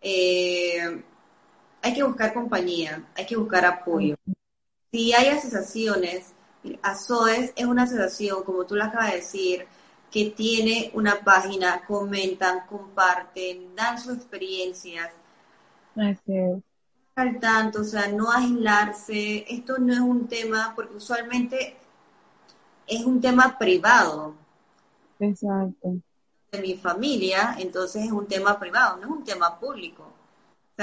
Eh, 0.00 1.04
hay 1.82 1.94
que 1.94 2.02
buscar 2.02 2.32
compañía, 2.32 3.04
hay 3.14 3.26
que 3.26 3.36
buscar 3.36 3.64
apoyo. 3.66 4.16
Si 4.90 5.12
hay 5.12 5.28
asociaciones, 5.28 6.32
ASOES 6.80 7.52
es 7.56 7.66
una 7.66 7.82
asociación, 7.82 8.44
como 8.44 8.64
tú 8.64 8.76
lo 8.76 8.84
acabas 8.84 9.10
de 9.10 9.16
decir, 9.16 9.66
que 10.10 10.30
tiene 10.30 10.90
una 10.94 11.20
página, 11.24 11.84
comentan, 11.84 12.66
comparten, 12.66 13.74
dan 13.74 13.98
sus 13.98 14.16
experiencias. 14.16 15.10
Así 15.96 16.62
al 17.14 17.38
tanto, 17.40 17.82
o 17.82 17.84
sea, 17.84 18.08
no 18.08 18.30
aislarse. 18.30 19.44
Esto 19.48 19.78
no 19.78 19.92
es 19.92 20.00
un 20.00 20.28
tema, 20.28 20.72
porque 20.74 20.96
usualmente 20.96 21.76
es 22.86 23.04
un 23.04 23.20
tema 23.20 23.58
privado. 23.58 24.34
Exacto. 25.18 25.96
De 26.50 26.60
mi 26.60 26.74
familia, 26.76 27.56
entonces 27.58 28.04
es 28.04 28.12
un 28.12 28.26
tema 28.26 28.58
privado, 28.58 28.98
no 28.98 29.02
es 29.04 29.10
un 29.10 29.24
tema 29.24 29.58
público. 29.58 30.11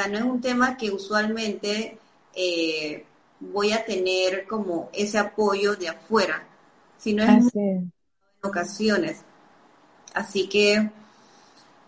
Sea, 0.04 0.08
no 0.08 0.18
es 0.18 0.24
un 0.24 0.42
tema 0.42 0.78
que 0.78 0.92
usualmente 0.92 1.98
eh, 2.36 3.06
voy 3.40 3.72
a 3.72 3.84
tener 3.84 4.48
como 4.48 4.90
ese 4.94 5.18
apoyo 5.18 5.76
de 5.76 5.90
afuera, 5.90 6.44
sino 6.98 7.24
es 7.24 7.54
en 7.56 7.92
ocasiones. 8.42 9.24
Así 10.14 10.48
que 10.48 10.90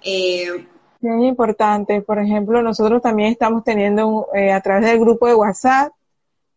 eh, 0.01 0.67
Bien 1.01 1.23
importante. 1.23 2.01
Por 2.01 2.19
ejemplo, 2.19 2.61
nosotros 2.61 3.01
también 3.01 3.31
estamos 3.31 3.63
teniendo 3.63 4.27
eh, 4.35 4.51
a 4.51 4.61
través 4.61 4.85
del 4.85 4.99
grupo 4.99 5.25
de 5.25 5.33
WhatsApp 5.33 5.91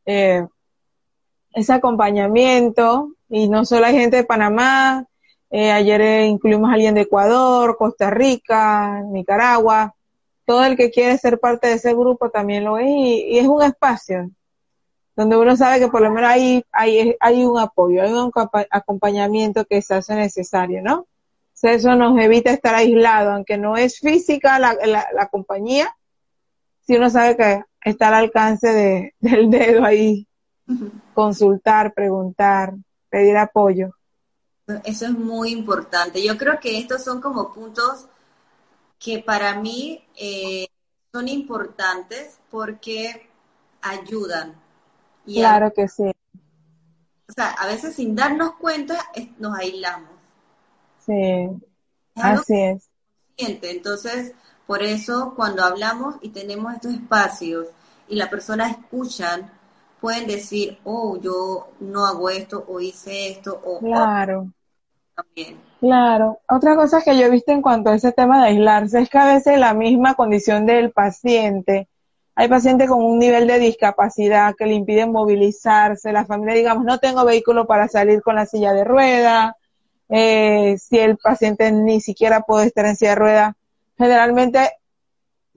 eh, 0.04 0.46
ese 1.54 1.72
acompañamiento 1.72 3.12
y 3.30 3.48
no 3.48 3.64
solo 3.64 3.86
hay 3.86 3.94
gente 3.94 4.16
de 4.16 4.24
Panamá, 4.24 5.06
eh, 5.50 5.72
ayer 5.72 6.26
incluimos 6.26 6.68
a 6.68 6.74
alguien 6.74 6.94
de 6.94 7.02
Ecuador, 7.02 7.76
Costa 7.78 8.10
Rica, 8.10 9.00
Nicaragua, 9.02 9.94
todo 10.46 10.64
el 10.64 10.76
que 10.76 10.90
quiere 10.90 11.16
ser 11.18 11.40
parte 11.40 11.68
de 11.68 11.74
ese 11.74 11.94
grupo 11.94 12.30
también 12.30 12.64
lo 12.64 12.78
es 12.78 12.88
y, 12.88 13.38
es 13.38 13.46
un 13.46 13.62
espacio 13.62 14.30
donde 15.16 15.36
uno 15.36 15.56
sabe 15.56 15.78
que 15.78 15.88
por 15.88 16.02
lo 16.02 16.10
menos 16.10 16.30
hay, 16.30 16.64
hay, 16.72 17.16
hay 17.20 17.44
un 17.44 17.58
apoyo, 17.58 18.02
hay 18.02 18.12
un 18.12 18.32
acompañamiento 18.70 19.64
que 19.64 19.80
se 19.80 19.94
hace 19.94 20.14
necesario, 20.16 20.82
¿no? 20.82 21.06
eso 21.72 21.94
nos 21.94 22.18
evita 22.18 22.50
estar 22.50 22.74
aislado, 22.74 23.32
aunque 23.32 23.56
no 23.56 23.76
es 23.76 23.98
física 23.98 24.58
la, 24.58 24.76
la, 24.84 25.28
compañía, 25.28 25.94
si 26.86 26.96
uno 26.96 27.08
sabe 27.08 27.36
que 27.36 27.62
está 27.82 28.08
al 28.08 28.14
alcance 28.14 28.68
de, 28.68 29.14
del 29.20 29.50
dedo 29.50 29.84
ahí, 29.84 30.28
consultar, 31.14 31.94
preguntar, 31.94 32.74
pedir 33.08 33.36
apoyo. 33.36 33.90
Eso 34.84 35.04
es 35.06 35.12
muy 35.12 35.50
importante. 35.50 36.22
Yo 36.22 36.38
creo 36.38 36.58
que 36.58 36.78
estos 36.78 37.04
son 37.04 37.20
como 37.20 37.52
puntos 37.52 38.08
que 39.04 39.18
para 39.18 39.60
mí 39.60 40.02
eh, 40.16 40.66
son 41.12 41.28
importantes 41.28 42.40
porque 42.50 43.28
ayudan. 43.82 44.58
claro 45.26 45.70
que 45.74 45.86
sí. 45.88 46.10
O 47.28 47.32
sea, 47.34 47.50
a 47.50 47.66
veces 47.66 47.96
sin 47.96 48.16
darnos 48.16 48.54
cuenta 48.54 48.98
nos 49.38 49.58
aislamos. 49.58 50.08
Sí, 51.04 51.50
así 52.14 52.58
es. 52.58 52.88
Entonces, 53.36 54.32
por 54.66 54.82
eso 54.82 55.34
cuando 55.36 55.64
hablamos 55.64 56.16
y 56.22 56.30
tenemos 56.30 56.72
estos 56.72 56.94
espacios 56.94 57.68
y 58.08 58.16
la 58.16 58.30
persona 58.30 58.70
escuchan, 58.70 59.52
pueden 60.00 60.26
decir, 60.26 60.78
oh, 60.84 61.18
yo 61.20 61.68
no 61.80 62.06
hago 62.06 62.30
esto 62.30 62.64
o 62.66 62.80
hice 62.80 63.32
esto 63.32 63.60
o... 63.62 63.80
Claro. 63.80 64.50
también. 65.14 65.60
Claro. 65.84 66.40
Otra 66.48 66.76
cosa 66.76 67.02
que 67.02 67.14
yo 67.14 67.26
he 67.26 67.30
visto 67.30 67.52
en 67.52 67.60
cuanto 67.60 67.90
a 67.90 67.94
ese 67.94 68.10
tema 68.10 68.40
de 68.40 68.48
aislarse 68.48 69.02
es 69.02 69.10
que 69.10 69.18
a 69.18 69.34
veces 69.34 69.58
la 69.58 69.74
misma 69.74 70.14
condición 70.14 70.64
del 70.64 70.92
paciente, 70.92 71.90
hay 72.34 72.48
pacientes 72.48 72.88
con 72.88 73.04
un 73.04 73.18
nivel 73.18 73.46
de 73.46 73.58
discapacidad 73.58 74.54
que 74.56 74.64
le 74.64 74.72
impide 74.72 75.04
movilizarse, 75.04 76.10
la 76.10 76.24
familia 76.24 76.54
digamos, 76.54 76.86
no 76.86 77.00
tengo 77.00 77.26
vehículo 77.26 77.66
para 77.66 77.86
salir 77.88 78.22
con 78.22 78.34
la 78.34 78.46
silla 78.46 78.72
de 78.72 78.82
rueda, 78.82 79.58
eh, 80.08 80.78
si 80.78 80.98
el 80.98 81.18
paciente 81.18 81.70
ni 81.70 82.00
siquiera 82.00 82.40
puede 82.40 82.68
estar 82.68 82.86
en 82.86 82.96
silla 82.96 83.10
de 83.10 83.16
ruedas. 83.16 83.54
Generalmente, 83.98 84.70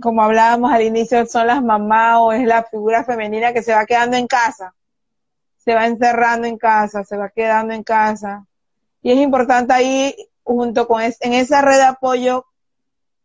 como 0.02 0.24
hablábamos 0.24 0.74
al 0.74 0.82
inicio, 0.82 1.26
son 1.26 1.48
las 1.48 1.64
mamás 1.64 2.18
o 2.20 2.34
es 2.34 2.46
la 2.46 2.64
figura 2.64 3.06
femenina 3.06 3.54
que 3.54 3.64
se 3.64 3.74
va 3.74 3.86
quedando 3.86 4.18
en 4.18 4.28
casa, 4.28 4.76
se 5.56 5.74
va 5.74 5.86
encerrando 5.88 6.48
en 6.48 6.58
casa, 6.58 7.06
se 7.06 7.16
va 7.16 7.30
quedando 7.30 7.74
en 7.74 7.84
casa. 7.84 8.46
Y 9.02 9.12
es 9.12 9.18
importante 9.20 9.74
ahí, 9.74 10.16
junto 10.44 10.88
con 10.88 11.02
en 11.02 11.34
esa 11.34 11.62
red 11.62 11.78
de 11.78 11.84
apoyo, 11.84 12.46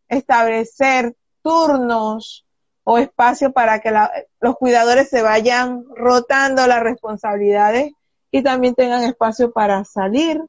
establecer 0.07 1.15
turnos 1.41 2.45
o 2.83 2.97
espacio 2.97 3.51
para 3.53 3.79
que 3.79 3.91
los 4.39 4.55
cuidadores 4.57 5.09
se 5.09 5.21
vayan 5.21 5.85
rotando 5.95 6.67
las 6.67 6.81
responsabilidades 6.81 7.93
y 8.31 8.43
también 8.43 8.75
tengan 8.75 9.03
espacio 9.03 9.51
para 9.51 9.83
salir 9.85 10.41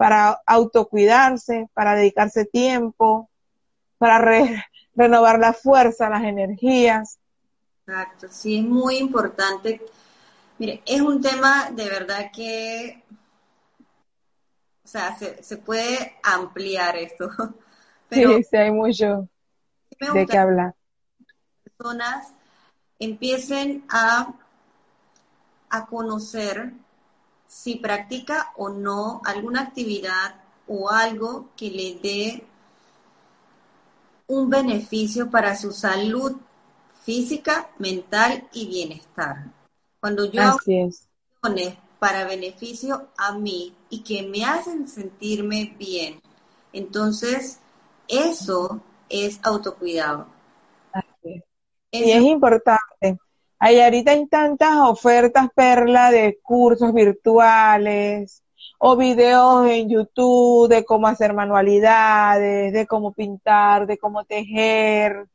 para 0.00 0.40
autocuidarse, 0.46 1.68
para 1.74 1.94
dedicarse 1.94 2.46
tiempo, 2.46 3.28
para 3.98 4.18
renovar 4.94 5.38
la 5.38 5.52
fuerza, 5.52 6.08
las 6.08 6.24
energías. 6.24 7.18
Exacto, 7.86 8.28
sí, 8.30 8.60
es 8.60 8.64
muy 8.64 8.96
importante. 8.96 9.82
Mire, 10.56 10.82
es 10.86 11.02
un 11.02 11.20
tema 11.20 11.70
de 11.70 11.86
verdad 11.90 12.30
que, 12.34 13.02
sea, 14.90 15.16
se, 15.16 15.56
puede 15.56 16.16
ampliar 16.22 16.96
esto. 16.96 17.28
Pero 18.08 18.36
sí, 18.36 18.42
sí, 18.42 18.56
hay 18.56 18.72
mucho 18.72 19.28
de 20.00 20.26
qué 20.26 20.36
hablar. 20.36 20.74
Personas 21.62 22.32
empiecen 22.98 23.84
a, 23.88 24.34
a 25.68 25.86
conocer 25.86 26.72
si 27.46 27.76
practica 27.76 28.52
o 28.56 28.68
no 28.68 29.22
alguna 29.24 29.62
actividad 29.62 30.34
o 30.66 30.90
algo 30.90 31.50
que 31.56 31.70
le 31.70 31.98
dé 32.02 32.44
un 34.26 34.50
beneficio 34.50 35.30
para 35.30 35.56
su 35.56 35.72
salud 35.72 36.36
física, 37.04 37.70
mental 37.78 38.48
y 38.52 38.66
bienestar. 38.66 39.46
Cuando 40.00 40.30
yo 40.30 40.42
hago 40.42 40.58
acciones 40.58 41.78
para 42.00 42.24
beneficio 42.24 43.06
a 43.16 43.38
mí 43.38 43.72
y 43.88 44.02
que 44.02 44.24
me 44.24 44.44
hacen 44.44 44.88
sentirme 44.88 45.76
bien, 45.78 46.20
entonces 46.72 47.60
eso 48.08 48.80
es 49.08 49.38
autocuidado. 49.44 50.26
Y 51.92 52.10
es 52.10 52.22
importante 52.22 53.18
hay 53.62 53.78
ahorita 53.78 54.12
hay 54.12 54.26
tantas 54.26 54.74
ofertas, 54.78 55.48
Perla, 55.54 56.10
de 56.10 56.38
cursos 56.42 56.94
virtuales 56.94 58.42
o 58.78 58.96
videos 58.96 59.68
en 59.68 59.90
YouTube 59.90 60.66
de 60.68 60.82
cómo 60.82 61.06
hacer 61.06 61.34
manualidades, 61.34 62.72
de 62.72 62.86
cómo 62.86 63.12
pintar, 63.12 63.86
de 63.86 63.98
cómo 63.98 64.24
tejer. 64.24 65.26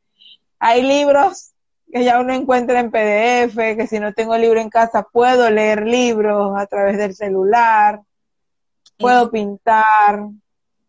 Hay 0.58 0.82
libros 0.82 1.52
que 1.92 2.04
ya 2.04 2.20
uno 2.20 2.34
encuentra 2.34 2.80
en 2.80 2.92
PDF, 2.92 3.78
que 3.78 3.88
si 3.88 4.00
no 4.00 4.14
tengo 4.14 4.38
libro 4.38 4.60
en 4.60 4.70
casa 4.70 5.04
puedo 5.04 5.50
leer 5.50 5.86
libros 5.86 6.54
a 6.58 6.66
través 6.66 6.98
del 6.98 7.16
celular, 7.16 8.02
puedo 8.98 9.30
pintar, 9.32 10.28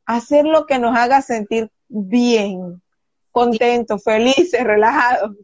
hacer 0.05 0.45
lo 0.45 0.67
que 0.67 0.79
nos 0.79 0.97
haga 0.97 1.23
sentir 1.23 1.71
bien, 1.89 2.83
contentos, 3.31 4.03
felices, 4.03 4.63
relajados. 4.65 5.37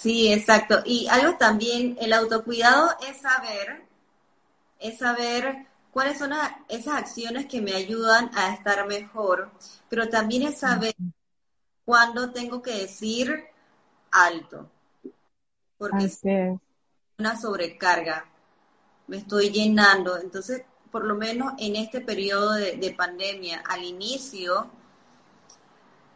Sí, 0.00 0.32
exacto. 0.32 0.82
Y 0.84 1.06
algo 1.08 1.36
también, 1.36 1.96
el 2.00 2.12
autocuidado 2.12 2.90
es 3.08 3.20
saber, 3.20 3.84
es 4.78 4.98
saber 4.98 5.66
cuáles 5.90 6.18
son 6.18 6.32
esas 6.68 6.94
acciones 6.94 7.46
que 7.46 7.62
me 7.62 7.74
ayudan 7.74 8.30
a 8.34 8.52
estar 8.52 8.86
mejor, 8.86 9.50
pero 9.88 10.08
también 10.08 10.42
es 10.42 10.58
saber 10.58 10.94
cuándo 11.84 12.32
tengo 12.32 12.60
que 12.62 12.72
decir 12.72 13.44
alto, 14.14 14.70
porque 15.76 16.04
es 16.04 16.22
una 17.18 17.36
sobrecarga, 17.36 18.24
me 19.08 19.18
estoy 19.18 19.50
llenando. 19.50 20.16
Entonces, 20.16 20.62
por 20.90 21.04
lo 21.04 21.16
menos 21.16 21.54
en 21.58 21.76
este 21.76 22.00
periodo 22.00 22.52
de, 22.52 22.94
pandemia, 22.96 23.62
al 23.68 23.82
inicio, 23.82 24.70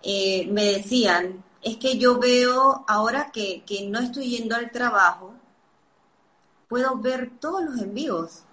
eh, 0.03 0.49
me 0.51 0.65
decían, 0.67 1.43
es 1.61 1.77
que 1.79 1.99
yo 1.99 2.19
veo 2.19 2.85
ahora 2.87 3.31
que, 3.33 3.65
no 3.89 3.99
estoy 3.99 4.37
yendo 4.37 4.55
al 4.55 4.71
trabajo, 4.71 5.35
puedo 6.69 6.97
ver 6.97 7.33
todos 7.41 7.65
los 7.65 7.79
envíos. 7.79 8.45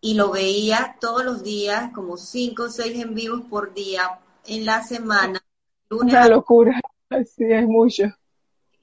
Y 0.00 0.14
lo 0.14 0.30
veía 0.30 0.96
todos 0.98 1.22
los 1.26 1.42
días, 1.42 1.92
como 1.92 2.16
cinco 2.16 2.64
o 2.64 2.68
seis 2.70 2.98
envíos 2.98 3.42
por 3.50 3.74
día 3.74 4.18
en 4.46 4.64
la 4.64 4.82
semana. 4.82 5.42
Una 5.90 6.26
locura, 6.26 6.80
sí, 7.10 7.44
es 7.44 7.66
mucho. 7.66 8.04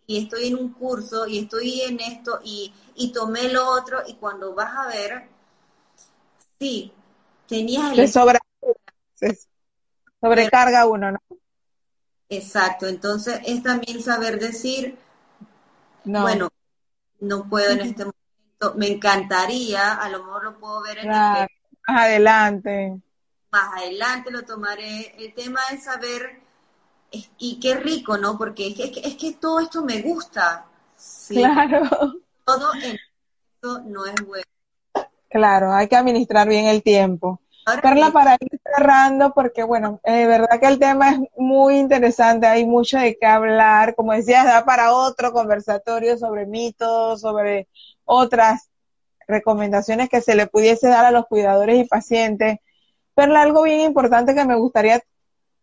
Y 0.05 0.23
estoy 0.23 0.47
en 0.47 0.55
un 0.57 0.73
curso 0.73 1.27
y 1.27 1.39
estoy 1.39 1.81
en 1.81 1.99
esto 1.99 2.39
y, 2.43 2.73
y 2.95 3.11
tomé 3.11 3.49
lo 3.49 3.69
otro 3.69 3.99
y 4.07 4.15
cuando 4.15 4.53
vas 4.55 4.73
a 4.75 4.87
ver, 4.87 5.27
sí, 6.59 6.93
tenías 7.47 7.91
el... 7.97 8.09
sobrecarga 10.21 10.87
uno, 10.87 11.11
¿no? 11.11 11.19
Exacto, 12.29 12.87
entonces 12.87 13.39
es 13.45 13.63
también 13.63 14.01
saber 14.01 14.39
decir, 14.39 14.97
bueno, 16.03 16.49
no 17.19 17.47
puedo 17.49 17.71
en 17.71 17.81
este 17.81 18.05
momento, 18.05 18.77
me 18.77 18.87
encantaría, 18.87 19.93
a 19.93 20.09
lo 20.09 20.19
mejor 20.19 20.43
lo 20.43 20.59
puedo 20.59 20.81
ver 20.83 20.99
en 20.99 21.09
más 21.09 21.47
adelante. 21.85 23.01
Más 23.51 23.73
adelante 23.81 24.31
lo 24.31 24.43
tomaré. 24.43 25.13
El 25.17 25.33
tema 25.33 25.59
es 25.71 25.83
saber, 25.83 26.41
y 27.11 27.59
qué 27.59 27.75
rico, 27.75 28.17
¿no? 28.17 28.37
Porque 28.37 28.67
es 28.67 28.75
que, 28.75 29.01
es 29.03 29.15
que, 29.15 29.33
todo 29.33 29.59
esto 29.59 29.83
me 29.83 30.01
gusta. 30.01 30.65
Claro. 31.29 31.81
Todo 32.45 32.73
en 32.75 32.97
esto 33.55 33.81
no 33.85 34.05
es 34.05 34.15
bueno. 34.25 34.45
Claro, 35.29 35.73
hay 35.73 35.87
que 35.87 35.95
administrar 35.95 36.47
bien 36.47 36.65
el 36.65 36.83
tiempo. 36.83 37.41
Carla, 37.81 38.11
para 38.11 38.37
ir 38.39 38.61
cerrando, 38.63 39.33
porque 39.33 39.63
bueno, 39.63 39.99
es 40.03 40.25
verdad 40.25 40.57
que 40.57 40.67
el 40.67 40.79
tema 40.79 41.11
es 41.11 41.19
muy 41.35 41.77
interesante, 41.77 42.47
hay 42.47 42.65
mucho 42.65 42.97
de 42.97 43.17
qué 43.17 43.25
hablar, 43.25 43.93
como 43.93 44.13
decías, 44.13 44.45
da 44.45 44.63
para 44.63 44.93
otro 44.93 45.33
conversatorio 45.33 46.17
sobre 46.17 46.45
mitos, 46.45 47.19
sobre 47.19 47.67
otras 48.05 48.69
recomendaciones 49.27 50.07
que 50.07 50.21
se 50.21 50.35
le 50.35 50.47
pudiese 50.47 50.87
dar 50.87 51.03
a 51.03 51.11
los 51.11 51.25
cuidadores 51.27 51.77
y 51.77 51.83
pacientes. 51.83 52.59
Pero 53.13 53.35
algo 53.35 53.63
bien 53.63 53.81
importante 53.81 54.33
que 54.33 54.45
me 54.45 54.55
gustaría 54.55 55.01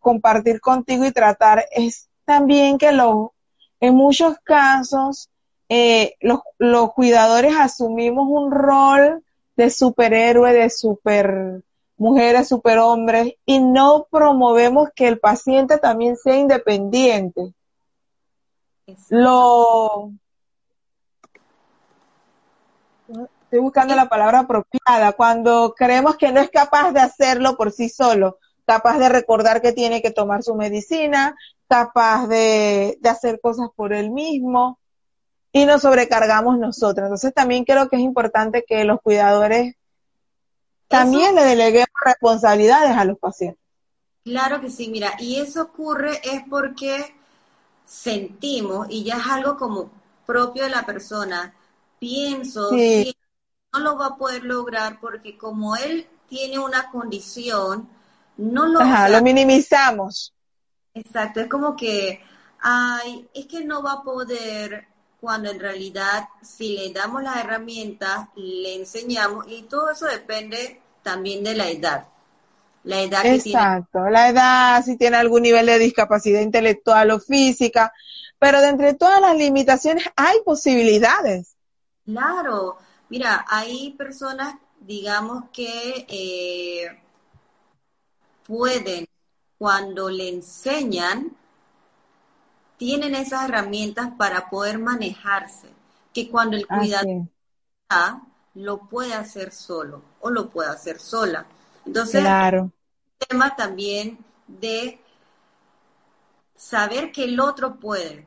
compartir 0.05 0.61
contigo 0.61 1.03
y 1.03 1.11
tratar 1.11 1.65
es 1.71 2.09
también 2.25 2.77
que 2.77 2.91
lo, 2.91 3.33
en 3.79 3.95
muchos 3.95 4.37
casos 4.43 5.31
eh, 5.67 6.13
los, 6.21 6.41
los 6.59 6.93
cuidadores 6.93 7.55
asumimos 7.59 8.27
un 8.29 8.51
rol 8.51 9.23
de 9.55 9.71
superhéroe, 9.71 10.53
de 10.53 10.69
super 10.69 11.63
mujeres, 11.97 12.49
superhombres, 12.49 13.33
y 13.47 13.59
no 13.59 14.05
promovemos 14.11 14.89
que 14.95 15.07
el 15.07 15.17
paciente 15.17 15.79
también 15.79 16.17
sea 16.17 16.35
independiente. 16.35 17.55
Lo 19.09 20.11
estoy 23.45 23.59
buscando 23.59 23.95
la 23.95 24.07
palabra 24.07 24.41
apropiada, 24.41 25.13
cuando 25.13 25.73
creemos 25.75 26.15
que 26.15 26.31
no 26.31 26.41
es 26.41 26.51
capaz 26.51 26.91
de 26.91 26.99
hacerlo 26.99 27.57
por 27.57 27.71
sí 27.71 27.89
solo, 27.89 28.37
capaz 28.65 28.97
de 28.97 29.09
recordar 29.09 29.61
que 29.61 29.73
tiene 29.73 30.01
que 30.01 30.11
tomar 30.11 30.43
su 30.43 30.55
medicina, 30.55 31.35
capaz 31.67 32.27
de, 32.27 32.97
de 32.99 33.09
hacer 33.09 33.39
cosas 33.39 33.69
por 33.75 33.93
él 33.93 34.11
mismo 34.11 34.79
y 35.51 35.65
nos 35.65 35.83
sobrecargamos 35.83 36.57
nosotros. 36.57 37.05
Entonces 37.05 37.33
también 37.33 37.63
creo 37.63 37.87
que 37.87 37.95
es 37.95 38.01
importante 38.01 38.65
que 38.67 38.83
los 38.83 39.01
cuidadores 39.01 39.75
también 40.87 41.35
le 41.35 41.43
deleguemos 41.43 41.89
responsabilidades 42.03 42.91
a 42.91 43.05
los 43.05 43.17
pacientes. 43.17 43.59
Claro 44.23 44.59
que 44.59 44.69
sí, 44.69 44.89
mira, 44.89 45.13
y 45.19 45.39
eso 45.39 45.61
ocurre 45.61 46.19
es 46.23 46.41
porque 46.49 47.15
sentimos, 47.85 48.87
y 48.89 49.03
ya 49.03 49.17
es 49.17 49.27
algo 49.27 49.57
como 49.57 49.91
propio 50.25 50.63
de 50.63 50.69
la 50.69 50.85
persona, 50.85 51.53
pienso 51.99 52.71
que 52.71 53.13
no 53.73 53.79
lo 53.79 53.97
va 53.97 54.07
a 54.07 54.15
poder 54.17 54.43
lograr 54.43 54.99
porque 54.99 55.37
como 55.37 55.75
él 55.75 56.07
tiene 56.27 56.57
una 56.59 56.89
condición, 56.89 57.87
no 58.37 58.65
lo... 58.67 58.79
Ajá, 58.79 59.09
lo 59.09 59.21
minimizamos. 59.21 60.33
Exacto, 60.93 61.41
es 61.41 61.47
como 61.47 61.75
que, 61.75 62.21
ay, 62.59 63.27
es 63.33 63.45
que 63.47 63.65
no 63.65 63.83
va 63.83 63.93
a 63.93 64.03
poder, 64.03 64.87
cuando 65.19 65.49
en 65.51 65.59
realidad 65.59 66.29
si 66.41 66.77
le 66.77 66.93
damos 66.93 67.21
las 67.21 67.37
herramientas, 67.37 68.29
le 68.35 68.75
enseñamos 68.75 69.45
y 69.49 69.63
todo 69.63 69.91
eso 69.91 70.05
depende 70.05 70.81
también 71.03 71.43
de 71.43 71.55
la 71.55 71.69
edad. 71.69 72.07
La 72.83 73.01
edad 73.01 73.23
que 73.23 73.35
Exacto, 73.35 74.09
la 74.09 74.29
edad, 74.29 74.83
si 74.83 74.95
tiene 74.95 75.17
algún 75.17 75.41
nivel 75.41 75.65
de 75.65 75.79
discapacidad 75.79 76.41
intelectual 76.41 77.11
o 77.11 77.19
física, 77.19 77.91
pero 78.39 78.61
de 78.61 78.69
entre 78.69 78.93
todas 78.93 79.19
las 79.19 79.35
limitaciones 79.35 80.05
hay 80.15 80.37
posibilidades. 80.45 81.55
Claro, 82.05 82.77
mira, 83.09 83.45
hay 83.49 83.91
personas, 83.97 84.55
digamos, 84.79 85.45
que 85.51 86.05
eh, 86.07 87.01
pueden, 88.45 89.07
cuando 89.57 90.09
le 90.09 90.29
enseñan, 90.29 91.31
tienen 92.77 93.15
esas 93.15 93.45
herramientas 93.45 94.11
para 94.17 94.49
poder 94.49 94.79
manejarse, 94.79 95.69
que 96.13 96.29
cuando 96.29 96.57
el 96.57 96.67
cuidado 96.67 97.27
está, 97.81 98.21
lo 98.53 98.79
puede 98.87 99.13
hacer 99.13 99.51
solo 99.51 100.01
o 100.21 100.29
lo 100.29 100.49
puede 100.49 100.69
hacer 100.69 100.99
sola. 100.99 101.45
Entonces, 101.85 102.21
claro. 102.21 102.71
tema 103.27 103.55
también 103.55 104.17
de 104.47 104.99
saber 106.55 107.11
que 107.11 107.25
el 107.25 107.39
otro 107.39 107.75
puede. 107.75 108.25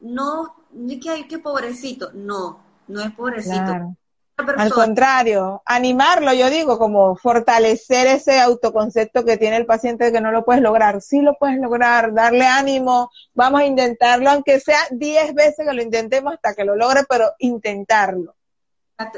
No, 0.00 0.56
ni 0.72 0.98
que 0.98 1.10
hay 1.10 1.28
que 1.28 1.38
pobrecito, 1.38 2.10
no, 2.12 2.60
no 2.88 3.00
es 3.00 3.12
pobrecito. 3.12 3.96
Al 4.36 4.72
contrario, 4.72 5.62
animarlo, 5.66 6.32
yo 6.32 6.48
digo, 6.50 6.78
como 6.78 7.16
fortalecer 7.16 8.06
ese 8.06 8.40
autoconcepto 8.40 9.24
que 9.24 9.36
tiene 9.36 9.56
el 9.56 9.66
paciente 9.66 10.04
de 10.04 10.12
que 10.12 10.20
no 10.20 10.32
lo 10.32 10.44
puedes 10.44 10.62
lograr. 10.62 11.00
Sí 11.02 11.20
lo 11.20 11.34
puedes 11.38 11.58
lograr, 11.60 12.12
darle 12.14 12.46
ánimo, 12.46 13.10
vamos 13.34 13.60
a 13.60 13.66
intentarlo, 13.66 14.30
aunque 14.30 14.58
sea 14.58 14.80
diez 14.90 15.34
veces 15.34 15.66
que 15.66 15.74
lo 15.74 15.82
intentemos 15.82 16.34
hasta 16.34 16.54
que 16.54 16.64
lo 16.64 16.74
logre, 16.74 17.02
pero 17.08 17.26
intentarlo. 17.38 18.34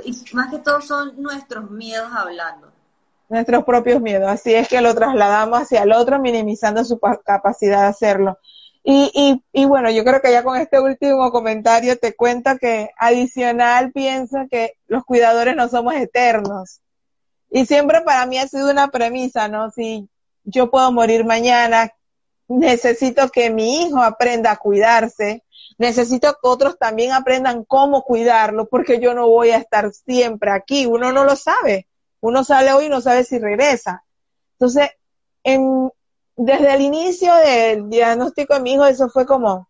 Y 0.04 0.14
más 0.32 0.50
que 0.50 0.58
todo 0.58 0.80
son 0.80 1.20
nuestros 1.20 1.70
miedos 1.70 2.10
hablando. 2.12 2.72
Nuestros 3.28 3.64
propios 3.64 4.00
miedos, 4.00 4.28
así 4.28 4.54
es 4.54 4.68
que 4.68 4.80
lo 4.80 4.94
trasladamos 4.94 5.62
hacia 5.62 5.82
el 5.82 5.92
otro, 5.92 6.18
minimizando 6.18 6.84
su 6.84 6.98
capacidad 6.98 7.82
de 7.82 7.86
hacerlo. 7.86 8.38
Y, 8.86 9.10
y, 9.14 9.42
y 9.62 9.64
bueno, 9.64 9.90
yo 9.90 10.04
creo 10.04 10.20
que 10.20 10.30
ya 10.30 10.42
con 10.42 10.58
este 10.58 10.78
último 10.78 11.32
comentario 11.32 11.98
te 11.98 12.14
cuento 12.14 12.58
que 12.58 12.90
adicional 12.98 13.92
pienso 13.92 14.46
que 14.50 14.74
los 14.86 15.04
cuidadores 15.04 15.56
no 15.56 15.68
somos 15.68 15.94
eternos. 15.94 16.82
Y 17.50 17.64
siempre 17.64 18.02
para 18.02 18.26
mí 18.26 18.36
ha 18.38 18.46
sido 18.46 18.70
una 18.70 18.88
premisa, 18.88 19.48
¿no? 19.48 19.70
Si 19.70 20.06
yo 20.44 20.70
puedo 20.70 20.92
morir 20.92 21.24
mañana, 21.24 21.90
necesito 22.46 23.30
que 23.30 23.50
mi 23.50 23.82
hijo 23.82 24.02
aprenda 24.02 24.50
a 24.50 24.56
cuidarse, 24.58 25.42
necesito 25.78 26.32
que 26.32 26.38
otros 26.42 26.78
también 26.78 27.12
aprendan 27.12 27.64
cómo 27.64 28.02
cuidarlo, 28.02 28.68
porque 28.68 29.00
yo 29.00 29.14
no 29.14 29.28
voy 29.28 29.50
a 29.50 29.56
estar 29.56 29.92
siempre 29.92 30.50
aquí, 30.50 30.84
uno 30.84 31.10
no 31.10 31.24
lo 31.24 31.36
sabe, 31.36 31.86
uno 32.20 32.44
sale 32.44 32.72
hoy 32.72 32.86
y 32.86 32.90
no 32.90 33.00
sabe 33.00 33.24
si 33.24 33.38
regresa. 33.38 34.04
Entonces, 34.58 34.90
en, 35.42 35.90
desde 36.36 36.74
el 36.74 36.80
inicio 36.82 37.34
del 37.34 37.88
diagnóstico 37.88 38.54
de 38.54 38.60
mi 38.60 38.74
hijo, 38.74 38.86
eso 38.86 39.08
fue 39.08 39.26
como, 39.26 39.68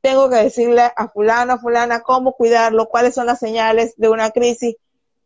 tengo 0.00 0.28
que 0.28 0.36
decirle 0.36 0.82
a 0.94 1.08
fulano, 1.08 1.54
a 1.54 1.58
fulana, 1.58 2.00
cómo 2.00 2.32
cuidarlo, 2.32 2.88
cuáles 2.88 3.14
son 3.14 3.26
las 3.26 3.38
señales 3.38 3.94
de 3.96 4.08
una 4.08 4.30
crisis. 4.30 4.76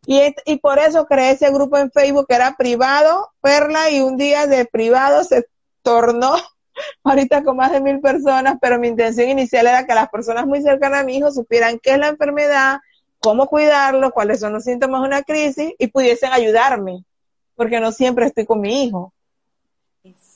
Y, 0.05 0.35
y 0.45 0.57
por 0.57 0.79
eso 0.79 1.05
creé 1.05 1.31
ese 1.31 1.51
grupo 1.51 1.77
en 1.77 1.91
Facebook 1.91 2.25
que 2.27 2.35
era 2.35 2.55
privado, 2.57 3.31
Perla, 3.41 3.89
y 3.89 4.01
un 4.01 4.17
día 4.17 4.47
de 4.47 4.65
privado 4.65 5.23
se 5.23 5.47
tornó 5.81 6.35
ahorita 7.03 7.43
con 7.43 7.57
más 7.57 7.71
de 7.71 7.81
mil 7.81 7.99
personas, 7.99 8.57
pero 8.61 8.79
mi 8.79 8.87
intención 8.87 9.29
inicial 9.29 9.67
era 9.67 9.85
que 9.85 9.93
las 9.93 10.09
personas 10.09 10.45
muy 10.45 10.61
cercanas 10.61 11.01
a 11.01 11.03
mi 11.03 11.17
hijo 11.17 11.31
supieran 11.31 11.79
qué 11.79 11.91
es 11.91 11.97
la 11.99 12.09
enfermedad, 12.09 12.79
cómo 13.19 13.47
cuidarlo, 13.47 14.11
cuáles 14.11 14.39
son 14.39 14.53
los 14.53 14.63
síntomas 14.63 15.01
de 15.01 15.07
una 15.07 15.23
crisis 15.23 15.73
y 15.77 15.87
pudiesen 15.87 16.33
ayudarme, 16.33 17.05
porque 17.55 17.79
no 17.79 17.91
siempre 17.91 18.25
estoy 18.25 18.45
con 18.45 18.59
mi 18.59 18.83
hijo. 18.83 19.13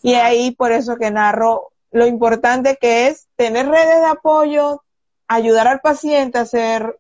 Y 0.02 0.14
ahí 0.14 0.52
por 0.52 0.72
eso 0.72 0.98
que 0.98 1.12
narro 1.12 1.72
lo 1.92 2.06
importante 2.06 2.78
que 2.80 3.08
es 3.08 3.28
tener 3.36 3.68
redes 3.68 4.00
de 4.00 4.06
apoyo, 4.06 4.84
ayudar 5.28 5.68
al 5.68 5.80
paciente 5.80 6.38
a 6.38 6.46
ser 6.46 7.00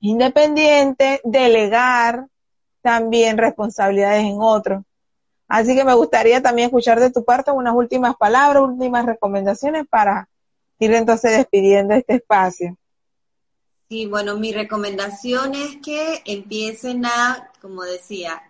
independiente, 0.00 1.20
delegar 1.24 2.26
también 2.82 3.38
responsabilidades 3.38 4.24
en 4.24 4.36
otros. 4.40 4.84
Así 5.48 5.74
que 5.74 5.84
me 5.84 5.94
gustaría 5.94 6.40
también 6.40 6.66
escuchar 6.66 7.00
de 7.00 7.10
tu 7.10 7.24
parte 7.24 7.50
unas 7.50 7.74
últimas 7.74 8.16
palabras, 8.16 8.62
últimas 8.62 9.04
recomendaciones 9.04 9.86
para 9.88 10.28
ir 10.78 10.94
entonces 10.94 11.36
despidiendo 11.36 11.94
este 11.94 12.14
espacio. 12.14 12.76
Sí, 13.88 14.06
bueno, 14.06 14.36
mi 14.36 14.52
recomendación 14.52 15.54
es 15.56 15.78
que 15.78 16.22
empiecen 16.24 17.04
a, 17.04 17.50
como 17.60 17.82
decía, 17.82 18.40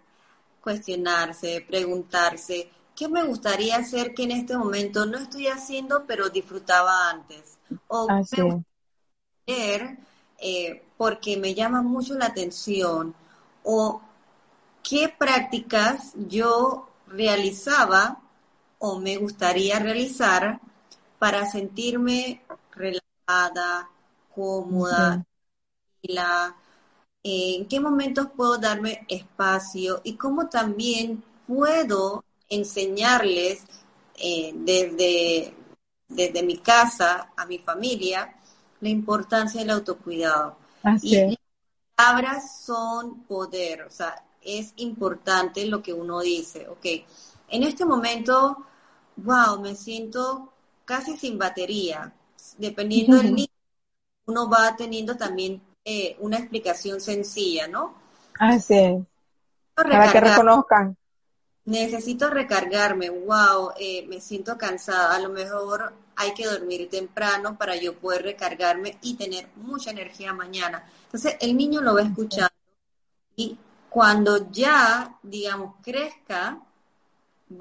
cuestionarse, 0.62 1.64
preguntarse, 1.66 2.68
¿qué 3.01 3.09
me 3.09 3.24
gustaría 3.24 3.78
hacer 3.78 4.12
que 4.12 4.24
en 4.24 4.32
este 4.32 4.59
momento 4.59 5.07
no 5.07 5.16
estoy 5.16 5.46
haciendo, 5.46 6.05
pero 6.07 6.28
disfrutaba 6.28 7.09
antes? 7.09 7.57
O 7.88 8.07
hacer 8.11 8.62
eh, 10.36 10.84
porque 10.98 11.38
me 11.38 11.55
llama 11.55 11.80
mucho 11.80 12.12
la 12.12 12.26
atención, 12.26 13.14
o 13.64 14.03
qué 14.82 15.09
prácticas 15.09 16.12
yo 16.28 16.90
realizaba 17.07 18.20
o 18.78 18.98
me 18.98 19.16
gustaría 19.16 19.78
realizar 19.78 20.61
para 21.18 21.51
sentirme 21.51 22.42
relajada, 22.72 23.88
cómoda, 24.34 25.24
la, 26.03 26.55
en 27.22 27.66
qué 27.66 27.80
momentos 27.80 28.28
puedo 28.36 28.59
darme 28.59 29.07
espacio 29.09 30.03
y 30.05 30.16
cómo 30.16 30.51
también 30.51 31.24
puedo 31.46 32.24
enseñarles 32.51 33.62
eh, 34.16 34.53
desde, 34.55 35.55
desde 36.09 36.42
mi 36.42 36.59
casa 36.59 37.32
a 37.34 37.46
mi 37.46 37.59
familia 37.59 38.34
la 38.80 38.88
importancia 38.88 39.61
del 39.61 39.70
autocuidado. 39.70 40.57
y 41.03 41.16
las 41.16 41.36
palabras 41.94 42.62
son 42.64 43.22
poder, 43.22 43.82
o 43.82 43.90
sea, 43.90 44.22
es 44.42 44.72
importante 44.76 45.64
lo 45.66 45.82
que 45.82 45.92
uno 45.92 46.20
dice, 46.20 46.68
ok, 46.68 46.86
en 47.48 47.62
este 47.62 47.84
momento, 47.84 48.64
wow, 49.16 49.61
me 49.61 49.74
siento 49.74 50.53
casi 50.84 51.16
sin 51.16 51.38
batería, 51.38 52.12
dependiendo 52.59 53.16
del 53.16 53.34
niño, 53.34 53.48
uno 54.26 54.48
va 54.48 54.76
teniendo 54.76 55.16
también 55.16 55.61
eh, 55.84 56.16
una 56.20 56.38
explicación 56.38 57.01
sencilla, 57.01 57.68
¿no? 57.68 57.94
Así 58.38 58.74
es. 58.74 59.03
Para 59.74 60.12
que 60.12 60.20
reconozcan. 60.20 60.96
Necesito 61.70 62.28
recargarme, 62.30 63.10
wow, 63.10 63.70
eh, 63.78 64.04
me 64.08 64.20
siento 64.20 64.58
cansada, 64.58 65.14
a 65.14 65.20
lo 65.20 65.28
mejor 65.28 65.92
hay 66.16 66.34
que 66.34 66.44
dormir 66.44 66.88
temprano 66.90 67.56
para 67.56 67.76
yo 67.76 67.94
poder 67.94 68.24
recargarme 68.24 68.98
y 69.02 69.14
tener 69.14 69.46
mucha 69.54 69.92
energía 69.92 70.34
mañana. 70.34 70.84
Entonces 71.04 71.36
el 71.40 71.56
niño 71.56 71.80
lo 71.80 71.94
va 71.94 72.02
escuchando 72.02 72.50
y 73.36 73.56
cuando 73.88 74.50
ya, 74.50 75.16
digamos, 75.22 75.76
crezca, 75.80 76.58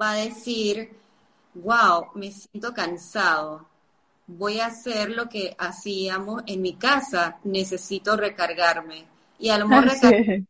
va 0.00 0.10
a 0.10 0.16
decir, 0.16 0.90
wow, 1.54 2.06
me 2.16 2.32
siento 2.32 2.74
cansado, 2.74 3.64
voy 4.26 4.58
a 4.58 4.66
hacer 4.66 5.10
lo 5.10 5.28
que 5.28 5.54
hacíamos 5.56 6.42
en 6.46 6.62
mi 6.62 6.74
casa, 6.74 7.38
necesito 7.44 8.16
recargarme. 8.16 9.04
Y 9.38 9.50
a 9.50 9.58
lo 9.58 9.68
mejor 9.68 9.86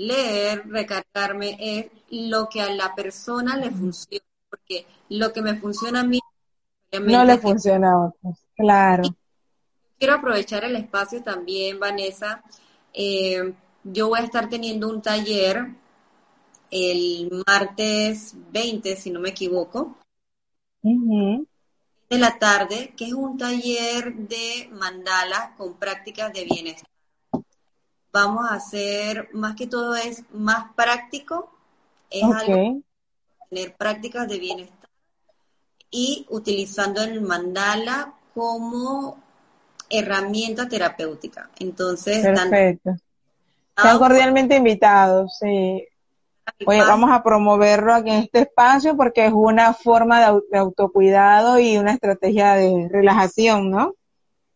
leer, 0.00 0.66
recargarme 0.66 1.56
es 1.60 1.86
lo 2.10 2.48
que 2.48 2.62
a 2.62 2.72
la 2.72 2.94
persona 2.94 3.56
le 3.56 3.70
funciona, 3.70 4.24
porque 4.48 4.86
lo 5.10 5.32
que 5.32 5.42
me 5.42 5.56
funciona 5.56 6.00
a 6.00 6.04
mí 6.04 6.20
no 6.92 7.24
le 7.24 7.38
funciona 7.38 7.92
a 7.92 8.06
otros, 8.06 8.38
claro. 8.56 9.02
quiero 9.98 10.14
aprovechar 10.14 10.64
el 10.64 10.74
espacio 10.74 11.22
también, 11.22 11.78
Vanessa. 11.78 12.42
Eh, 12.92 13.52
yo 13.84 14.08
voy 14.08 14.20
a 14.20 14.24
estar 14.24 14.48
teniendo 14.48 14.88
un 14.88 15.00
taller 15.02 15.68
el 16.70 17.30
martes 17.46 18.34
20, 18.52 18.96
si 18.96 19.10
no 19.10 19.20
me 19.20 19.30
equivoco, 19.30 19.98
de 20.82 22.18
la 22.18 22.38
tarde, 22.38 22.94
que 22.96 23.04
es 23.06 23.12
un 23.12 23.36
taller 23.36 24.14
de 24.14 24.68
mandala 24.72 25.54
con 25.56 25.74
prácticas 25.74 26.32
de 26.32 26.44
bienestar. 26.44 26.89
Vamos 28.12 28.50
a 28.50 28.54
hacer, 28.54 29.28
más 29.32 29.54
que 29.54 29.66
todo 29.66 29.94
es 29.94 30.24
más 30.32 30.72
práctico, 30.74 31.50
es 32.10 32.24
algo 32.24 32.82
tener 33.48 33.76
prácticas 33.76 34.28
de 34.28 34.38
bienestar 34.38 34.88
y 35.90 36.26
utilizando 36.30 37.02
el 37.02 37.20
mandala 37.20 38.14
como 38.34 39.18
herramienta 39.88 40.68
terapéutica. 40.68 41.50
Entonces, 41.58 42.22
Perfecto. 42.22 42.96
Están 43.76 43.98
cordialmente 43.98 44.56
invitados, 44.56 45.38
sí. 45.38 45.86
Oye, 46.66 46.80
vamos 46.80 47.10
a 47.10 47.22
promoverlo 47.22 47.94
aquí 47.94 48.10
en 48.10 48.22
este 48.24 48.40
espacio 48.40 48.96
porque 48.96 49.26
es 49.26 49.32
una 49.32 49.72
forma 49.72 50.20
de, 50.20 50.58
autocuidado 50.58 51.58
y 51.58 51.78
una 51.78 51.92
estrategia 51.92 52.54
de 52.54 52.88
relajación, 52.90 53.70
¿no? 53.70 53.94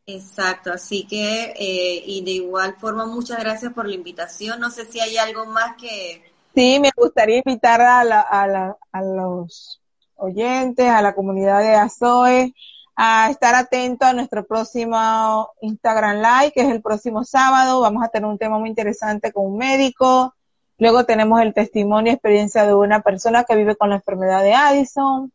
Exacto, 0.07 0.71
así 0.71 1.07
que, 1.07 1.55
eh, 1.59 2.03
y 2.07 2.23
de 2.25 2.33
igual 2.33 2.77
forma, 2.77 3.07
muchas 3.07 3.39
gracias 3.39 3.73
por 3.73 3.89
la 3.89 3.95
invitación. 3.95 4.61
No 4.61 4.71
sé 4.71 4.85
si 4.85 5.01
hay 5.01 5.17
algo 5.17 5.47
más 5.47 5.77
que... 5.77 6.23
Sí, 6.55 6.79
me 6.79 6.91
gustaría 6.95 7.39
invitar 7.39 7.81
a, 7.81 8.05
la, 8.05 8.21
a, 8.21 8.47
la, 8.47 8.77
a 8.93 9.03
los 9.03 9.81
oyentes, 10.17 10.89
a 10.89 11.01
la 11.01 11.15
comunidad 11.15 11.61
de 11.61 11.75
AZOE, 11.75 12.55
a 12.97 13.31
estar 13.31 13.55
atento 13.55 14.05
a 14.05 14.13
nuestro 14.13 14.47
próximo 14.47 15.51
Instagram 15.63 16.19
Live, 16.19 16.53
que 16.53 16.61
es 16.61 16.69
el 16.71 16.83
próximo 16.83 17.25
sábado. 17.25 17.81
Vamos 17.81 18.05
a 18.05 18.09
tener 18.09 18.29
un 18.29 18.39
tema 18.39 18.59
muy 18.59 18.69
interesante 18.69 19.33
con 19.33 19.47
un 19.47 19.57
médico. 19.57 20.35
Luego 20.79 21.05
tenemos 21.05 21.41
el 21.41 21.55
testimonio 21.55 22.13
y 22.13 22.15
experiencia 22.15 22.67
de 22.67 22.75
una 22.75 23.01
persona 23.01 23.45
que 23.45 23.57
vive 23.57 23.75
con 23.75 23.89
la 23.89 23.97
enfermedad 23.97 24.43
de 24.43 24.55
Addison. 24.55 25.33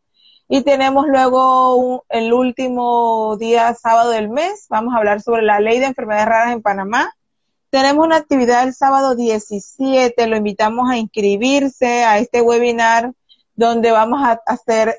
Y 0.51 0.63
tenemos 0.63 1.07
luego 1.07 2.05
el 2.09 2.33
último 2.33 3.37
día 3.37 3.71
sábado 3.75 4.09
del 4.09 4.29
mes. 4.29 4.65
Vamos 4.67 4.95
a 4.95 4.97
hablar 4.97 5.21
sobre 5.21 5.43
la 5.43 5.59
ley 5.59 5.77
de 5.79 5.85
enfermedades 5.85 6.25
raras 6.25 6.53
en 6.53 6.63
Panamá. 6.63 7.13
Tenemos 7.69 8.03
una 8.03 8.15
actividad 8.15 8.63
el 8.63 8.73
sábado 8.73 9.15
17. 9.15 10.25
Lo 10.25 10.35
invitamos 10.35 10.89
a 10.89 10.97
inscribirse 10.97 12.03
a 12.03 12.17
este 12.17 12.41
webinar 12.41 13.13
donde 13.53 13.91
vamos 13.91 14.23
a 14.23 14.41
hacer 14.47 14.95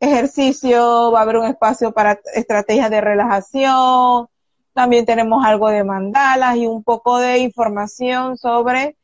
ejercicio, 0.00 1.12
va 1.12 1.18
a 1.18 1.22
haber 1.22 1.36
un 1.36 1.46
espacio 1.46 1.92
para 1.92 2.18
estrategias 2.34 2.88
de 2.88 3.02
relajación, 3.02 4.26
también 4.72 5.04
tenemos 5.04 5.44
algo 5.44 5.68
de 5.68 5.84
mandalas 5.84 6.56
y 6.56 6.66
un 6.66 6.82
poco 6.82 7.18
de 7.18 7.38
información 7.38 8.38
sobre 8.38 8.96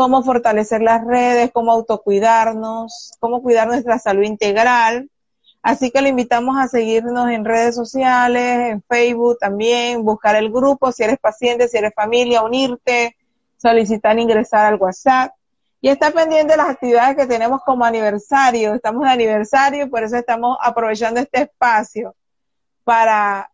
cómo 0.00 0.22
fortalecer 0.22 0.80
las 0.80 1.04
redes, 1.04 1.50
cómo 1.52 1.72
autocuidarnos, 1.72 3.12
cómo 3.20 3.42
cuidar 3.42 3.68
nuestra 3.68 3.98
salud 3.98 4.22
integral. 4.22 5.10
Así 5.60 5.90
que 5.90 6.00
le 6.00 6.08
invitamos 6.08 6.56
a 6.56 6.68
seguirnos 6.68 7.30
en 7.30 7.44
redes 7.44 7.74
sociales, 7.74 8.70
en 8.70 8.82
Facebook 8.88 9.36
también, 9.38 10.02
buscar 10.02 10.36
el 10.36 10.50
grupo, 10.50 10.90
si 10.90 11.02
eres 11.02 11.18
paciente, 11.18 11.68
si 11.68 11.76
eres 11.76 11.92
familia, 11.94 12.40
unirte, 12.40 13.14
solicitar 13.58 14.18
ingresar 14.18 14.72
al 14.72 14.80
WhatsApp 14.80 15.34
y 15.82 15.90
está 15.90 16.10
pendiente 16.12 16.56
las 16.56 16.70
actividades 16.70 17.14
que 17.14 17.26
tenemos 17.26 17.60
como 17.62 17.84
aniversario. 17.84 18.72
Estamos 18.72 19.02
de 19.02 19.10
aniversario 19.10 19.84
y 19.84 19.88
por 19.90 20.02
eso 20.02 20.16
estamos 20.16 20.56
aprovechando 20.62 21.20
este 21.20 21.42
espacio 21.42 22.16
para 22.84 23.50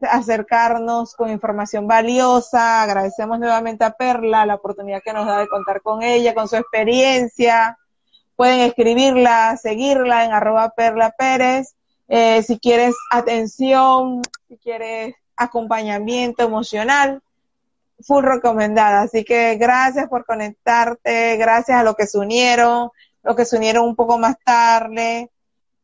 acercarnos 0.00 1.14
con 1.14 1.30
información 1.30 1.86
valiosa. 1.86 2.82
Agradecemos 2.82 3.38
nuevamente 3.38 3.84
a 3.84 3.92
Perla 3.92 4.46
la 4.46 4.56
oportunidad 4.56 5.02
que 5.04 5.12
nos 5.12 5.26
da 5.26 5.38
de 5.38 5.48
contar 5.48 5.82
con 5.82 6.02
ella, 6.02 6.34
con 6.34 6.48
su 6.48 6.56
experiencia. 6.56 7.78
Pueden 8.36 8.60
escribirla, 8.60 9.56
seguirla 9.56 10.24
en 10.24 10.32
arroba 10.32 10.70
Perla 10.70 11.14
Pérez. 11.16 11.74
Eh, 12.08 12.42
si 12.42 12.58
quieres 12.58 12.94
atención, 13.10 14.22
si 14.48 14.56
quieres 14.58 15.14
acompañamiento 15.36 16.42
emocional, 16.42 17.22
full 18.00 18.24
recomendada. 18.24 19.02
Así 19.02 19.24
que 19.24 19.56
gracias 19.56 20.08
por 20.08 20.24
conectarte, 20.24 21.36
gracias 21.36 21.78
a 21.78 21.82
los 21.82 21.96
que 21.96 22.06
se 22.06 22.18
unieron, 22.18 22.90
los 23.22 23.36
que 23.36 23.44
se 23.44 23.56
unieron 23.56 23.84
un 23.84 23.96
poco 23.96 24.18
más 24.18 24.36
tarde. 24.44 25.30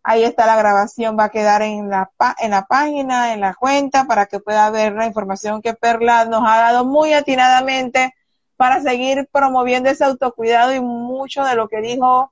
Ahí 0.06 0.22
está 0.22 0.44
la 0.44 0.56
grabación, 0.56 1.18
va 1.18 1.24
a 1.24 1.28
quedar 1.30 1.62
en 1.62 1.88
la, 1.88 2.10
en 2.38 2.50
la 2.50 2.66
página, 2.66 3.32
en 3.32 3.40
la 3.40 3.54
cuenta, 3.54 4.04
para 4.04 4.26
que 4.26 4.38
pueda 4.38 4.68
ver 4.70 4.92
la 4.92 5.06
información 5.06 5.62
que 5.62 5.72
Perla 5.72 6.26
nos 6.26 6.42
ha 6.46 6.58
dado 6.58 6.84
muy 6.84 7.14
atinadamente 7.14 8.14
para 8.56 8.82
seguir 8.82 9.28
promoviendo 9.32 9.88
ese 9.88 10.04
autocuidado 10.04 10.74
y 10.74 10.80
mucho 10.80 11.42
de 11.44 11.56
lo 11.56 11.68
que 11.68 11.80
dijo 11.80 12.30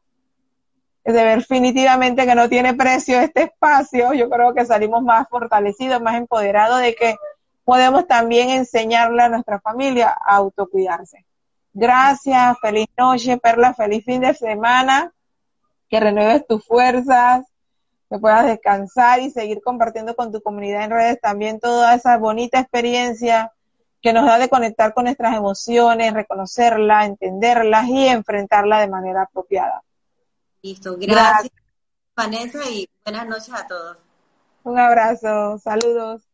de 1.05 1.13
definitivamente 1.13 2.27
que 2.27 2.35
no 2.35 2.49
tiene 2.49 2.75
precio 2.75 3.19
este 3.19 3.45
espacio. 3.45 4.13
Yo 4.13 4.29
creo 4.31 4.55
que 4.55 4.65
salimos 4.65 5.03
más 5.03 5.29
fortalecidos, 5.29 6.01
más 6.01 6.17
empoderados 6.17 6.81
de 6.81 6.95
que 6.95 7.17
podemos 7.65 8.07
también 8.07 8.51
enseñarle 8.51 9.23
a 9.23 9.29
nuestra 9.29 9.61
familia 9.61 10.11
a 10.11 10.37
autocuidarse. 10.37 11.25
Gracias, 11.73 12.59
feliz 12.61 12.87
noche, 12.99 13.39
Perla, 13.39 13.75
feliz 13.75 14.05
fin 14.05 14.21
de 14.21 14.35
semana. 14.35 15.13
que 15.89 16.01
renueves 16.01 16.47
tus 16.47 16.65
fuerzas, 16.67 17.52
que 18.13 18.19
puedas 18.19 18.45
descansar 18.45 19.21
y 19.21 19.31
seguir 19.31 19.63
compartiendo 19.63 20.15
con 20.15 20.31
tu 20.31 20.43
comunidad 20.43 20.85
en 20.85 20.91
redes 20.91 21.21
también 21.21 21.59
toda 21.59 21.95
esa 21.95 22.19
bonita 22.19 22.61
experiencia 22.61 23.53
que 24.03 24.13
nos 24.13 24.27
da 24.27 24.39
de 24.39 24.51
conectar 24.51 24.93
con 24.93 25.05
nuestras 25.05 25.35
emociones, 25.35 26.13
reconocerlas, 26.13 27.07
entenderlas 27.07 27.89
y 27.89 28.09
enfrentarlas 28.09 28.83
de 28.83 28.89
manera 28.89 29.23
apropiada. 29.23 29.83
Listo, 30.61 30.97
gracias, 30.99 31.53
Vanessa 32.15 32.69
y 32.69 32.87
buenas 33.03 33.27
noches 33.27 33.55
a 33.55 33.67
todos. 33.67 33.97
Un 34.65 34.79
abrazo, 34.79 35.59
saludos. 35.59 36.32